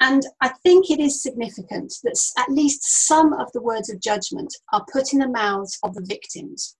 And 0.00 0.22
I 0.42 0.48
think 0.62 0.90
it 0.90 1.00
is 1.00 1.22
significant 1.22 1.94
that 2.04 2.18
at 2.38 2.50
least 2.50 3.06
some 3.06 3.32
of 3.32 3.50
the 3.52 3.62
words 3.62 3.90
of 3.90 4.00
judgment 4.00 4.54
are 4.72 4.84
put 4.92 5.12
in 5.12 5.20
the 5.20 5.28
mouths 5.28 5.78
of 5.82 5.94
the 5.94 6.04
victims. 6.06 6.76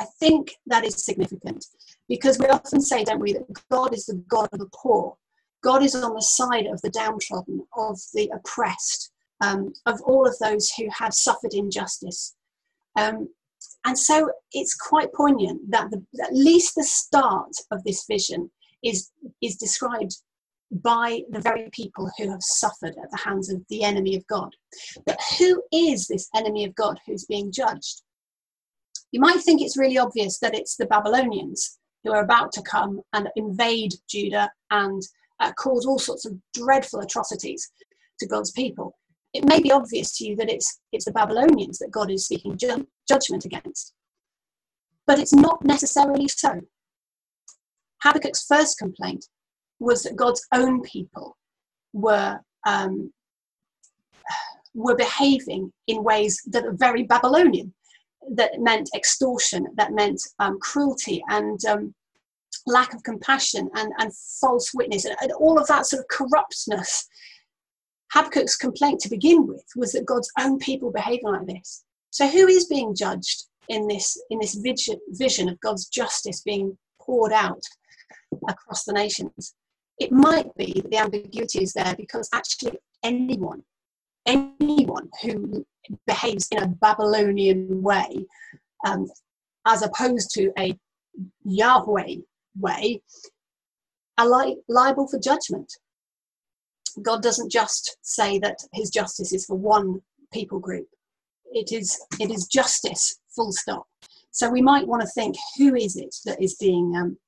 I 0.00 0.04
think 0.20 0.56
that 0.66 0.84
is 0.84 1.04
significant 1.04 1.64
because 2.08 2.38
we 2.38 2.46
often 2.46 2.80
say, 2.80 3.04
don't 3.04 3.20
we, 3.20 3.32
that 3.32 3.46
God 3.70 3.94
is 3.94 4.06
the 4.06 4.22
God 4.28 4.48
of 4.52 4.58
the 4.58 4.68
poor. 4.74 5.16
God 5.62 5.82
is 5.82 5.94
on 5.94 6.14
the 6.14 6.20
side 6.20 6.66
of 6.66 6.82
the 6.82 6.90
downtrodden, 6.90 7.66
of 7.76 7.98
the 8.12 8.30
oppressed, 8.34 9.12
um, 9.40 9.72
of 9.86 10.00
all 10.02 10.26
of 10.26 10.38
those 10.38 10.70
who 10.70 10.88
have 10.98 11.14
suffered 11.14 11.54
injustice. 11.54 12.34
Um, 12.96 13.28
and 13.86 13.98
so 13.98 14.30
it's 14.52 14.74
quite 14.74 15.12
poignant 15.14 15.70
that 15.70 15.90
the, 15.90 16.04
at 16.22 16.34
least 16.34 16.74
the 16.74 16.84
start 16.84 17.52
of 17.70 17.82
this 17.84 18.04
vision 18.06 18.50
is, 18.82 19.10
is 19.40 19.56
described 19.56 20.16
by 20.70 21.22
the 21.30 21.40
very 21.40 21.68
people 21.72 22.10
who 22.18 22.30
have 22.30 22.42
suffered 22.42 22.94
at 23.02 23.10
the 23.10 23.20
hands 23.24 23.50
of 23.50 23.62
the 23.68 23.84
enemy 23.84 24.16
of 24.16 24.26
God. 24.26 24.50
But 25.06 25.20
who 25.38 25.62
is 25.72 26.06
this 26.06 26.28
enemy 26.34 26.64
of 26.64 26.74
God 26.74 26.98
who's 27.06 27.24
being 27.26 27.52
judged? 27.52 28.02
You 29.12 29.20
might 29.20 29.40
think 29.40 29.62
it's 29.62 29.76
really 29.76 29.98
obvious 29.98 30.38
that 30.40 30.54
it's 30.54 30.76
the 30.76 30.86
Babylonians 30.86 31.78
who 32.02 32.12
are 32.12 32.24
about 32.24 32.52
to 32.52 32.62
come 32.62 33.00
and 33.12 33.28
invade 33.36 33.92
Judah 34.08 34.50
and 34.70 35.02
uh, 35.40 35.52
cause 35.52 35.86
all 35.86 35.98
sorts 35.98 36.24
of 36.24 36.34
dreadful 36.52 37.00
atrocities 37.00 37.70
to 38.18 38.26
God's 38.26 38.50
people. 38.52 38.96
It 39.32 39.44
may 39.44 39.60
be 39.60 39.72
obvious 39.72 40.16
to 40.18 40.26
you 40.26 40.36
that 40.36 40.50
it's, 40.50 40.80
it's 40.92 41.06
the 41.06 41.12
Babylonians 41.12 41.78
that 41.78 41.90
God 41.90 42.10
is 42.10 42.24
speaking 42.24 42.56
ju- 42.56 42.86
judgment 43.08 43.44
against, 43.44 43.94
but 45.06 45.18
it's 45.18 45.32
not 45.32 45.64
necessarily 45.64 46.28
so. 46.28 46.60
Habakkuk's 48.04 48.44
first 48.46 48.78
complaint 48.78 49.26
was 49.80 50.02
that 50.02 50.16
God's 50.16 50.46
own 50.52 50.82
people 50.82 51.36
were 51.92 52.40
um, 52.66 53.12
were 54.74 54.96
behaving 54.96 55.72
in 55.86 56.02
ways 56.02 56.40
that 56.46 56.64
are 56.64 56.72
very 56.72 57.04
Babylonian 57.04 57.72
that 58.32 58.60
meant 58.60 58.90
extortion, 58.94 59.66
that 59.76 59.92
meant 59.92 60.20
um, 60.38 60.58
cruelty 60.58 61.22
and 61.28 61.64
um, 61.66 61.94
lack 62.66 62.94
of 62.94 63.02
compassion 63.02 63.70
and, 63.74 63.92
and 63.98 64.12
false 64.40 64.72
witness 64.74 65.04
and, 65.04 65.16
and, 65.20 65.32
all 65.32 65.58
of 65.58 65.66
that 65.68 65.86
sort 65.86 66.00
of 66.00 66.08
corruptness. 66.08 67.06
Habakkuk's 68.12 68.56
complaint 68.56 69.00
to 69.00 69.10
begin 69.10 69.46
with 69.46 69.64
was 69.76 69.92
that 69.92 70.06
God's 70.06 70.30
own 70.38 70.58
people 70.58 70.90
behaving 70.90 71.26
like 71.26 71.46
this. 71.46 71.84
So 72.10 72.26
who 72.28 72.46
is 72.46 72.66
being 72.66 72.94
judged 72.94 73.44
in 73.68 73.88
this 73.88 74.16
in 74.30 74.38
this 74.38 74.54
vision, 74.54 75.00
vision 75.10 75.48
of 75.48 75.60
God's 75.60 75.88
justice 75.88 76.40
being 76.42 76.78
poured 77.00 77.32
out 77.32 77.62
across 78.48 78.84
the 78.84 78.92
nations? 78.92 79.54
It 79.98 80.10
might 80.10 80.54
be 80.56 80.72
that 80.74 80.90
the 80.90 80.98
ambiguity 80.98 81.62
is 81.62 81.72
there 81.72 81.94
because 81.96 82.28
actually 82.32 82.78
anyone, 83.02 83.62
anyone 84.26 85.08
who 85.22 85.64
behaves 86.06 86.48
in 86.50 86.62
a 86.62 86.66
Babylonian 86.66 87.82
way, 87.82 88.26
um, 88.84 89.08
as 89.66 89.82
opposed 89.82 90.30
to 90.34 90.52
a 90.58 90.76
Yahweh 91.44 92.16
way, 92.58 93.02
are 94.18 94.28
li- 94.28 94.58
liable 94.68 95.08
for 95.08 95.18
judgment. 95.18 95.72
God 97.02 97.22
doesn't 97.22 97.50
just 97.50 97.96
say 98.02 98.38
that 98.40 98.58
his 98.72 98.90
justice 98.90 99.32
is 99.32 99.46
for 99.46 99.56
one 99.56 100.00
people 100.32 100.58
group. 100.58 100.86
It 101.52 101.72
is, 101.72 102.00
it 102.20 102.30
is 102.30 102.46
justice, 102.46 103.18
full 103.34 103.52
stop. 103.52 103.86
So 104.30 104.50
we 104.50 104.62
might 104.62 104.86
want 104.86 105.02
to 105.02 105.08
think, 105.08 105.36
who 105.56 105.74
is 105.74 105.96
it 105.96 106.14
that 106.24 106.42
is 106.42 106.56
being, 106.58 106.94
um, 106.96 107.18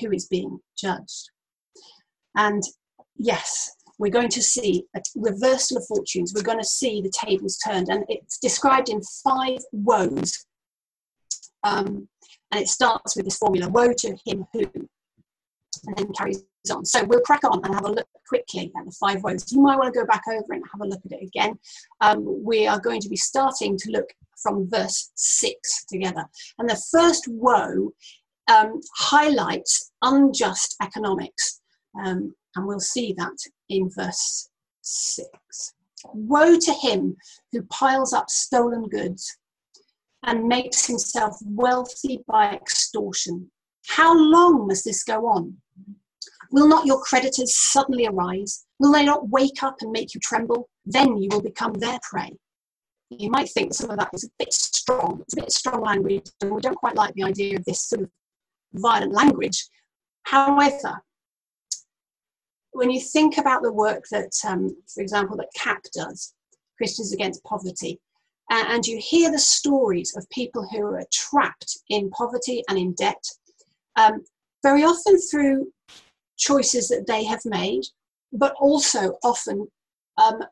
who 0.00 0.10
is 0.12 0.26
being 0.26 0.58
judged? 0.76 1.30
And 2.36 2.62
yes, 3.16 3.72
we're 3.98 4.10
going 4.10 4.30
to 4.30 4.42
see 4.42 4.84
a 4.96 5.00
reversal 5.16 5.76
of 5.76 5.86
fortunes. 5.86 6.32
We're 6.34 6.42
going 6.42 6.58
to 6.58 6.64
see 6.64 7.00
the 7.00 7.12
tables 7.24 7.58
turned, 7.58 7.88
and 7.88 8.04
it's 8.08 8.38
described 8.38 8.88
in 8.88 9.00
five 9.24 9.58
woes. 9.72 10.44
Um, 11.64 12.08
and 12.50 12.60
it 12.60 12.68
starts 12.68 13.16
with 13.16 13.24
this 13.24 13.38
formula 13.38 13.68
woe 13.68 13.92
to 13.92 14.16
him 14.26 14.46
who, 14.52 14.60
and 15.86 15.96
then 15.96 16.12
carries 16.12 16.44
on. 16.70 16.84
So 16.84 17.04
we'll 17.04 17.20
crack 17.20 17.44
on 17.44 17.64
and 17.64 17.74
have 17.74 17.84
a 17.84 17.92
look 17.92 18.06
quickly 18.28 18.72
at 18.76 18.84
the 18.84 18.92
five 19.00 19.22
woes. 19.22 19.50
You 19.52 19.60
might 19.60 19.78
want 19.78 19.94
to 19.94 20.00
go 20.00 20.06
back 20.06 20.22
over 20.28 20.52
and 20.52 20.62
have 20.72 20.80
a 20.80 20.86
look 20.86 21.00
at 21.06 21.12
it 21.12 21.22
again. 21.22 21.58
Um, 22.00 22.44
we 22.44 22.66
are 22.66 22.80
going 22.80 23.00
to 23.00 23.08
be 23.08 23.16
starting 23.16 23.76
to 23.78 23.90
look 23.90 24.08
from 24.42 24.68
verse 24.70 25.10
6 25.14 25.86
together. 25.86 26.24
And 26.58 26.68
the 26.68 26.82
first 26.90 27.26
woe 27.28 27.92
um, 28.52 28.80
highlights 28.96 29.92
unjust 30.02 30.76
economics. 30.82 31.61
Um, 32.00 32.34
and 32.56 32.66
we'll 32.66 32.80
see 32.80 33.14
that 33.18 33.36
in 33.68 33.90
verse 33.90 34.48
6. 34.82 35.28
Woe 36.14 36.58
to 36.58 36.72
him 36.72 37.16
who 37.52 37.62
piles 37.64 38.12
up 38.12 38.28
stolen 38.28 38.88
goods 38.88 39.36
and 40.24 40.48
makes 40.48 40.86
himself 40.86 41.36
wealthy 41.44 42.22
by 42.26 42.52
extortion. 42.52 43.50
How 43.88 44.16
long 44.16 44.66
must 44.66 44.84
this 44.84 45.02
go 45.02 45.26
on? 45.26 45.56
Will 46.52 46.68
not 46.68 46.86
your 46.86 47.00
creditors 47.00 47.56
suddenly 47.56 48.06
arise? 48.06 48.66
Will 48.78 48.92
they 48.92 49.04
not 49.04 49.28
wake 49.30 49.62
up 49.62 49.76
and 49.80 49.90
make 49.90 50.14
you 50.14 50.20
tremble? 50.20 50.68
Then 50.84 51.16
you 51.16 51.28
will 51.32 51.42
become 51.42 51.72
their 51.74 51.98
prey. 52.08 52.30
You 53.10 53.30
might 53.30 53.48
think 53.50 53.74
some 53.74 53.90
of 53.90 53.98
that 53.98 54.10
is 54.12 54.24
a 54.24 54.30
bit 54.38 54.52
strong. 54.52 55.20
It's 55.22 55.34
a 55.34 55.42
bit 55.42 55.52
strong 55.52 55.82
language, 55.82 56.30
and 56.40 56.50
we 56.50 56.60
don't 56.60 56.76
quite 56.76 56.96
like 56.96 57.14
the 57.14 57.24
idea 57.24 57.56
of 57.56 57.64
this 57.64 57.82
sort 57.88 58.02
of 58.02 58.10
violent 58.74 59.12
language. 59.12 59.66
However, 60.24 61.02
when 62.72 62.90
you 62.90 63.00
think 63.00 63.38
about 63.38 63.62
the 63.62 63.72
work 63.72 64.04
that, 64.10 64.32
um, 64.46 64.76
for 64.92 65.02
example, 65.02 65.36
that 65.36 65.52
CAP 65.54 65.82
does, 65.94 66.34
Christians 66.76 67.12
Against 67.12 67.44
Poverty, 67.44 68.00
uh, 68.50 68.64
and 68.68 68.84
you 68.84 68.98
hear 68.98 69.30
the 69.30 69.38
stories 69.38 70.14
of 70.16 70.28
people 70.30 70.66
who 70.70 70.86
are 70.86 71.04
trapped 71.12 71.78
in 71.88 72.10
poverty 72.10 72.62
and 72.68 72.78
in 72.78 72.92
debt, 72.94 73.22
um, 73.96 74.24
very 74.62 74.82
often 74.82 75.18
through 75.18 75.72
choices 76.36 76.88
that 76.88 77.06
they 77.06 77.24
have 77.24 77.40
made, 77.44 77.84
but 78.32 78.54
also 78.60 79.12
often 79.22 79.66
um, 80.18 80.42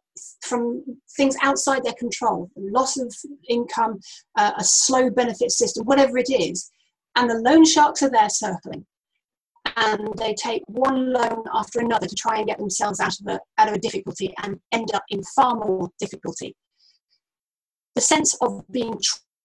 from 0.43 0.83
things 1.17 1.37
outside 1.43 1.85
their 1.85 1.95
control, 1.95 2.51
loss 2.57 2.99
of 2.99 3.15
income, 3.49 4.01
uh, 4.37 4.53
a 4.57 4.65
slow 4.65 5.11
benefit 5.11 5.51
system, 5.51 5.85
whatever 5.85 6.19
it 6.19 6.31
is. 6.31 6.71
And 7.17 7.29
the 7.29 7.35
loan 7.35 7.65
sharks 7.65 8.03
are 8.03 8.11
there 8.11 8.29
circling. 8.29 8.87
And 9.77 10.09
they 10.17 10.35
take 10.35 10.63
one 10.67 11.13
loan 11.13 11.45
after 11.55 11.81
another 11.81 12.07
to 12.07 12.15
try 12.15 12.39
and 12.39 12.47
get 12.47 12.59
themselves 12.59 13.01
out 13.01 13.19
of 13.21 13.27
a, 13.27 13.41
out 13.59 13.69
of 13.69 13.75
a 13.75 13.79
difficulty 13.79 14.33
and 14.43 14.59
end 14.73 14.95
up 14.95 15.05
in 15.11 15.23
far 15.35 15.55
more 15.55 15.91
difficulty. 15.99 16.55
The 17.95 18.01
sense 18.01 18.35
of 18.41 18.63
being 18.71 18.99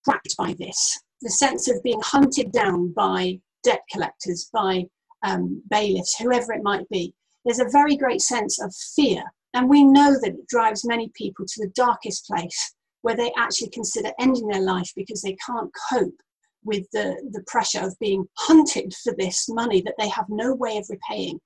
trapped 0.03 0.35
by 0.37 0.55
this, 0.57 0.99
the 1.21 1.29
sense 1.29 1.69
of 1.69 1.81
being 1.83 2.01
hunted 2.03 2.51
down 2.51 2.93
by 2.93 3.39
debt 3.63 3.81
collectors, 3.91 4.49
by 4.53 4.85
um, 5.23 5.61
bailiffs, 5.69 6.17
whoever 6.17 6.53
it 6.53 6.63
might 6.63 6.87
be, 6.89 7.13
there's 7.43 7.59
a 7.59 7.69
very 7.71 7.95
great 7.95 8.21
sense 8.21 8.61
of 8.61 8.73
fear 8.95 9.23
and 9.55 9.69
we 9.69 9.85
know 9.85 10.11
that 10.21 10.33
it 10.33 10.47
drives 10.47 10.85
many 10.85 11.09
people 11.15 11.45
to 11.45 11.61
the 11.61 11.71
darkest 11.75 12.27
place 12.27 12.75
where 13.03 13.15
they 13.15 13.31
actually 13.37 13.69
consider 13.69 14.11
ending 14.19 14.47
their 14.47 14.61
life 14.61 14.91
because 14.95 15.21
they 15.21 15.37
can't 15.45 15.71
cope 15.89 16.17
with 16.65 16.85
the, 16.91 17.15
the 17.31 17.43
pressure 17.47 17.81
of 17.81 17.97
being 17.99 18.25
hunted 18.37 18.93
for 19.03 19.13
this 19.17 19.47
money 19.47 19.81
that 19.81 19.95
they 19.97 20.09
have 20.09 20.25
no 20.27 20.53
way 20.53 20.77
of 20.77 20.85
repaying. 20.89 21.39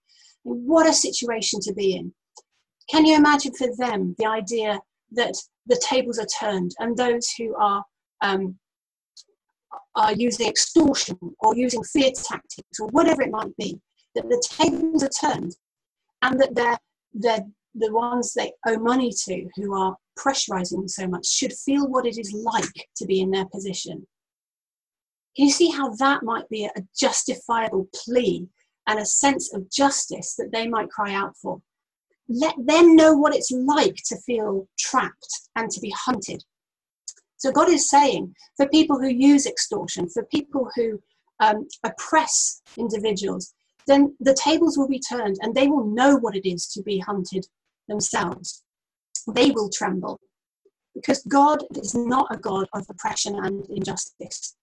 And 0.46 0.68
what 0.68 0.88
a 0.88 0.94
situation 0.94 1.60
to 1.62 1.74
be 1.74 1.96
in. 1.96 2.14
Can 2.90 3.06
you 3.06 3.16
imagine 3.16 3.54
for 3.54 3.68
them 3.78 4.16
the 4.18 4.26
idea 4.26 4.80
that 5.12 5.36
the 5.68 5.80
tables 5.88 6.18
are 6.18 6.28
turned 6.40 6.72
and 6.80 6.98
those 6.98 7.30
who 7.38 7.56
are 7.56 7.84
um, 8.22 8.58
are 9.96 10.14
using 10.14 10.48
extortion 10.48 11.18
or 11.40 11.56
using 11.56 11.84
fear 11.84 12.12
tactics 12.12 12.80
or 12.80 12.88
whatever 12.88 13.22
it 13.22 13.32
might 13.32 13.56
be, 13.58 13.80
that 14.16 14.28
the 14.30 14.44
tables 14.50 15.04
are 15.04 15.10
turned 15.10 15.56
and 16.22 16.40
that 16.40 16.56
they're, 16.56 16.78
they're 17.14 17.46
the 17.76 17.92
ones 17.94 18.34
they 18.34 18.52
owe 18.68 18.80
money 18.80 19.12
to 19.26 19.48
who 19.56 19.76
are 19.76 19.96
pressurizing 20.18 20.90
so 20.90 21.08
much 21.08 21.26
should 21.28 21.54
feel 21.54 21.88
what 21.88 22.06
it 22.06 22.18
is 22.18 22.34
like 22.34 22.88
to 22.96 23.06
be 23.06 23.22
in 23.22 23.32
their 23.32 23.46
position. 23.46 24.06
Can 25.40 25.48
you 25.48 25.54
see 25.54 25.70
how 25.70 25.92
that 25.92 26.22
might 26.22 26.50
be 26.50 26.66
a 26.66 26.84
justifiable 26.94 27.88
plea 27.96 28.46
and 28.88 29.00
a 29.00 29.06
sense 29.06 29.54
of 29.54 29.72
justice 29.72 30.36
that 30.38 30.52
they 30.52 30.68
might 30.68 30.90
cry 30.90 31.14
out 31.14 31.34
for? 31.38 31.62
Let 32.28 32.56
them 32.58 32.98
know 32.98 33.14
what 33.14 33.34
it's 33.34 33.50
like 33.50 33.96
to 34.08 34.18
feel 34.18 34.68
trapped 34.78 35.50
and 35.56 35.72
to 35.72 35.80
be 35.80 35.94
hunted. 35.96 36.44
So, 37.38 37.54
God 37.54 37.70
is 37.70 37.90
saying 37.90 38.36
for 38.58 38.68
people 38.68 39.00
who 39.00 39.08
use 39.08 39.46
extortion, 39.46 40.10
for 40.10 40.26
people 40.26 40.70
who 40.76 41.02
um, 41.40 41.70
oppress 41.86 42.62
individuals, 42.76 43.54
then 43.88 44.18
the 44.20 44.34
tables 44.44 44.78
will 44.78 44.90
be 44.90 45.00
turned 45.00 45.38
and 45.42 45.56
they 45.56 45.70
will 45.70 45.86
know 45.86 46.18
what 46.18 46.36
it 46.36 46.46
is 46.46 46.68
to 46.74 46.84
be 46.84 47.00
hunted 47.00 47.48
themselves. 47.88 48.62
They 49.34 49.52
will 49.52 49.70
tremble 49.70 50.20
because 50.94 51.24
God 51.30 51.64
is 51.78 51.96
not 51.96 52.28
a 52.30 52.36
God 52.36 52.68
of 52.74 52.86
oppression 52.90 53.36
and 53.36 53.66
injustice. 53.70 54.58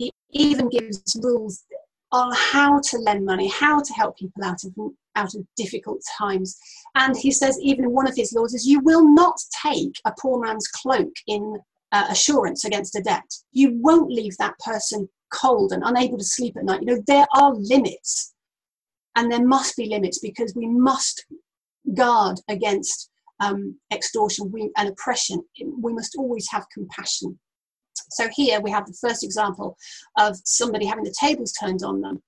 He 0.00 0.12
even 0.30 0.70
gives 0.70 1.14
rules 1.22 1.62
on 2.10 2.32
how 2.34 2.80
to 2.80 2.98
lend 2.98 3.26
money, 3.26 3.48
how 3.48 3.82
to 3.82 3.92
help 3.92 4.16
people 4.16 4.42
out 4.42 4.64
of 4.64 4.72
out 5.14 5.34
of 5.34 5.44
difficult 5.56 6.00
times. 6.18 6.56
And 6.94 7.14
he 7.14 7.30
says, 7.30 7.58
even 7.60 7.90
one 7.90 8.08
of 8.08 8.16
his 8.16 8.32
laws 8.32 8.54
is, 8.54 8.66
you 8.66 8.80
will 8.80 9.06
not 9.12 9.36
take 9.62 9.94
a 10.06 10.12
poor 10.18 10.40
man's 10.40 10.68
cloak 10.68 11.12
in 11.26 11.58
uh, 11.92 12.06
assurance 12.08 12.64
against 12.64 12.96
a 12.96 13.02
debt. 13.02 13.30
You 13.52 13.78
won't 13.82 14.10
leave 14.10 14.36
that 14.38 14.58
person 14.60 15.06
cold 15.34 15.72
and 15.72 15.82
unable 15.84 16.16
to 16.16 16.24
sleep 16.24 16.56
at 16.56 16.64
night. 16.64 16.80
You 16.80 16.94
know, 16.94 17.02
there 17.06 17.26
are 17.34 17.52
limits, 17.54 18.32
and 19.16 19.30
there 19.30 19.44
must 19.44 19.76
be 19.76 19.86
limits 19.86 20.18
because 20.20 20.54
we 20.56 20.66
must 20.66 21.26
guard 21.94 22.38
against 22.48 23.10
um, 23.40 23.78
extortion 23.92 24.50
and 24.78 24.88
oppression, 24.88 25.42
we 25.78 25.92
must 25.92 26.14
always 26.16 26.48
have 26.50 26.64
compassion. 26.72 27.38
So 28.10 28.28
here 28.32 28.60
we 28.60 28.70
have 28.70 28.86
the 28.86 28.96
first 29.00 29.24
example 29.24 29.76
of 30.18 30.36
somebody 30.44 30.86
having 30.86 31.04
the 31.04 31.14
tables 31.18 31.52
turned 31.52 31.82
on 31.82 32.00
them. 32.00 32.22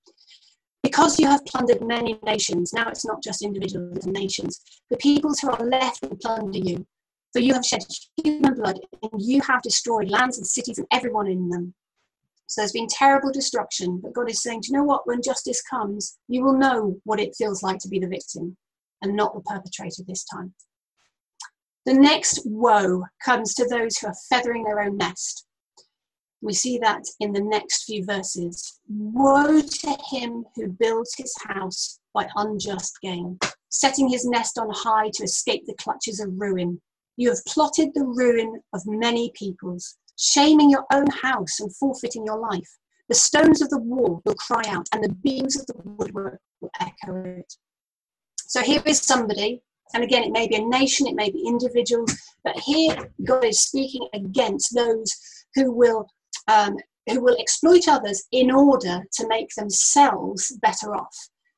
Because 0.83 1.19
you 1.19 1.29
have 1.29 1.45
plundered 1.45 1.87
many 1.87 2.19
nations, 2.25 2.73
now 2.73 2.89
it's 2.89 3.07
not 3.07 3.23
just 3.23 3.43
individuals 3.43 4.05
and 4.05 4.13
nations, 4.13 4.61
the 4.91 4.97
peoples 4.97 5.39
who 5.39 5.51
are 5.51 5.65
left 5.65 6.03
will 6.03 6.17
plunder 6.21 6.59
you. 6.59 6.87
For 7.33 7.39
you 7.39 7.55
have 7.55 7.65
shed 7.65 7.85
human 8.23 8.55
blood, 8.55 8.79
and 9.03 9.23
you 9.23 9.41
have 9.43 9.63
destroyed 9.63 10.11
lands 10.11 10.37
and 10.37 10.47
cities 10.47 10.79
and 10.79 10.87
everyone 10.93 11.29
in 11.29 11.49
them. 11.49 11.73
So 12.47 12.61
there's 12.61 12.73
been 12.73 12.89
terrible 12.89 13.33
destruction, 13.33 14.01
but 14.03 14.13
God 14.13 14.29
is 14.29 14.43
saying, 14.43 14.61
Do 14.61 14.69
you 14.69 14.79
know 14.79 14.85
what? 14.85 15.07
When 15.07 15.23
justice 15.23 15.63
comes, 15.63 16.19
you 16.29 16.45
will 16.45 16.59
know 16.59 17.01
what 17.05 17.21
it 17.21 17.35
feels 17.35 17.63
like 17.63 17.79
to 17.79 17.89
be 17.89 17.99
the 17.99 18.09
victim 18.09 18.59
and 19.01 19.17
not 19.17 19.35
the 19.35 19.41
perpetrator 19.41 20.03
this 20.07 20.25
time. 20.25 20.53
The 21.87 21.95
next 21.95 22.43
woe 22.45 23.05
comes 23.25 23.55
to 23.55 23.67
those 23.67 23.97
who 23.97 24.09
are 24.09 24.15
feathering 24.29 24.65
their 24.65 24.81
own 24.81 24.99
nest. 24.99 25.47
We 26.43 26.53
see 26.53 26.77
that 26.79 27.05
in 27.21 27.33
the 27.33 27.41
next 27.41 27.85
few 27.85 28.05
verses. 28.05 28.81
Woe 28.89 29.63
to 29.63 29.97
him 30.11 30.45
who 30.57 30.69
builds 30.69 31.15
his 31.17 31.33
house 31.47 32.01
by 32.13 32.29
unjust 32.35 32.99
gain, 33.01 33.39
setting 33.69 34.09
his 34.09 34.25
nest 34.25 34.59
on 34.59 34.69
high 34.71 35.11
to 35.15 35.23
escape 35.23 35.65
the 35.67 35.75
clutches 35.75 36.19
of 36.19 36.31
ruin. 36.33 36.81
You 37.17 37.29
have 37.31 37.45
plotted 37.47 37.91
the 37.95 38.05
ruin 38.05 38.61
of 38.75 38.83
many 38.87 39.31
peoples, 39.37 39.97
shaming 40.19 40.69
your 40.69 40.85
own 40.93 41.07
house 41.07 41.61
and 41.61 41.75
forfeiting 41.77 42.27
your 42.27 42.39
life. 42.39 42.69
The 43.09 43.15
stones 43.15 43.63
of 43.63 43.71
the 43.71 43.79
wall 43.79 44.21
will 44.25 44.35
cry 44.35 44.63
out, 44.67 44.89
and 44.93 45.05
the 45.05 45.15
beams 45.23 45.57
of 45.61 45.67
the 45.67 45.75
woodwork 45.85 46.41
will 46.61 46.71
echo 46.81 47.23
it. 47.25 47.55
So 48.37 48.63
here 48.63 48.83
is 48.85 49.01
somebody, 49.01 49.63
and 49.95 50.03
again, 50.03 50.25
it 50.25 50.33
may 50.33 50.49
be 50.49 50.57
a 50.57 50.67
nation, 50.67 51.07
it 51.07 51.15
may 51.15 51.31
be 51.31 51.45
individuals, 51.47 52.17
but 52.43 52.59
here 52.59 53.13
God 53.23 53.45
is 53.45 53.61
speaking 53.61 54.09
against 54.13 54.75
those 54.75 55.13
who 55.55 55.71
will 55.71 56.09
um, 56.49 56.77
who 57.09 57.21
will 57.21 57.37
exploit 57.39 57.89
others 57.89 58.25
in 58.33 58.51
order 58.51 59.03
to 59.13 59.29
make 59.29 59.49
themselves 59.57 60.57
better 60.63 60.95
off, 60.95 61.17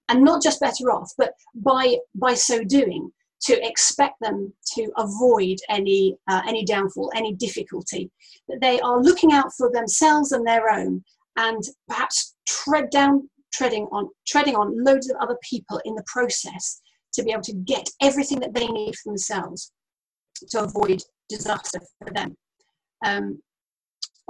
and 0.09 0.23
not 0.23 0.43
just 0.43 0.61
better 0.61 0.91
off, 0.91 1.11
but 1.19 1.33
by 1.55 1.97
by 2.15 2.35
so 2.35 2.63
doing 2.65 3.11
to 3.43 3.67
expect 3.67 4.15
them 4.21 4.53
to 4.75 4.91
avoid 4.97 5.59
any 5.69 6.17
uh, 6.31 6.43
any 6.49 6.65
downfall, 6.65 7.11
any 7.15 7.35
difficulty. 7.35 8.11
That 8.49 8.61
they 8.61 8.81
are 8.81 9.03
looking 9.03 9.33
out 9.33 9.53
for 9.57 9.71
themselves 9.71 10.33
and 10.33 10.47
their 10.47 10.71
own, 10.71 11.05
and 11.37 11.63
perhaps 11.89 12.35
tread 12.47 12.91
down 12.91 13.29
treading 13.53 13.87
on 13.93 14.09
treading 14.27 14.57
on 14.57 14.85
loads 14.85 15.09
of 15.09 15.17
other 15.21 15.39
people 15.49 15.81
in 15.85 15.95
the 15.95 16.05
process 16.07 16.81
to 17.13 17.23
be 17.23 17.31
able 17.31 17.43
to 17.43 17.55
get 17.55 17.89
everything 18.03 18.41
that 18.41 18.53
they 18.55 18.67
need 18.67 18.95
for 18.97 19.11
themselves 19.11 19.73
to 20.51 20.63
avoid 20.63 21.01
disaster 21.29 21.81
for 21.99 22.13
them. 22.13 22.37
Um, 23.05 23.41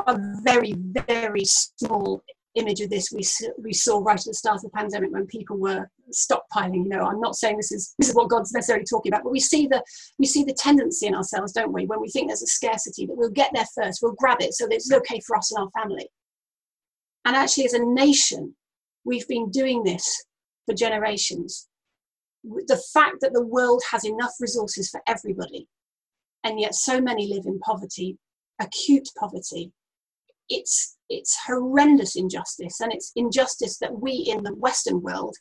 a 0.07 0.19
very, 0.43 0.75
very 0.77 1.45
small 1.45 2.23
image 2.57 2.81
of 2.81 2.89
this 2.89 3.11
we, 3.11 3.25
we 3.61 3.73
saw 3.73 3.99
right 3.99 4.19
at 4.19 4.25
the 4.25 4.33
start 4.33 4.55
of 4.57 4.63
the 4.63 4.69
pandemic 4.71 5.11
when 5.11 5.27
people 5.27 5.59
were 5.59 5.91
stockpiling. 6.13 6.85
You 6.85 6.89
know, 6.89 7.01
I'm 7.01 7.21
not 7.21 7.35
saying 7.35 7.57
this 7.57 7.73
is 7.73 7.95
this 7.99 8.09
is 8.09 8.15
what 8.15 8.29
God's 8.29 8.53
necessarily 8.53 8.85
talking 8.85 9.13
about, 9.13 9.25
but 9.25 9.33
we 9.33 9.41
see 9.41 9.67
the 9.67 9.83
we 10.19 10.27
see 10.27 10.45
the 10.45 10.55
tendency 10.55 11.07
in 11.07 11.15
ourselves, 11.15 11.53
don't 11.53 11.73
we? 11.73 11.87
When 11.87 12.01
we 12.01 12.09
think 12.11 12.29
there's 12.29 12.43
a 12.43 12.47
scarcity, 12.47 13.07
that 13.07 13.17
we'll 13.17 13.31
get 13.31 13.51
there 13.55 13.67
first, 13.75 14.01
we'll 14.03 14.13
grab 14.13 14.41
it 14.41 14.55
so 14.55 14.67
that 14.67 14.75
it's 14.75 14.93
okay 14.93 15.21
for 15.27 15.37
us 15.37 15.51
and 15.53 15.65
our 15.65 15.83
family. 15.83 16.09
And 17.25 17.35
actually, 17.35 17.65
as 17.65 17.73
a 17.73 17.85
nation, 17.85 18.55
we've 19.05 19.27
been 19.27 19.51
doing 19.51 19.83
this 19.83 20.25
for 20.67 20.75
generations 20.75 21.69
the 22.45 22.83
fact 22.93 23.17
that 23.21 23.33
the 23.33 23.45
world 23.45 23.83
has 23.91 24.05
enough 24.05 24.33
resources 24.41 24.91
for 24.91 25.01
everybody, 25.07 25.67
and 26.45 26.61
yet 26.61 26.75
so 26.75 27.01
many 27.01 27.33
live 27.33 27.47
in 27.47 27.59
poverty, 27.61 28.19
acute 28.61 29.09
poverty, 29.19 29.73
it's 30.49 30.97
it's 31.11 31.37
horrendous 31.47 32.17
injustice, 32.17 32.81
and 32.81 32.93
it's 32.93 33.13
injustice 33.17 33.79
that 33.79 34.01
we 34.01 34.13
in 34.13 34.43
the 34.43 34.55
Western 34.55 35.03
world 35.03 35.37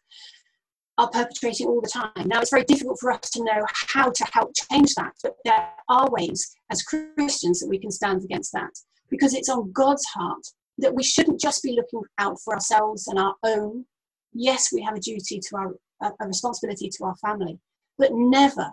are 0.98 1.10
perpetrating 1.10 1.68
all 1.68 1.82
the 1.82 1.89
time. 1.89 2.28
Now, 2.28 2.42
it's 2.42 2.52
very 2.52 2.66
difficult 2.66 3.00
for 3.00 3.12
us 3.12 3.30
to 3.32 3.44
know 3.44 3.66
how 3.88 4.12
to 4.12 4.26
help 4.32 4.52
change 4.72 4.94
that, 4.96 5.13
but 5.24 5.36
there 5.44 5.70
are 5.89 6.10
ways 6.12 6.56
as 6.72 6.84
Christians 6.84 7.60
that 7.60 7.70
we 7.70 7.80
can 7.80 7.89
stand 7.89 8.24
against 8.24 8.52
that 8.54 8.70
because 9.10 9.34
it's 9.34 9.50
on 9.50 9.72
God's 9.72 10.06
heart 10.06 10.46
that 10.78 10.94
we 10.94 11.04
shouldn't 11.04 11.39
just 11.39 11.63
be 11.63 11.72
looking 11.76 12.02
out 12.20 12.38
for 12.44 12.54
ourselves 12.54 13.08
and 13.08 13.18
our 13.18 13.36
own. 13.44 13.86
Yes, 14.34 14.72
we 14.72 14.82
have 14.82 14.96
a 14.96 15.00
duty 15.00 15.39
to 15.39 15.58
our 15.58 15.76
a, 16.02 16.28
responsibility 16.28 16.89
to 16.89 17.06
our 17.06 17.16
family, 17.18 17.60
but 17.98 18.12
never, 18.13 18.70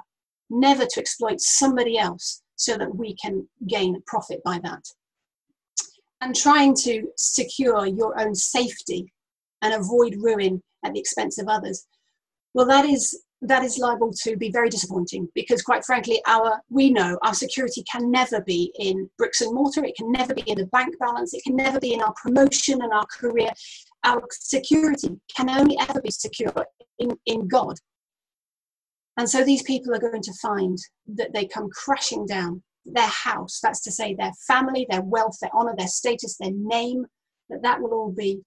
never 0.49 0.85
to 0.87 1.01
exploit 1.01 1.41
somebody 1.41 1.99
else 1.99 2.43
so 2.57 2.77
that 2.77 2.95
we 2.95 3.15
can 3.17 3.49
gain 3.69 4.03
profit 4.07 4.43
by 4.45 4.59
that. 4.63 4.83
And 6.21 6.37
trying 6.37 6.75
to 6.83 7.09
secure 7.17 7.87
your 7.87 8.21
own 8.21 8.35
safety 8.35 9.13
and 9.63 9.75
avoid 9.75 10.17
ruin 10.19 10.63
at 10.85 10.93
the 10.93 11.01
expense 11.01 11.39
of 11.39 11.49
others. 11.49 11.87
Well, 12.55 12.67
that 12.67 12.85
is 12.85 13.23
that 13.43 13.65
is 13.65 13.79
liable 13.79 14.13
to 14.13 14.37
be 14.37 14.51
very 14.51 14.69
disappointing 14.69 15.27
because 15.35 15.63
quite 15.63 15.83
frankly 15.85 16.21
our 16.27 16.61
we 16.69 16.91
know 16.91 17.19
our 17.23 17.33
security 17.33 17.83
can 17.91 18.11
never 18.11 18.43
be 18.43 18.71
in 18.79 19.09
bricks 19.17 19.41
and 19.41 19.55
mortar. 19.55 19.85
It 19.85 19.97
can 19.97 20.13
never 20.13 20.35
be 20.35 20.43
in 20.43 20.59
the 20.59 20.67
bank 20.67 20.99
balance. 20.99 21.33
It 21.33 21.43
can 21.45 21.57
never 21.57 21.81
be 21.81 21.95
in 21.95 22.03
our 22.03 22.13
promotion 22.23 22.83
and 22.83 22.93
our 22.93 23.07
career. 23.07 23.51
Our 24.05 24.23
security 24.31 25.19
can 25.35 25.49
only 25.49 25.77
ever 25.81 26.03
be 26.03 26.11
secure 26.11 26.53
in, 26.99 27.19
in 27.27 27.49
god. 27.49 27.77
And 29.17 29.29
so 29.29 29.45
these 29.45 29.63
people 29.63 29.95
are 29.95 29.99
going 29.99 30.23
to 30.23 30.33
find 30.35 30.79
that 31.09 31.33
they 31.33 31.47
come 31.47 31.69
crashing 31.71 32.27
down 32.27 32.63
their 32.85 33.09
house 33.09 33.61
that's 33.63 33.83
to 33.83 33.93
say 33.93 34.15
their 34.15 34.33
family 34.47 34.87
their 34.89 35.03
wealth 35.03 35.37
their 35.41 35.51
honor 35.55 35.75
their 35.77 35.87
status 35.87 36.37
their 36.39 36.53
name 36.53 37.05
that 37.49 37.63
that 37.63 37.81
will 37.81 37.93
all 37.93 38.11
be 38.11 38.41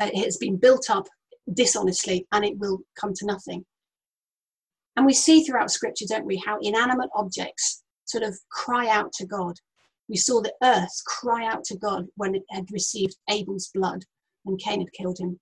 uh, 0.00 0.10
it 0.12 0.24
has 0.24 0.36
been 0.36 0.56
built 0.56 0.88
up 0.90 1.06
dishonestly 1.52 2.26
and 2.32 2.44
it 2.44 2.56
will 2.58 2.78
come 2.98 3.12
to 3.12 3.26
nothing 3.26 3.64
and 4.96 5.06
we 5.06 5.14
see 5.14 5.42
throughout 5.42 5.70
scripture, 5.70 6.04
don't 6.06 6.26
we, 6.26 6.42
how 6.44 6.58
inanimate 6.60 7.10
objects 7.14 7.82
sort 8.04 8.24
of 8.24 8.38
cry 8.50 8.88
out 8.88 9.12
to 9.14 9.26
God. 9.26 9.54
We 10.08 10.16
saw 10.16 10.40
the 10.40 10.52
earth 10.62 10.92
cry 11.06 11.46
out 11.46 11.64
to 11.64 11.78
God 11.78 12.06
when 12.16 12.34
it 12.34 12.42
had 12.50 12.70
received 12.70 13.16
Abel's 13.30 13.70
blood 13.72 14.04
when 14.42 14.56
Cain 14.58 14.80
had 14.80 14.92
killed 14.92 15.18
him. 15.18 15.38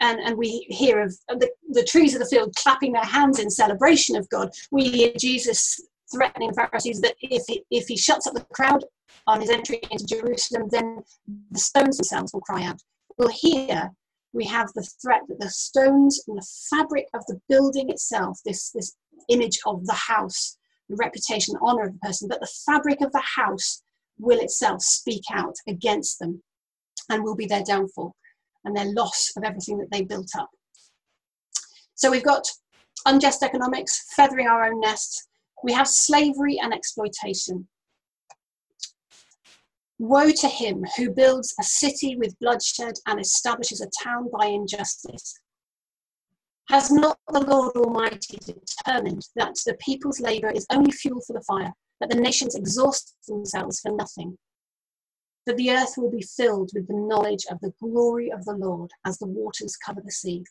And, 0.00 0.20
and 0.20 0.36
we 0.36 0.66
hear 0.70 1.00
of 1.00 1.16
the, 1.28 1.50
the 1.70 1.84
trees 1.84 2.14
of 2.14 2.20
the 2.20 2.26
field 2.26 2.54
clapping 2.56 2.92
their 2.92 3.04
hands 3.04 3.38
in 3.38 3.50
celebration 3.50 4.16
of 4.16 4.28
God. 4.28 4.50
We 4.70 4.88
hear 4.88 5.12
Jesus 5.18 5.80
threatening 6.14 6.48
the 6.48 6.54
Pharisees 6.54 7.00
that 7.00 7.14
if 7.20 7.42
he, 7.48 7.64
if 7.70 7.86
he 7.86 7.96
shuts 7.96 8.26
up 8.26 8.34
the 8.34 8.46
crowd 8.52 8.84
on 9.26 9.40
his 9.40 9.50
entry 9.50 9.80
into 9.90 10.06
Jerusalem, 10.06 10.68
then 10.70 11.02
the 11.50 11.58
stones 11.58 11.96
themselves 11.96 12.32
will 12.32 12.40
cry 12.40 12.64
out. 12.64 12.80
Well, 13.18 13.28
here 13.28 13.90
we 14.32 14.44
have 14.46 14.68
the 14.74 14.86
threat 15.02 15.22
that 15.28 15.40
the 15.40 15.50
stones 15.50 16.22
and 16.26 16.36
the 16.36 16.46
fabric 16.70 17.06
of 17.14 17.24
the 17.26 17.40
building 17.48 17.90
itself, 17.90 18.38
this, 18.44 18.70
this 18.70 18.96
image 19.28 19.58
of 19.66 19.86
the 19.86 19.94
house, 19.94 20.56
the 20.88 20.96
reputation, 20.96 21.54
honor 21.62 21.84
of 21.84 21.92
the 21.92 21.98
person, 22.00 22.28
but 22.28 22.40
the 22.40 22.52
fabric 22.66 23.00
of 23.00 23.12
the 23.12 23.22
house 23.36 23.82
will 24.18 24.38
itself 24.40 24.82
speak 24.82 25.22
out 25.32 25.54
against 25.68 26.18
them 26.18 26.42
and 27.10 27.22
will 27.22 27.36
be 27.36 27.46
their 27.46 27.62
downfall 27.62 28.14
and 28.64 28.76
their 28.76 28.92
loss 28.92 29.30
of 29.36 29.44
everything 29.44 29.78
that 29.78 29.88
they 29.90 30.02
built 30.02 30.30
up. 30.38 30.50
So 31.94 32.10
we've 32.10 32.24
got 32.24 32.46
unjust 33.06 33.42
economics, 33.42 34.04
feathering 34.16 34.46
our 34.46 34.64
own 34.64 34.80
nests. 34.80 35.26
We 35.64 35.72
have 35.72 35.88
slavery 35.88 36.58
and 36.62 36.74
exploitation. 36.74 37.66
Woe 39.98 40.30
to 40.30 40.46
him 40.46 40.84
who 40.98 41.10
builds 41.10 41.54
a 41.58 41.62
city 41.62 42.16
with 42.16 42.38
bloodshed 42.38 42.96
and 43.06 43.18
establishes 43.18 43.80
a 43.80 43.88
town 44.04 44.28
by 44.30 44.44
injustice. 44.44 45.40
Has 46.68 46.90
not 46.90 47.18
the 47.32 47.40
Lord 47.40 47.74
Almighty 47.76 48.36
determined 48.44 49.26
that 49.36 49.54
the 49.64 49.74
people's 49.80 50.20
labour 50.20 50.50
is 50.50 50.66
only 50.70 50.92
fuel 50.92 51.22
for 51.26 51.32
the 51.32 51.44
fire, 51.48 51.72
that 51.98 52.10
the 52.10 52.20
nations 52.20 52.54
exhaust 52.54 53.16
themselves 53.26 53.80
for 53.80 53.90
nothing? 53.92 54.36
That 55.46 55.56
the 55.56 55.70
earth 55.70 55.94
will 55.96 56.10
be 56.10 56.26
filled 56.36 56.72
with 56.74 56.88
the 56.88 57.06
knowledge 57.08 57.46
of 57.50 57.58
the 57.60 57.72
glory 57.82 58.30
of 58.30 58.44
the 58.44 58.52
Lord 58.52 58.90
as 59.06 59.16
the 59.16 59.28
waters 59.28 59.78
cover 59.78 60.02
the 60.04 60.12
sea. 60.12 60.44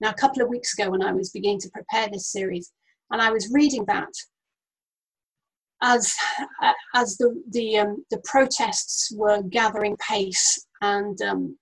Now, 0.00 0.10
a 0.10 0.14
couple 0.14 0.42
of 0.42 0.48
weeks 0.48 0.76
ago, 0.76 0.90
when 0.90 1.04
I 1.04 1.12
was 1.12 1.30
beginning 1.30 1.60
to 1.60 1.70
prepare 1.70 2.08
this 2.08 2.32
series, 2.32 2.72
and 3.12 3.22
I 3.22 3.30
was 3.30 3.52
reading 3.52 3.84
that, 3.86 4.12
as 5.82 6.14
as 6.94 7.16
the 7.18 7.42
the 7.50 7.78
um, 7.78 8.04
the 8.10 8.20
protests 8.24 9.12
were 9.14 9.42
gathering 9.42 9.96
pace 9.96 10.66
and 10.80 11.20
um, 11.22 11.58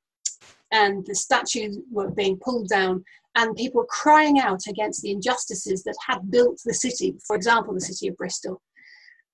and 0.73 1.05
the 1.07 1.15
statues 1.15 1.79
were 1.91 2.11
being 2.11 2.39
pulled 2.39 2.69
down 2.69 3.05
and 3.37 3.57
people 3.57 3.81
were 3.81 3.87
crying 3.87 4.39
out 4.39 4.61
against 4.69 5.03
the 5.03 5.11
injustices 5.11 5.83
that 5.85 5.97
had 6.07 6.31
built 6.31 6.61
the 6.65 6.75
city, 6.75 7.17
for 7.27 7.35
example, 7.35 7.75
the 7.75 7.81
city 7.81 8.09
of 8.09 8.17
Bristol. 8.17 8.63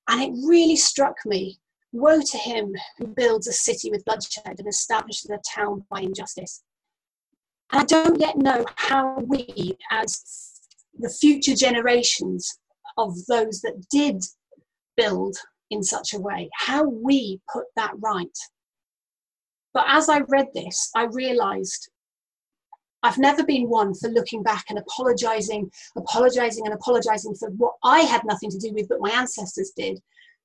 And 0.08 0.22
it 0.22 0.46
really 0.46 0.76
struck 0.76 1.16
me 1.26 1.58
woe 1.92 2.20
to 2.20 2.38
him 2.38 2.72
who 2.98 3.06
builds 3.08 3.46
a 3.46 3.52
city 3.52 3.90
with 3.90 4.04
bloodshed 4.04 4.56
and 4.58 4.68
establishes 4.68 5.30
a 5.30 5.38
town 5.54 5.84
by 5.90 6.00
injustice. 6.00 6.62
And 7.72 7.82
I 7.82 7.84
don't 7.84 8.20
yet 8.20 8.38
know 8.38 8.64
how 8.76 9.18
we, 9.18 9.76
as 9.90 10.22
the 10.98 11.10
future 11.10 11.54
generations 11.54 12.58
of 12.96 13.14
those 13.26 13.60
that 13.60 13.86
did 13.90 14.22
build 15.00 15.36
in 15.70 15.82
such 15.82 16.14
a 16.14 16.20
way, 16.20 16.50
how 16.54 16.84
we 16.84 17.40
put 17.52 17.64
that 17.76 17.92
right. 17.98 18.38
But 19.72 19.84
as 19.88 20.08
I 20.08 20.20
read 20.28 20.48
this, 20.54 20.90
I 20.94 21.04
realized 21.04 21.88
I've 23.02 23.18
never 23.18 23.44
been 23.44 23.68
one 23.68 23.94
for 23.94 24.10
looking 24.10 24.42
back 24.42 24.64
and 24.68 24.78
apologizing, 24.78 25.70
apologizing, 25.96 26.66
and 26.66 26.74
apologizing 26.74 27.34
for 27.34 27.50
what 27.50 27.74
I 27.82 28.00
had 28.00 28.22
nothing 28.24 28.50
to 28.50 28.58
do 28.58 28.72
with, 28.74 28.88
but 28.88 29.00
my 29.00 29.10
ancestors 29.10 29.72
did. 29.74 30.00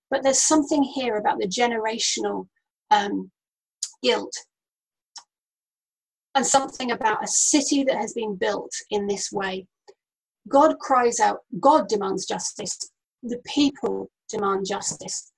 But 0.10 0.24
there's 0.24 0.40
something 0.40 0.84
here 0.84 1.18
about 1.18 1.40
the 1.40 1.48
generational 1.48 2.48
um, 2.92 3.32
guilt 4.04 4.34
and 6.36 6.46
something 6.46 6.92
about 6.92 7.24
a 7.24 7.28
city 7.28 7.84
that 7.84 7.98
has 7.98 8.14
been 8.14 8.36
built 8.36 8.72
in 8.92 9.08
this 9.08 9.32
way. 9.32 9.68
God 10.48 10.78
cries 10.80 11.20
out, 11.20 11.40
God 11.60 11.90
demands 11.90 12.26
justice. 12.26 12.78
The 13.24 13.42
people 13.46 14.10
demand 14.30 14.66
justice. 14.68 15.32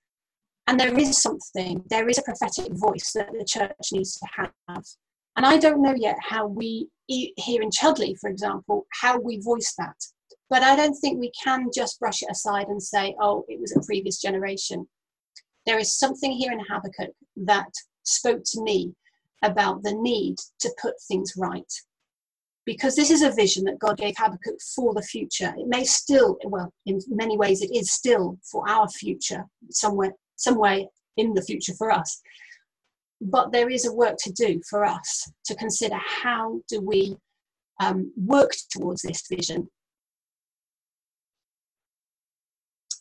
And 0.68 0.80
there 0.80 0.98
is 0.98 1.22
something, 1.22 1.84
there 1.90 2.10
is 2.10 2.18
a 2.18 2.24
prophetic 2.24 2.74
voice 2.74 3.14
that 3.14 3.32
the 3.32 3.46
church 3.46 3.72
needs 3.92 4.16
to 4.18 4.28
have. 4.38 4.84
And 5.38 5.46
I 5.46 5.58
don't 5.58 5.82
know 5.82 5.96
yet 5.96 6.18
how 6.22 6.48
we, 6.48 6.90
here 7.08 7.62
in 7.62 7.72
Chudleigh, 7.72 8.16
for 8.20 8.30
example, 8.30 8.86
how 9.02 9.20
we 9.20 9.40
voice 9.40 9.74
that. 9.78 9.96
But 10.50 10.64
I 10.64 10.76
don't 10.76 10.96
think 10.96 11.20
we 11.20 11.32
can 11.44 11.70
just 11.74 12.00
brush 12.00 12.22
it 12.22 12.32
aside 12.32 12.68
and 12.68 12.82
say, 12.82 13.16
oh, 13.22 13.46
it 13.48 13.60
was 13.60 13.76
a 13.76 13.86
previous 13.86 14.20
generation. 14.22 14.88
There 15.66 15.80
is 15.80 15.98
something 15.98 16.32
here 16.32 16.52
in 16.52 16.60
Habakkuk 16.60 17.14
that 17.38 17.72
spoke 18.04 18.44
to 18.52 18.62
me 18.62 18.94
about 19.44 19.84
the 19.84 19.94
need 19.94 20.38
to 20.60 20.74
put 20.82 20.96
things 21.08 21.34
right 21.38 21.72
because 22.68 22.98
this 22.98 23.10
is 23.10 23.22
a 23.22 23.32
vision 23.32 23.64
that 23.64 23.80
God 23.80 23.98
gave 23.98 24.16
Habakkuk 24.18 24.60
for 24.76 24.94
the 24.94 25.02
future. 25.02 25.54
It 25.58 25.68
may 25.70 25.86
still, 25.86 26.38
well, 26.44 26.72
in 26.86 27.00
many 27.08 27.38
ways, 27.38 27.62
it 27.62 27.74
is 27.74 27.94
still 27.94 28.38
for 28.44 28.70
our 28.70 28.90
future, 28.90 29.46
somewhere, 29.70 30.12
some 30.36 30.58
way 30.58 30.90
in 31.16 31.34
the 31.34 31.42
future 31.42 31.74
for 31.76 31.90
us. 31.90 32.22
But 33.22 33.54
there 33.54 33.70
is 33.70 33.86
a 33.86 33.94
work 33.94 34.18
to 34.24 34.34
do 34.34 34.62
for 34.70 34.84
us 34.84 35.32
to 35.46 35.56
consider 35.56 35.96
how 35.96 36.60
do 36.68 36.82
we 36.82 37.16
um, 37.80 38.12
work 38.18 38.52
towards 38.70 39.02
this 39.02 39.24
vision. 39.32 39.70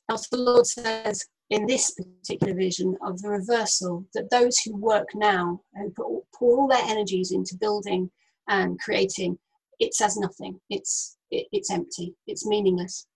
Else 0.08 0.28
the 0.28 0.36
Lord 0.36 0.66
says 0.66 1.26
in 1.50 1.66
this 1.66 1.92
particular 2.22 2.54
vision 2.54 2.96
of 3.04 3.20
the 3.20 3.30
reversal 3.30 4.06
that 4.14 4.30
those 4.30 4.58
who 4.60 4.76
work 4.76 5.08
now 5.16 5.60
and 5.74 5.92
pour 5.96 6.22
all 6.40 6.68
their 6.68 6.84
energies 6.84 7.32
into 7.32 7.56
building 7.56 8.08
and 8.48 8.78
creating 8.78 9.36
it 9.78 9.94
says 9.94 10.16
nothing. 10.16 10.60
It's 10.70 11.16
it, 11.30 11.46
it's 11.52 11.70
empty. 11.70 12.14
It's 12.26 12.46
meaningless. 12.46 13.06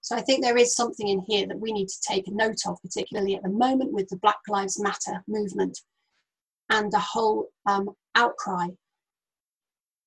So 0.00 0.16
I 0.16 0.22
think 0.22 0.42
there 0.42 0.56
is 0.56 0.74
something 0.74 1.08
in 1.08 1.20
here 1.28 1.46
that 1.46 1.60
we 1.60 1.72
need 1.72 1.88
to 1.88 2.00
take 2.08 2.24
note 2.28 2.60
of, 2.66 2.78
particularly 2.82 3.36
at 3.36 3.42
the 3.42 3.50
moment 3.50 3.92
with 3.92 4.08
the 4.08 4.16
Black 4.16 4.38
Lives 4.48 4.80
Matter 4.80 5.22
movement 5.28 5.78
and 6.70 6.90
the 6.90 7.00
whole 7.00 7.48
um, 7.66 7.90
outcry 8.14 8.68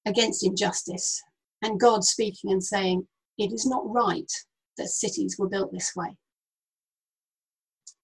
against 0.05 0.45
injustice, 0.45 1.21
and 1.61 1.79
God 1.79 2.03
speaking 2.03 2.51
and 2.51 2.63
saying, 2.63 3.07
"It 3.37 3.53
is 3.53 3.65
not 3.65 3.83
right 3.85 4.31
that 4.77 4.87
cities 4.87 5.37
were 5.37 5.49
built 5.49 5.71
this 5.71 5.93
way." 5.95 6.17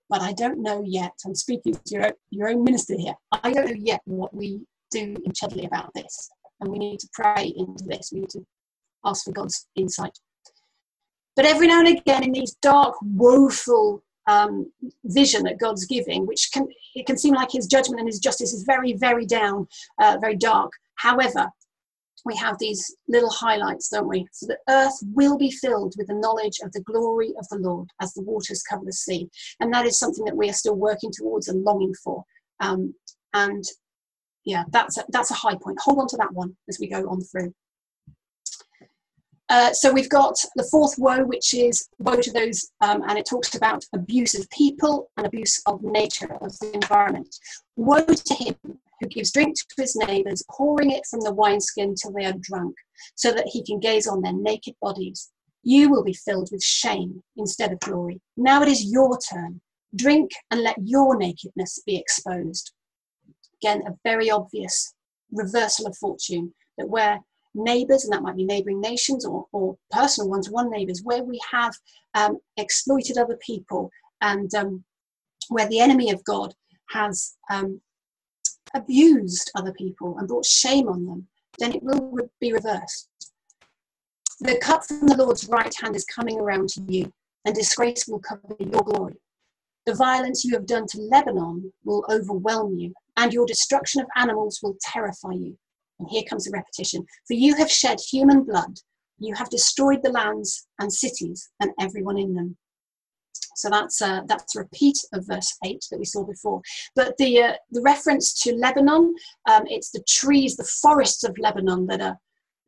But 0.09 0.21
I 0.21 0.33
don't 0.33 0.63
know 0.63 0.83
yet. 0.85 1.13
I'm 1.25 1.35
speaking 1.35 1.73
to 1.73 1.81
your, 1.95 2.13
your 2.31 2.49
own 2.49 2.63
minister 2.63 2.95
here. 2.97 3.13
I 3.31 3.51
don't 3.53 3.67
know 3.67 3.77
yet 3.77 4.01
what 4.05 4.33
we 4.33 4.61
do 4.89 5.15
in 5.23 5.31
Chudleigh 5.33 5.67
about 5.67 5.93
this 5.93 6.29
and 6.59 6.71
we 6.71 6.79
need 6.79 6.99
to 6.99 7.09
pray 7.13 7.53
into 7.55 7.85
this. 7.85 8.11
We 8.11 8.21
need 8.21 8.29
to 8.31 8.45
ask 9.05 9.25
for 9.25 9.31
God's 9.31 9.67
insight. 9.75 10.17
But 11.35 11.45
every 11.45 11.67
now 11.67 11.79
and 11.79 11.97
again, 11.97 12.23
in 12.23 12.31
these 12.31 12.55
dark, 12.61 12.95
woeful 13.01 14.03
um, 14.27 14.71
vision 15.05 15.43
that 15.43 15.59
God's 15.59 15.85
giving, 15.85 16.25
which 16.25 16.49
can 16.53 16.67
it 16.95 17.05
can 17.05 17.17
seem 17.17 17.33
like 17.33 17.51
His 17.51 17.67
judgment 17.67 17.99
and 17.99 18.09
His 18.09 18.19
justice 18.19 18.53
is 18.53 18.63
very, 18.63 18.93
very 18.93 19.25
down, 19.25 19.67
uh, 20.01 20.17
very 20.19 20.35
dark. 20.35 20.71
However, 20.95 21.49
we 22.25 22.35
have 22.35 22.57
these 22.59 22.95
little 23.07 23.29
highlights, 23.29 23.89
don't 23.89 24.07
we? 24.07 24.27
So 24.33 24.47
the 24.47 24.57
earth 24.67 24.99
will 25.13 25.37
be 25.37 25.49
filled 25.49 25.95
with 25.97 26.07
the 26.07 26.13
knowledge 26.13 26.59
of 26.63 26.71
the 26.73 26.81
glory 26.81 27.33
of 27.39 27.47
the 27.49 27.57
Lord 27.57 27.87
as 28.01 28.13
the 28.13 28.21
waters 28.21 28.61
cover 28.61 28.83
the 28.85 28.93
sea, 28.93 29.29
and 29.59 29.73
that 29.73 29.85
is 29.85 29.97
something 29.97 30.25
that 30.25 30.37
we 30.37 30.49
are 30.49 30.53
still 30.53 30.75
working 30.75 31.11
towards 31.11 31.47
and 31.47 31.63
longing 31.63 31.93
for. 32.03 32.23
Um, 32.59 32.93
and 33.33 33.63
yeah, 34.49 34.63
that's 34.71 34.97
a, 34.97 35.05
that's 35.09 35.29
a 35.29 35.35
high 35.35 35.55
point. 35.55 35.77
Hold 35.81 35.99
on 35.99 36.07
to 36.07 36.17
that 36.17 36.33
one 36.33 36.55
as 36.67 36.79
we 36.79 36.87
go 36.87 37.07
on 37.07 37.21
through. 37.21 37.53
Uh, 39.49 39.71
so 39.73 39.91
we've 39.91 40.09
got 40.09 40.35
the 40.55 40.67
fourth 40.71 40.95
woe, 40.97 41.23
which 41.23 41.53
is 41.53 41.87
woe 41.99 42.19
to 42.19 42.31
those, 42.31 42.71
um, 42.81 43.03
and 43.07 43.17
it 43.17 43.27
talks 43.27 43.55
about 43.55 43.85
abuse 43.93 44.33
of 44.33 44.49
people 44.49 45.09
and 45.17 45.25
abuse 45.25 45.61
of 45.67 45.81
nature, 45.83 46.33
of 46.41 46.57
the 46.59 46.71
environment. 46.73 47.35
Woe 47.75 48.05
to 48.05 48.33
him 48.33 48.55
who 48.99 49.07
gives 49.07 49.31
drink 49.31 49.55
to 49.55 49.81
his 49.81 49.95
neighbors, 49.95 50.43
pouring 50.51 50.91
it 50.91 51.05
from 51.09 51.21
the 51.21 51.33
wineskin 51.33 51.95
till 51.95 52.11
they 52.11 52.25
are 52.25 52.33
drunk, 52.41 52.75
so 53.15 53.31
that 53.31 53.47
he 53.47 53.63
can 53.63 53.79
gaze 53.79 54.07
on 54.07 54.21
their 54.21 54.33
naked 54.33 54.75
bodies. 54.81 55.31
You 55.63 55.89
will 55.89 56.03
be 56.03 56.13
filled 56.13 56.49
with 56.51 56.63
shame 56.63 57.21
instead 57.37 57.71
of 57.71 57.79
glory. 57.79 58.21
Now 58.35 58.61
it 58.63 58.67
is 58.67 58.91
your 58.91 59.17
turn. 59.31 59.61
Drink 59.95 60.31
and 60.51 60.61
let 60.61 60.75
your 60.83 61.17
nakedness 61.17 61.81
be 61.85 61.97
exposed. 61.97 62.71
Again, 63.61 63.83
a 63.87 63.95
very 64.03 64.29
obvious 64.29 64.93
reversal 65.31 65.87
of 65.87 65.97
fortune 65.97 66.53
that 66.77 66.89
where 66.89 67.19
neighbors, 67.53 68.03
and 68.03 68.13
that 68.13 68.21
might 68.21 68.37
be 68.37 68.45
neighboring 68.45 68.79
nations 68.79 69.25
or, 69.25 69.45
or 69.51 69.77
personal 69.91 70.29
one 70.29 70.41
to 70.43 70.51
one 70.51 70.69
neighbors, 70.69 71.01
where 71.03 71.23
we 71.23 71.39
have 71.51 71.73
um, 72.13 72.37
exploited 72.57 73.17
other 73.17 73.37
people 73.45 73.89
and 74.21 74.53
um, 74.55 74.83
where 75.49 75.67
the 75.67 75.79
enemy 75.79 76.11
of 76.11 76.23
God 76.23 76.53
has 76.91 77.35
um, 77.49 77.81
abused 78.73 79.51
other 79.55 79.73
people 79.73 80.17
and 80.17 80.27
brought 80.27 80.45
shame 80.45 80.87
on 80.87 81.05
them, 81.05 81.27
then 81.57 81.73
it 81.73 81.83
will 81.83 82.29
be 82.39 82.53
reversed. 82.53 83.09
The 84.41 84.57
cup 84.59 84.85
from 84.85 85.07
the 85.07 85.17
Lord's 85.17 85.49
right 85.49 85.73
hand 85.81 85.95
is 85.95 86.05
coming 86.05 86.39
around 86.39 86.69
to 86.69 86.81
you, 86.87 87.11
and 87.45 87.53
disgrace 87.53 88.07
will 88.07 88.19
cover 88.19 88.55
your 88.59 88.83
glory. 88.83 89.15
The 89.85 89.95
violence 89.95 90.45
you 90.45 90.53
have 90.53 90.65
done 90.65 90.85
to 90.87 91.01
Lebanon 91.01 91.73
will 91.83 92.05
overwhelm 92.09 92.77
you, 92.77 92.93
and 93.19 93.33
your 93.33 93.45
destruction 93.45 94.01
of 94.01 94.07
animals 94.15 94.59
will 94.63 94.77
terrify 94.81 95.31
you. 95.31 95.57
And 95.99 96.09
here 96.09 96.23
comes 96.27 96.45
the 96.45 96.51
repetition 96.51 97.05
For 97.27 97.33
you 97.33 97.55
have 97.55 97.69
shed 97.69 97.99
human 97.99 98.43
blood, 98.43 98.77
you 99.19 99.35
have 99.35 99.49
destroyed 99.49 100.01
the 100.01 100.11
lands 100.11 100.67
and 100.79 100.91
cities 100.91 101.49
and 101.59 101.71
everyone 101.79 102.17
in 102.17 102.33
them. 102.33 102.57
So 103.55 103.69
that's 103.69 104.01
a, 104.01 104.23
that's 104.25 104.55
a 104.55 104.59
repeat 104.59 104.97
of 105.13 105.27
verse 105.27 105.57
8 105.65 105.85
that 105.91 105.99
we 105.99 106.05
saw 106.05 106.23
before. 106.23 106.61
But 106.95 107.17
the, 107.17 107.41
uh, 107.41 107.53
the 107.71 107.81
reference 107.81 108.33
to 108.43 108.55
Lebanon, 108.55 109.13
um, 109.49 109.63
it's 109.65 109.91
the 109.91 110.03
trees, 110.07 110.55
the 110.55 110.69
forests 110.81 111.25
of 111.25 111.37
Lebanon 111.37 111.85
that 111.87 111.99
are, 111.99 112.17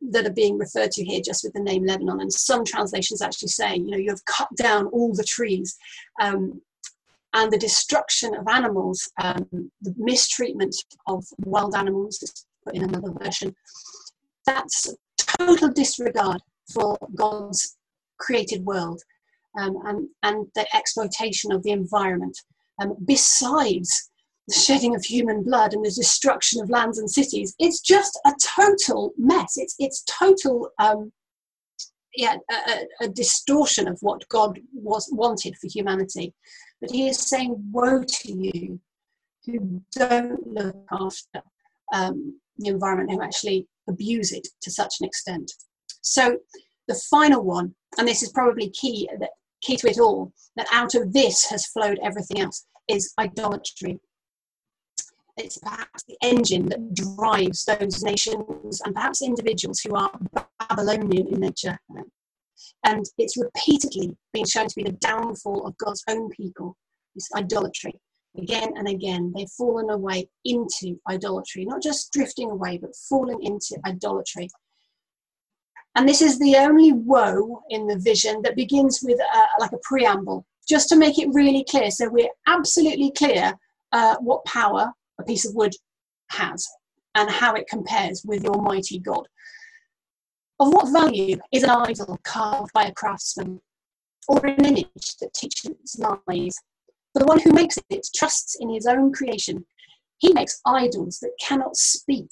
that 0.10 0.26
are 0.26 0.34
being 0.34 0.58
referred 0.58 0.92
to 0.92 1.06
here 1.06 1.22
just 1.24 1.46
with 1.46 1.54
the 1.54 1.62
name 1.62 1.86
Lebanon. 1.86 2.20
And 2.20 2.34
some 2.34 2.66
translations 2.66 3.22
actually 3.22 3.50
say, 3.50 3.76
you 3.78 3.92
know, 3.92 3.98
you 3.98 4.10
have 4.10 4.26
cut 4.26 4.50
down 4.58 4.88
all 4.88 5.14
the 5.14 5.24
trees. 5.24 5.78
Um, 6.20 6.62
and 7.34 7.52
the 7.52 7.58
destruction 7.58 8.36
of 8.36 8.48
animals, 8.48 9.10
um, 9.22 9.48
the 9.82 9.94
mistreatment 9.98 10.76
of 11.08 11.26
wild 11.46 11.76
animals, 11.76 12.44
put 12.66 12.76
in 12.76 12.84
another 12.84 13.12
version, 13.24 13.56
that's 14.46 14.94
total 15.18 15.70
disregard 15.70 16.42
for 16.74 16.98
God's 17.16 17.78
created 18.20 18.66
world 18.66 19.02
um, 19.58 19.78
and, 19.86 20.08
and 20.24 20.48
the 20.56 20.66
exploitation 20.76 21.52
of 21.52 21.64
the 21.64 21.72
environment. 21.72 22.38
Um, 22.82 22.96
besides 23.06 24.10
the 24.48 24.56
shedding 24.56 24.96
of 24.96 25.04
human 25.04 25.44
blood 25.44 25.74
and 25.74 25.86
the 25.86 25.92
destruction 25.92 26.62
of 26.62 26.70
lands 26.70 26.98
and 26.98 27.10
cities, 27.10 27.56
it's 27.60 27.80
just 27.80 28.20
a 28.26 28.34
total 28.44 29.14
mess. 29.18 29.54
It's, 29.58 29.76
it's 29.80 30.04
total 30.04 30.70
um, 30.80 31.12
yeah, 32.16 32.36
a, 32.50 33.06
a, 33.06 33.08
distortion 33.08 33.88
of 33.88 33.98
what 34.02 34.28
God 34.28 34.60
was 34.74 35.10
wanted 35.14 35.56
for 35.58 35.68
humanity. 35.68 36.34
But 36.82 36.92
he 36.92 37.08
is 37.08 37.20
saying, 37.20 37.56
Woe 37.72 38.04
to 38.04 38.32
you 38.32 38.80
who 39.46 39.82
don't 39.92 40.46
look 40.48 40.76
after 40.92 41.42
um, 41.94 42.40
the 42.58 42.70
environment, 42.70 43.12
who 43.12 43.22
actually 43.22 43.68
abuse 43.88 44.32
it 44.32 44.48
to 44.62 44.72
such 44.72 44.96
an 45.00 45.06
extent. 45.06 45.52
So 46.02 46.38
the 46.88 47.00
final 47.10 47.44
one, 47.44 47.76
and 47.98 48.08
this 48.08 48.24
is 48.24 48.32
probably 48.32 48.70
key, 48.70 49.10
key 49.62 49.78
to 49.78 49.90
it 49.90 50.00
all, 50.00 50.34
that 50.56 50.68
out 50.72 50.96
of 50.96 51.14
this 51.14 51.46
has 51.46 51.66
flowed 51.68 52.00
everything 52.04 52.40
else, 52.40 52.66
is 52.88 53.14
idolatry. 53.20 54.00
It's 55.38 55.58
perhaps 55.58 56.04
the 56.04 56.18
engine 56.22 56.68
that 56.68 56.94
drives 56.94 57.66
those 57.66 58.04
nations 58.04 58.82
and 58.82 58.94
perhaps 58.94 59.22
individuals 59.22 59.80
who 59.80 59.96
are 59.96 60.12
Babylonian 60.70 61.28
in 61.28 61.40
nature. 61.40 61.80
And 62.86 63.06
it's 63.18 63.38
repeatedly 63.38 64.16
been 64.34 64.46
shown 64.46 64.68
to 64.68 64.76
be 64.76 64.84
the 64.84 64.92
downfall 64.94 65.66
of 65.66 65.78
God's 65.78 66.04
own 66.10 66.30
people, 66.30 66.78
this 67.16 67.30
idolatry. 67.36 68.00
Again 68.38 68.74
and 68.78 68.88
again, 68.88 69.34
they've 69.36 69.50
fallen 69.50 69.90
away 69.90 70.30
into 70.46 71.00
idolatry, 71.10 71.66
not 71.66 71.82
just 71.82 72.14
drifting 72.14 72.50
away, 72.50 72.78
but 72.78 72.96
falling 73.10 73.44
into 73.44 73.78
idolatry. 73.86 74.50
And 75.96 76.08
this 76.08 76.22
is 76.22 76.40
the 76.40 76.56
only 76.56 76.94
woe 76.94 77.62
in 77.70 77.88
the 77.88 78.00
vision 78.00 78.42
that 78.44 78.56
begins 78.56 79.02
with 79.04 79.20
a, 79.20 79.60
like 79.60 79.74
a 79.74 79.80
preamble, 79.84 80.46
just 80.68 80.88
to 80.90 80.96
make 80.96 81.20
it 81.20 81.28
really 81.34 81.66
clear. 81.70 81.92
So 81.92 82.10
we're 82.10 82.30
absolutely 82.48 83.12
clear 83.12 83.54
uh, 83.92 84.16
what 84.22 84.46
power 84.46 84.94
a 85.20 85.24
piece 85.24 85.46
of 85.46 85.54
wood 85.54 85.74
has 86.30 86.66
and 87.16 87.30
how 87.30 87.54
it 87.56 87.68
compares 87.68 88.24
with 88.26 88.44
your 88.44 88.62
mighty 88.62 89.00
God. 89.00 89.28
Of 90.62 90.72
what 90.74 90.94
value 90.94 91.40
is 91.52 91.64
an 91.64 91.72
idol 91.72 92.20
carved 92.22 92.72
by 92.72 92.84
a 92.84 92.94
craftsman 92.94 93.62
or 94.28 94.46
an 94.46 94.64
image 94.64 95.18
that 95.20 95.34
teaches 95.34 95.98
lies? 95.98 96.56
For 97.12 97.20
the 97.20 97.26
one 97.26 97.40
who 97.40 97.52
makes 97.52 97.80
it 97.90 98.08
trusts 98.16 98.58
in 98.60 98.70
his 98.70 98.86
own 98.86 99.12
creation. 99.12 99.66
He 100.20 100.32
makes 100.34 100.62
idols 100.64 101.18
that 101.22 101.32
cannot 101.40 101.78
speak. 101.78 102.30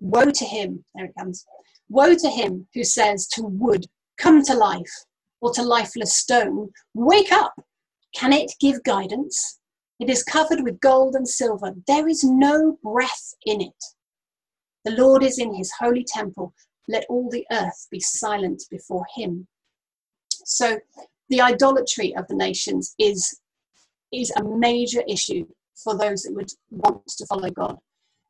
Woe 0.00 0.32
to 0.32 0.44
him, 0.44 0.84
there 0.96 1.04
it 1.04 1.14
comes, 1.16 1.46
Woe 1.88 2.16
to 2.16 2.28
him 2.28 2.66
who 2.74 2.82
says 2.82 3.28
to 3.28 3.42
wood, 3.42 3.86
Come 4.18 4.42
to 4.42 4.54
life, 4.54 5.04
or 5.40 5.52
to 5.52 5.62
lifeless 5.62 6.16
stone, 6.16 6.70
Wake 6.94 7.30
up! 7.30 7.54
Can 8.12 8.32
it 8.32 8.54
give 8.58 8.82
guidance? 8.82 9.60
It 10.00 10.10
is 10.10 10.24
covered 10.24 10.64
with 10.64 10.80
gold 10.80 11.14
and 11.14 11.28
silver. 11.28 11.76
There 11.86 12.08
is 12.08 12.24
no 12.24 12.76
breath 12.82 13.34
in 13.46 13.60
it. 13.60 13.84
The 14.84 15.00
Lord 15.00 15.22
is 15.22 15.38
in 15.38 15.54
his 15.54 15.70
holy 15.78 16.02
temple. 16.02 16.52
Let 16.88 17.06
all 17.08 17.30
the 17.30 17.46
earth 17.52 17.86
be 17.90 18.00
silent 18.00 18.62
before 18.70 19.06
him. 19.14 19.46
So, 20.44 20.78
the 21.28 21.40
idolatry 21.40 22.14
of 22.16 22.26
the 22.28 22.34
nations 22.34 22.94
is, 22.98 23.40
is 24.12 24.30
a 24.36 24.44
major 24.44 25.02
issue 25.08 25.46
for 25.82 25.96
those 25.96 26.22
that 26.22 26.34
would 26.34 26.50
want 26.70 27.06
to 27.06 27.26
follow 27.26 27.50
God. 27.50 27.78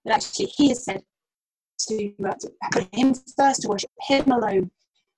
But 0.05 0.15
actually, 0.15 0.47
he 0.47 0.69
has 0.69 0.85
said, 0.85 1.03
to, 1.89 2.13
uh, 2.25 2.35
put 2.73 2.89
him 2.95 3.15
first, 3.37 3.63
to 3.63 3.69
worship 3.69 3.91
him 4.07 4.31
alone, 4.31 4.71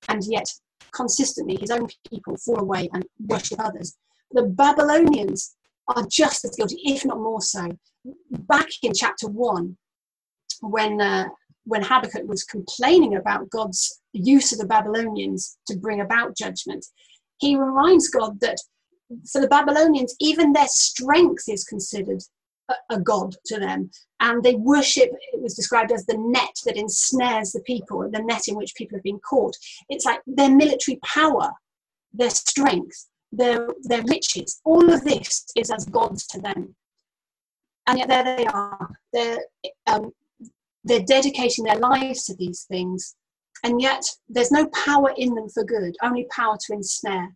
and 0.09 0.23
yet 0.25 0.47
consistently 0.93 1.57
his 1.57 1.71
own 1.71 1.87
people 2.09 2.37
fall 2.37 2.59
away 2.59 2.89
and 2.93 3.05
worship 3.27 3.59
others. 3.59 3.97
The 4.31 4.43
Babylonians 4.43 5.55
are 5.87 6.05
just 6.09 6.45
as 6.45 6.55
guilty, 6.55 6.79
if 6.85 7.05
not 7.05 7.19
more 7.19 7.41
so. 7.41 7.69
Back 8.31 8.67
in 8.81 8.93
chapter 8.93 9.27
one, 9.27 9.77
when 10.61 11.01
uh, 11.01 11.27
when 11.65 11.83
Habakkuk 11.83 12.27
was 12.27 12.43
complaining 12.43 13.15
about 13.15 13.49
God's 13.49 14.01
use 14.13 14.51
of 14.53 14.59
the 14.59 14.67
Babylonians 14.67 15.57
to 15.67 15.77
bring 15.77 16.01
about 16.01 16.37
judgment, 16.37 16.85
he 17.37 17.55
reminds 17.55 18.09
God 18.09 18.39
that 18.41 18.57
for 19.31 19.41
the 19.41 19.47
Babylonians, 19.47 20.15
even 20.19 20.53
their 20.53 20.67
strength 20.67 21.43
is 21.47 21.63
considered 21.63 22.21
a, 22.89 22.99
god 22.99 23.35
to 23.45 23.59
them. 23.59 23.91
And 24.19 24.41
they 24.43 24.55
worship, 24.55 25.09
it 25.33 25.41
was 25.41 25.53
described 25.55 25.91
as 25.91 26.05
the 26.05 26.17
net 26.17 26.55
that 26.65 26.77
ensnares 26.77 27.51
the 27.51 27.61
people, 27.61 28.09
the 28.11 28.23
net 28.23 28.47
in 28.47 28.55
which 28.55 28.75
people 28.75 28.97
have 28.97 29.03
been 29.03 29.19
caught. 29.19 29.55
It's 29.89 30.05
like 30.05 30.21
their 30.25 30.49
military 30.49 30.99
power, 31.03 31.51
their 32.13 32.29
strength, 32.29 33.07
their, 33.31 33.67
their 33.83 34.03
riches, 34.03 34.61
all 34.63 34.91
of 34.91 35.03
this 35.03 35.45
is 35.55 35.69
as 35.69 35.85
gods 35.85 36.25
to 36.27 36.41
them. 36.41 36.75
And 37.87 37.99
yet 37.99 38.07
there 38.07 38.23
they 38.23 38.45
are. 38.47 38.89
They're, 39.13 39.39
um, 39.85 40.11
they're 40.85 41.01
dedicating 41.01 41.65
their 41.65 41.79
lives 41.79 42.25
to 42.25 42.35
these 42.35 42.65
things. 42.69 43.15
And 43.63 43.81
yet 43.81 44.03
there's 44.29 44.51
no 44.51 44.67
power 44.67 45.13
in 45.17 45.33
them 45.33 45.49
for 45.49 45.63
good, 45.63 45.95
only 46.01 46.27
power 46.31 46.57
to 46.65 46.73
ensnare. 46.73 47.35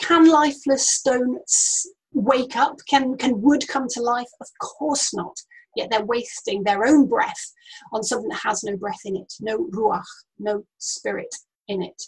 Can 0.00 0.28
lifeless 0.30 0.90
stone 0.90 1.38
wake 2.12 2.56
up? 2.56 2.76
Can, 2.88 3.16
can 3.16 3.40
wood 3.40 3.66
come 3.68 3.86
to 3.88 4.02
life? 4.02 4.28
Of 4.40 4.48
course 4.60 5.14
not. 5.14 5.36
Yet 5.76 5.90
they're 5.90 6.04
wasting 6.04 6.62
their 6.62 6.86
own 6.86 7.06
breath 7.06 7.52
on 7.92 8.02
something 8.02 8.28
that 8.28 8.40
has 8.44 8.62
no 8.62 8.76
breath 8.76 9.00
in 9.04 9.16
it, 9.16 9.32
no 9.40 9.66
ruach, 9.68 10.02
no 10.38 10.64
spirit 10.78 11.34
in 11.68 11.82
it. 11.82 12.02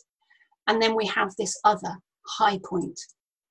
And 0.66 0.80
then 0.82 0.94
we 0.94 1.06
have 1.06 1.32
this 1.38 1.58
other 1.64 1.96
high 2.26 2.58
point, 2.64 2.98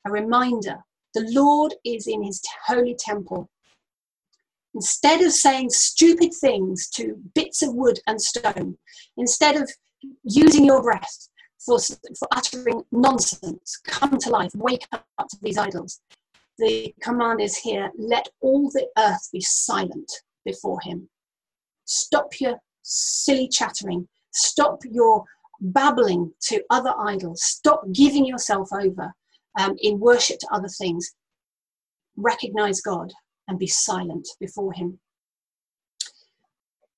a 0.05 0.11
reminder 0.11 0.77
the 1.13 1.29
Lord 1.31 1.73
is 1.83 2.07
in 2.07 2.23
his 2.23 2.41
holy 2.67 2.95
temple. 2.97 3.49
Instead 4.73 5.21
of 5.21 5.31
saying 5.31 5.69
stupid 5.69 6.31
things 6.33 6.89
to 6.89 7.15
bits 7.35 7.61
of 7.61 7.73
wood 7.73 7.99
and 8.07 8.21
stone, 8.21 8.77
instead 9.17 9.55
of 9.55 9.69
using 10.23 10.65
your 10.65 10.81
breath 10.81 11.27
for, 11.65 11.77
for 11.79 12.27
uttering 12.31 12.81
nonsense, 12.91 13.79
come 13.85 14.17
to 14.17 14.29
life, 14.29 14.51
wake 14.55 14.87
up 14.91 15.05
to 15.29 15.37
these 15.41 15.57
idols 15.57 16.01
the 16.61 16.93
command 17.01 17.41
is 17.41 17.57
here 17.57 17.91
let 17.97 18.29
all 18.39 18.69
the 18.69 18.87
earth 18.97 19.29
be 19.33 19.41
silent 19.41 20.11
before 20.45 20.79
him. 20.81 21.09
Stop 21.85 22.39
your 22.39 22.57
silly 22.83 23.47
chattering. 23.47 24.07
Stop 24.31 24.79
your 24.85 25.25
babbling 25.59 26.31
to 26.43 26.63
other 26.69 26.93
idols. 26.99 27.43
Stop 27.43 27.81
giving 27.91 28.25
yourself 28.25 28.69
over 28.71 29.11
um, 29.59 29.75
in 29.81 29.99
worship 29.99 30.37
to 30.39 30.47
other 30.51 30.67
things. 30.67 31.11
Recognize 32.15 32.81
God 32.81 33.11
and 33.51 33.59
be 33.59 33.67
silent 33.67 34.25
before 34.39 34.71
him. 34.71 34.97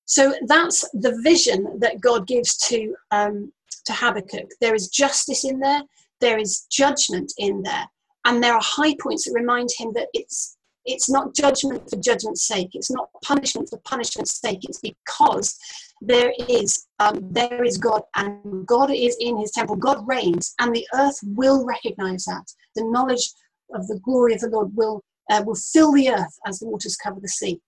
So 0.06 0.34
that's 0.46 0.88
the 0.92 1.20
vision 1.22 1.78
that 1.80 2.00
God 2.00 2.26
gives 2.28 2.56
to, 2.68 2.94
um, 3.10 3.52
to 3.86 3.92
Habakkuk. 3.92 4.50
There 4.60 4.74
is 4.74 4.88
justice 4.88 5.44
in 5.44 5.58
there, 5.58 5.82
there 6.20 6.38
is 6.38 6.66
judgment 6.70 7.32
in 7.38 7.62
there, 7.62 7.86
and 8.24 8.42
there 8.42 8.54
are 8.54 8.62
high 8.62 8.94
points 9.02 9.24
that 9.24 9.34
remind 9.34 9.70
him 9.76 9.92
that 9.94 10.08
it's 10.14 10.56
it's 10.86 11.08
not 11.08 11.34
judgment 11.34 11.88
for 11.88 11.96
judgment's 11.96 12.46
sake. 12.46 12.68
It's 12.74 12.90
not 12.90 13.08
punishment 13.24 13.70
for 13.70 13.78
punishment's 13.86 14.38
sake. 14.38 14.64
It's 14.64 14.80
because 14.80 15.58
there 16.02 16.30
is 16.46 16.86
um, 17.00 17.20
there 17.30 17.64
is 17.64 17.78
God, 17.78 18.02
and 18.16 18.66
God 18.66 18.90
is 18.90 19.16
in 19.18 19.38
His 19.38 19.50
temple. 19.50 19.76
God 19.76 20.06
reigns, 20.06 20.54
and 20.60 20.74
the 20.74 20.86
earth 20.94 21.18
will 21.24 21.64
recognize 21.64 22.26
that. 22.26 22.44
The 22.76 22.84
knowledge 22.84 23.32
of 23.74 23.86
the 23.88 23.98
glory 24.00 24.34
of 24.34 24.40
the 24.40 24.50
Lord 24.50 24.76
will 24.76 25.02
uh, 25.30 25.42
will 25.44 25.54
fill 25.54 25.92
the 25.92 26.10
earth 26.10 26.38
as 26.46 26.58
the 26.58 26.66
waters 26.66 26.96
cover 26.96 27.20
the 27.20 27.28
sea. 27.28 27.60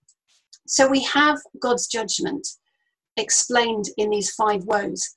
So 0.67 0.87
we 0.87 1.03
have 1.03 1.39
God's 1.59 1.87
judgment 1.87 2.47
explained 3.15 3.85
in 3.97 4.09
these 4.09 4.31
five 4.31 4.63
woes. 4.65 5.15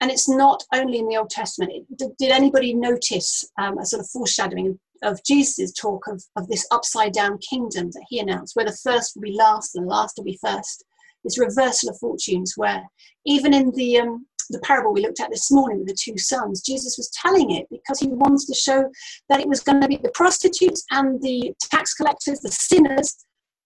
And 0.00 0.10
it's 0.10 0.28
not 0.28 0.62
only 0.74 0.98
in 0.98 1.08
the 1.08 1.16
Old 1.16 1.30
Testament. 1.30 1.72
Did, 1.96 2.10
did 2.18 2.30
anybody 2.30 2.74
notice 2.74 3.44
um, 3.58 3.78
a 3.78 3.86
sort 3.86 4.00
of 4.00 4.10
foreshadowing 4.10 4.78
of 5.02 5.22
Jesus' 5.24 5.72
talk 5.72 6.06
of, 6.08 6.22
of 6.36 6.48
this 6.48 6.66
upside 6.70 7.12
down 7.12 7.38
kingdom 7.38 7.90
that 7.92 8.04
he 8.08 8.18
announced, 8.18 8.56
where 8.56 8.66
the 8.66 8.78
first 8.82 9.14
will 9.14 9.22
be 9.22 9.32
last 9.32 9.74
and 9.74 9.84
the 9.84 9.90
last 9.90 10.14
will 10.16 10.24
be 10.24 10.38
first. 10.44 10.84
This 11.24 11.38
reversal 11.38 11.90
of 11.90 11.98
fortunes, 11.98 12.52
where 12.56 12.84
even 13.24 13.52
in 13.52 13.72
the 13.72 13.98
um, 13.98 14.26
the 14.48 14.60
parable 14.60 14.92
we 14.92 15.02
looked 15.02 15.20
at 15.20 15.30
this 15.30 15.50
morning 15.50 15.78
with 15.78 15.88
the 15.88 15.96
two 15.98 16.18
sons, 16.18 16.62
Jesus 16.62 16.96
was 16.96 17.10
telling 17.10 17.50
it 17.50 17.66
because 17.70 18.00
he 18.00 18.08
wanted 18.08 18.46
to 18.46 18.54
show 18.54 18.84
that 19.28 19.40
it 19.40 19.48
was 19.48 19.60
going 19.60 19.80
to 19.80 19.88
be 19.88 19.96
the 19.96 20.10
prostitutes 20.10 20.84
and 20.90 21.20
the 21.22 21.52
tax 21.60 21.94
collectors, 21.94 22.40
the 22.40 22.50
sinners, 22.50 23.16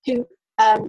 who 0.06 0.26
um, 0.58 0.88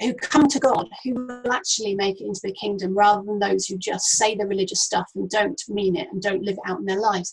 who 0.00 0.14
come 0.14 0.48
to 0.48 0.58
God, 0.58 0.88
who 1.04 1.14
will 1.14 1.52
actually 1.52 1.94
make 1.94 2.20
it 2.20 2.26
into 2.26 2.40
the 2.42 2.54
kingdom, 2.54 2.96
rather 2.96 3.22
than 3.22 3.38
those 3.38 3.66
who 3.66 3.76
just 3.78 4.06
say 4.06 4.34
the 4.34 4.46
religious 4.46 4.82
stuff 4.82 5.06
and 5.14 5.28
don't 5.30 5.60
mean 5.68 5.96
it 5.96 6.08
and 6.10 6.20
don't 6.20 6.42
live 6.42 6.56
it 6.56 6.70
out 6.70 6.80
in 6.80 6.86
their 6.86 7.00
lives. 7.00 7.32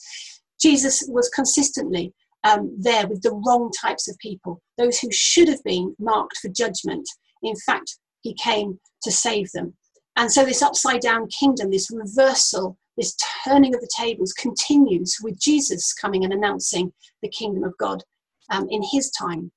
Jesus 0.61 1.03
was 1.07 1.29
consistently 1.29 2.13
um, 2.43 2.75
there 2.77 3.07
with 3.07 3.21
the 3.21 3.33
wrong 3.45 3.71
types 3.81 4.07
of 4.07 4.17
people, 4.19 4.61
those 4.77 4.99
who 4.99 5.09
should 5.11 5.47
have 5.47 5.63
been 5.63 5.95
marked 5.99 6.37
for 6.37 6.49
judgment. 6.49 7.07
In 7.43 7.55
fact, 7.65 7.97
he 8.21 8.33
came 8.33 8.79
to 9.03 9.11
save 9.11 9.51
them. 9.53 9.73
And 10.19 10.29
so, 10.29 10.43
this 10.43 10.61
upside 10.61 10.99
down 10.99 11.29
kingdom, 11.29 11.71
this 11.71 11.89
reversal, 11.89 12.77
this 12.97 13.15
turning 13.45 13.73
of 13.73 13.79
the 13.79 13.89
tables 13.97 14.33
continues 14.33 15.17
with 15.23 15.39
Jesus 15.39 15.93
coming 15.93 16.25
and 16.25 16.33
announcing 16.33 16.91
the 17.21 17.29
kingdom 17.29 17.63
of 17.63 17.73
God 17.77 18.03
um, 18.49 18.67
in 18.69 18.83
his 18.91 19.09
time. 19.11 19.49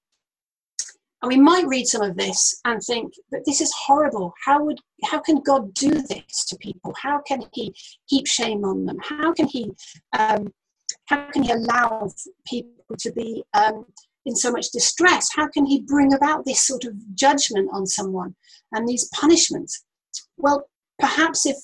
And 1.20 1.28
we 1.28 1.36
might 1.36 1.66
read 1.66 1.88
some 1.88 2.02
of 2.02 2.16
this 2.16 2.60
and 2.64 2.80
think 2.80 3.12
that 3.32 3.44
this 3.44 3.60
is 3.60 3.74
horrible. 3.76 4.32
How 4.44 4.62
would 4.62 4.78
how 5.02 5.18
can 5.18 5.40
God 5.40 5.74
do 5.74 5.90
this 5.90 6.44
to 6.46 6.56
people? 6.58 6.94
How 6.96 7.20
can 7.26 7.42
He 7.52 7.74
heap 8.06 8.28
shame 8.28 8.64
on 8.64 8.86
them? 8.86 8.98
How 9.02 9.32
can 9.32 9.48
He 9.48 9.72
um, 10.16 10.52
how 11.06 11.28
can 11.32 11.42
he 11.42 11.50
allow 11.50 12.08
people 12.46 12.96
to 13.00 13.12
be 13.12 13.42
um, 13.54 13.84
in 14.26 14.36
so 14.36 14.52
much 14.52 14.70
distress? 14.70 15.28
How 15.34 15.48
can 15.48 15.64
he 15.64 15.80
bring 15.80 16.14
about 16.14 16.44
this 16.44 16.64
sort 16.64 16.84
of 16.84 16.94
judgment 17.16 17.68
on 17.72 17.86
someone 17.86 18.36
and 18.72 18.88
these 18.88 19.08
punishments? 19.12 19.84
Well, 20.36 20.68
perhaps 20.98 21.46
if 21.46 21.56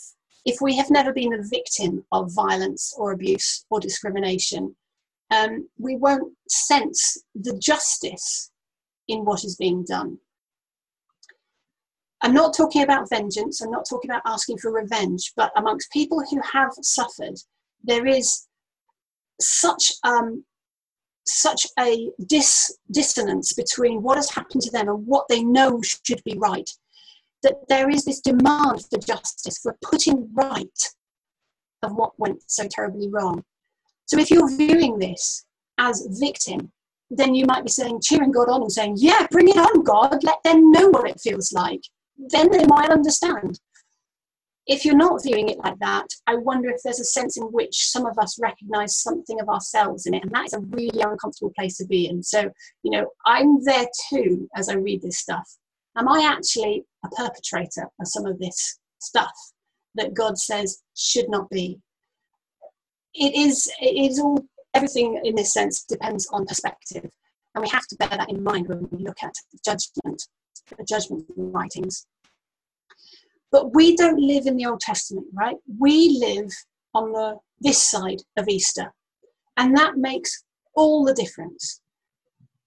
if 0.44 0.61
we 0.62 0.76
have 0.76 0.90
never 0.90 1.12
been 1.12 1.34
a 1.34 1.42
victim 1.42 2.05
of 2.11 2.32
violence 2.32 2.94
or 2.96 3.12
abuse 3.12 3.66
or 3.70 3.80
discrimination, 3.80 4.74
um, 5.30 5.68
we 5.78 5.96
won't 5.96 6.32
sense 6.49 7.18
the 7.34 7.59
justice 7.59 8.51
in 9.09 9.24
what 9.24 9.44
is 9.44 9.57
being 9.57 9.84
done. 9.84 10.18
I'm 12.22 12.32
not 12.32 12.57
talking 12.57 12.82
about 12.82 13.11
vengeance, 13.11 13.61
I'm 13.61 13.70
not 13.70 13.86
talking 13.88 14.11
about 14.11 14.22
asking 14.26 14.59
for 14.59 14.72
revenge, 14.72 15.32
but 15.36 15.53
amongst 15.57 15.92
people 15.92 16.22
who 16.28 16.40
have 16.53 16.72
suffered, 16.80 17.34
there 17.84 18.07
is 18.07 18.46
such 19.40 19.92
um, 20.03 20.44
such 21.26 21.66
a 21.78 22.11
dis- 22.26 22.76
dissonance 22.90 23.53
between 23.53 24.03
what 24.03 24.16
has 24.16 24.30
happened 24.30 24.62
to 24.62 24.70
them 24.70 24.88
and 24.88 25.07
what 25.07 25.26
they 25.28 25.44
know 25.44 25.80
should 25.82 26.22
be 26.24 26.36
right 26.38 26.68
that 27.43 27.55
there 27.68 27.89
is 27.89 28.05
this 28.05 28.20
demand 28.20 28.84
for 28.91 28.99
justice 28.99 29.59
for 29.59 29.76
putting 29.82 30.28
right 30.34 30.80
of 31.82 31.93
what 31.95 32.18
went 32.18 32.43
so 32.47 32.66
terribly 32.68 33.09
wrong 33.09 33.43
so 34.07 34.18
if 34.18 34.30
you're 34.30 34.57
viewing 34.57 34.99
this 34.99 35.45
as 35.78 36.07
victim 36.20 36.72
then 37.11 37.34
you 37.34 37.47
might 37.47 37.64
be 37.64 37.70
saying 37.70 38.01
cheering 38.03 38.32
god 38.32 38.49
on 38.49 38.62
and 38.62 38.72
saying 38.72 38.95
yeah 38.99 39.26
bring 39.30 39.49
it 39.49 39.57
on 39.57 39.82
god 39.82 40.22
let 40.24 40.43
them 40.45 40.70
know 40.72 40.89
what 40.89 41.09
it 41.09 41.20
feels 41.20 41.53
like 41.53 41.80
then 42.30 42.51
they 42.51 42.64
might 42.66 42.91
understand 42.91 43.59
if 44.68 44.84
you're 44.84 44.97
not 44.97 45.22
viewing 45.22 45.49
it 45.49 45.59
like 45.59 45.78
that, 45.80 46.07
I 46.26 46.36
wonder 46.36 46.68
if 46.68 46.82
there's 46.84 47.01
a 47.01 47.05
sense 47.05 47.39
in 47.39 47.45
which 47.45 47.89
some 47.89 48.05
of 48.05 48.18
us 48.18 48.39
recognize 48.39 48.99
something 48.99 49.41
of 49.41 49.49
ourselves 49.49 50.05
in 50.05 50.12
it. 50.12 50.22
And 50.22 50.30
that 50.32 50.45
is 50.47 50.53
a 50.53 50.61
really 50.61 51.01
uncomfortable 51.01 51.53
place 51.59 51.78
to 51.78 51.86
be 51.86 52.07
in. 52.07 52.22
So, 52.22 52.51
you 52.82 52.91
know, 52.91 53.09
I'm 53.24 53.64
there 53.64 53.86
too 54.11 54.47
as 54.55 54.68
I 54.68 54.74
read 54.74 55.01
this 55.01 55.18
stuff. 55.18 55.49
Am 55.97 56.07
I 56.07 56.22
actually 56.22 56.84
perpetrator 57.16 57.88
of 58.00 58.09
some 58.09 58.26
of 58.26 58.38
this 58.38 58.78
stuff 58.98 59.32
that 59.94 60.14
God 60.14 60.38
says 60.38 60.82
should 60.94 61.28
not 61.28 61.48
be? 61.50 61.80
It 63.14 63.34
is, 63.34 63.70
it 63.80 64.11
is 64.11 64.18
all, 64.18 64.44
everything 64.74 65.20
in 65.24 65.34
this 65.34 65.52
sense 65.52 65.84
depends 65.84 66.28
on 66.32 66.46
perspective. 66.46 67.11
And 67.54 67.62
we 67.62 67.68
have 67.70 67.86
to 67.88 67.96
bear 67.96 68.09
that 68.09 68.30
in 68.30 68.42
mind 68.42 68.68
when 68.68 68.88
we 68.90 69.04
look 69.04 69.22
at 69.22 69.34
the 69.52 69.59
judgment, 69.64 70.22
the 70.76 70.84
judgment 70.84 71.24
writings. 71.36 72.06
But 73.50 73.74
we 73.74 73.96
don't 73.96 74.20
live 74.20 74.46
in 74.46 74.56
the 74.56 74.66
Old 74.66 74.80
Testament, 74.80 75.26
right? 75.32 75.56
We 75.78 76.18
live 76.20 76.50
on 76.94 77.12
the 77.12 77.38
this 77.61 77.82
side 77.82 78.22
of 78.36 78.48
Easter. 78.48 78.92
And 79.56 79.76
that 79.76 79.96
makes 79.96 80.44
all 80.74 81.04
the 81.04 81.14
difference. 81.14 81.80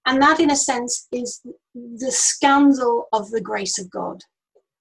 And 0.05 0.21
that, 0.21 0.39
in 0.39 0.51
a 0.51 0.55
sense, 0.55 1.07
is 1.11 1.41
the 1.73 2.11
scandal 2.11 3.07
of 3.13 3.29
the 3.29 3.41
grace 3.41 3.77
of 3.79 3.89
God. 3.89 4.21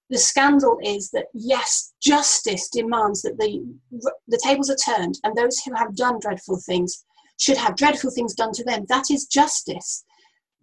The 0.09 0.17
scandal 0.17 0.77
is 0.83 1.09
that, 1.11 1.27
yes, 1.33 1.93
justice 2.01 2.69
demands 2.69 3.21
that 3.21 3.37
the, 3.37 3.63
the 4.27 4.41
tables 4.43 4.69
are 4.69 4.75
turned 4.75 5.19
and 5.23 5.35
those 5.35 5.59
who 5.59 5.73
have 5.75 5.95
done 5.95 6.19
dreadful 6.19 6.59
things 6.65 7.05
should 7.39 7.57
have 7.57 7.75
dreadful 7.75 8.11
things 8.11 8.33
done 8.35 8.51
to 8.53 8.63
them. 8.63 8.85
That 8.89 9.09
is 9.09 9.25
justice. 9.25 10.03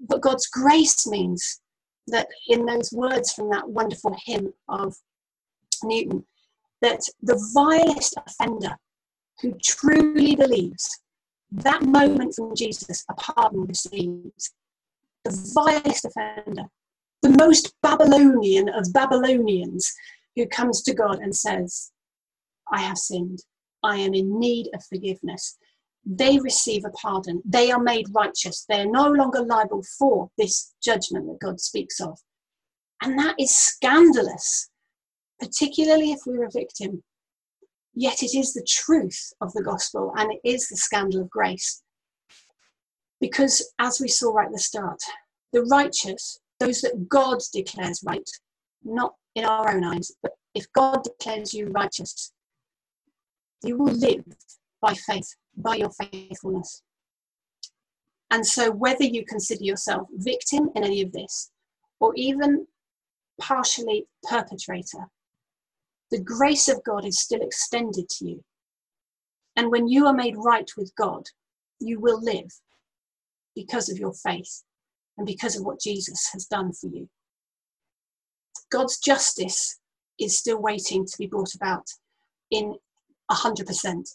But 0.00 0.20
God's 0.20 0.46
grace 0.48 1.06
means 1.06 1.60
that 2.08 2.28
in 2.48 2.66
those 2.66 2.92
words 2.92 3.32
from 3.32 3.50
that 3.50 3.68
wonderful 3.68 4.16
hymn 4.24 4.52
of 4.68 4.94
Newton 5.82 6.24
that 6.80 7.00
the 7.22 7.38
vilest 7.54 8.14
offender 8.26 8.76
who 9.40 9.52
truly 9.62 10.36
believes 10.36 11.00
that 11.50 11.82
moment 11.82 12.34
from 12.34 12.54
Jesus 12.54 13.04
a 13.10 13.14
pardon 13.14 13.64
receives, 13.66 14.52
the 15.24 15.52
vilest 15.54 16.04
offender, 16.04 16.64
the 17.22 17.30
most 17.30 17.74
Babylonian 17.82 18.68
of 18.68 18.92
Babylonians 18.92 19.92
who 20.36 20.46
comes 20.46 20.82
to 20.82 20.94
God 20.94 21.18
and 21.18 21.34
says, 21.34 21.90
I 22.70 22.80
have 22.80 22.98
sinned, 22.98 23.40
I 23.82 23.96
am 23.96 24.14
in 24.14 24.38
need 24.38 24.68
of 24.74 24.84
forgiveness. 24.84 25.56
They 26.04 26.38
receive 26.38 26.84
a 26.84 26.90
pardon. 26.90 27.42
They 27.44 27.70
are 27.70 27.82
made 27.82 28.06
righteous. 28.14 28.64
They 28.68 28.80
are 28.80 28.86
no 28.86 29.10
longer 29.10 29.42
liable 29.42 29.82
for 29.98 30.30
this 30.38 30.74
judgment 30.82 31.26
that 31.26 31.40
God 31.40 31.60
speaks 31.60 32.00
of. 32.00 32.18
And 33.02 33.18
that 33.18 33.34
is 33.38 33.54
scandalous 33.54 34.70
particularly 35.38 36.12
if 36.12 36.20
we're 36.26 36.44
a 36.44 36.50
victim. 36.50 37.02
Yet 38.00 38.22
it 38.22 38.32
is 38.32 38.54
the 38.54 38.62
truth 38.62 39.32
of 39.40 39.52
the 39.54 39.62
gospel 39.64 40.12
and 40.16 40.30
it 40.30 40.38
is 40.44 40.68
the 40.68 40.76
scandal 40.76 41.22
of 41.22 41.30
grace. 41.30 41.82
Because 43.20 43.72
as 43.80 44.00
we 44.00 44.06
saw 44.06 44.32
right 44.32 44.46
at 44.46 44.52
the 44.52 44.60
start, 44.60 45.00
the 45.52 45.62
righteous, 45.62 46.38
those 46.60 46.80
that 46.82 47.08
God 47.08 47.38
declares 47.52 48.04
right, 48.06 48.30
not 48.84 49.14
in 49.34 49.44
our 49.44 49.74
own 49.74 49.82
eyes, 49.82 50.12
but 50.22 50.30
if 50.54 50.72
God 50.74 51.02
declares 51.02 51.52
you 51.52 51.70
righteous, 51.70 52.32
you 53.64 53.76
will 53.76 53.92
live 53.92 54.22
by 54.80 54.94
faith, 54.94 55.34
by 55.56 55.74
your 55.74 55.90
faithfulness. 55.90 56.84
And 58.30 58.46
so, 58.46 58.70
whether 58.70 59.02
you 59.02 59.24
consider 59.24 59.64
yourself 59.64 60.06
victim 60.12 60.70
in 60.76 60.84
any 60.84 61.02
of 61.02 61.10
this, 61.10 61.50
or 61.98 62.12
even 62.14 62.68
partially 63.40 64.06
perpetrator, 64.22 65.08
the 66.10 66.22
grace 66.22 66.68
of 66.68 66.82
God 66.84 67.04
is 67.04 67.20
still 67.20 67.40
extended 67.42 68.08
to 68.08 68.24
you. 68.24 68.44
And 69.56 69.70
when 69.70 69.88
you 69.88 70.06
are 70.06 70.14
made 70.14 70.36
right 70.36 70.70
with 70.76 70.94
God, 70.96 71.24
you 71.80 72.00
will 72.00 72.22
live 72.22 72.50
because 73.54 73.88
of 73.90 73.98
your 73.98 74.12
faith 74.12 74.62
and 75.16 75.26
because 75.26 75.56
of 75.56 75.64
what 75.64 75.80
Jesus 75.80 76.28
has 76.32 76.46
done 76.46 76.72
for 76.72 76.86
you. 76.86 77.08
God's 78.70 78.98
justice 78.98 79.78
is 80.18 80.38
still 80.38 80.60
waiting 80.60 81.04
to 81.04 81.18
be 81.18 81.26
brought 81.26 81.54
about 81.54 81.84
in 82.50 82.76
100%. 83.30 84.08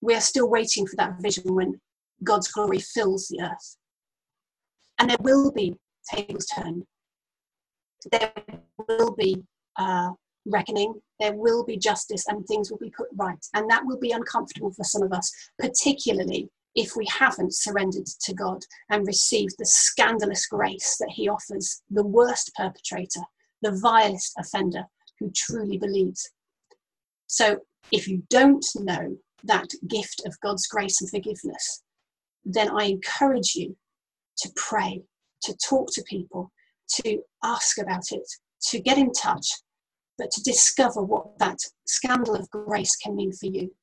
We 0.00 0.14
are 0.14 0.20
still 0.20 0.48
waiting 0.48 0.86
for 0.86 0.96
that 0.96 1.20
vision 1.20 1.54
when 1.54 1.80
God's 2.22 2.48
glory 2.48 2.78
fills 2.78 3.28
the 3.28 3.42
earth. 3.42 3.76
And 4.98 5.10
there 5.10 5.16
will 5.20 5.50
be 5.52 5.76
tables 6.10 6.46
turned. 6.46 6.84
There 8.10 8.32
will 8.88 9.14
be 9.14 9.42
uh, 9.76 10.10
reckoning. 10.46 10.94
There 11.20 11.34
will 11.34 11.64
be 11.64 11.76
justice 11.76 12.24
and 12.28 12.46
things 12.46 12.70
will 12.70 12.78
be 12.78 12.92
put 12.96 13.08
right. 13.16 13.44
And 13.54 13.68
that 13.70 13.84
will 13.84 13.98
be 13.98 14.12
uncomfortable 14.12 14.72
for 14.72 14.84
some 14.84 15.02
of 15.02 15.12
us, 15.12 15.30
particularly 15.58 16.48
if 16.74 16.94
we 16.94 17.06
haven't 17.06 17.54
surrendered 17.54 18.06
to 18.06 18.34
God 18.34 18.58
and 18.90 19.06
received 19.06 19.54
the 19.58 19.66
scandalous 19.66 20.46
grace 20.46 20.96
that 21.00 21.10
He 21.10 21.28
offers 21.28 21.82
the 21.90 22.04
worst 22.04 22.52
perpetrator, 22.54 23.22
the 23.62 23.78
vilest 23.82 24.34
offender 24.38 24.84
who 25.18 25.32
truly 25.34 25.78
believes. 25.78 26.30
So 27.26 27.58
if 27.90 28.06
you 28.06 28.22
don't 28.28 28.64
know 28.76 29.16
that 29.44 29.68
gift 29.88 30.22
of 30.26 30.38
God's 30.40 30.66
grace 30.66 31.00
and 31.00 31.10
forgiveness, 31.10 31.82
then 32.44 32.70
I 32.70 32.84
encourage 32.84 33.54
you 33.54 33.76
to 34.38 34.50
pray, 34.54 35.02
to 35.42 35.56
talk 35.56 35.88
to 35.92 36.02
people, 36.02 36.52
to 37.02 37.20
ask 37.42 37.78
about 37.78 38.04
it, 38.10 38.28
to 38.68 38.80
get 38.80 38.98
in 38.98 39.12
touch, 39.12 39.46
but 40.18 40.30
to 40.30 40.42
discover 40.42 41.02
what 41.02 41.38
that 41.38 41.58
scandal 41.86 42.34
of 42.34 42.50
grace 42.50 42.96
can 42.96 43.16
mean 43.16 43.32
for 43.32 43.46
you. 43.46 43.74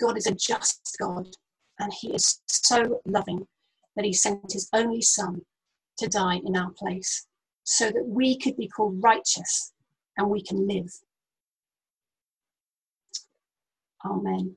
God 0.00 0.16
is 0.16 0.26
a 0.26 0.34
just 0.34 0.96
God, 1.00 1.26
and 1.78 1.92
He 1.92 2.14
is 2.14 2.40
so 2.46 3.00
loving 3.06 3.46
that 3.96 4.04
He 4.04 4.12
sent 4.12 4.52
His 4.52 4.68
only 4.72 5.02
Son 5.02 5.42
to 5.98 6.08
die 6.08 6.40
in 6.44 6.56
our 6.56 6.70
place 6.70 7.26
so 7.64 7.86
that 7.86 8.06
we 8.06 8.38
could 8.38 8.56
be 8.56 8.68
called 8.68 9.02
righteous 9.02 9.72
and 10.16 10.28
we 10.28 10.42
can 10.42 10.66
live. 10.66 10.90
Amen. 14.04 14.56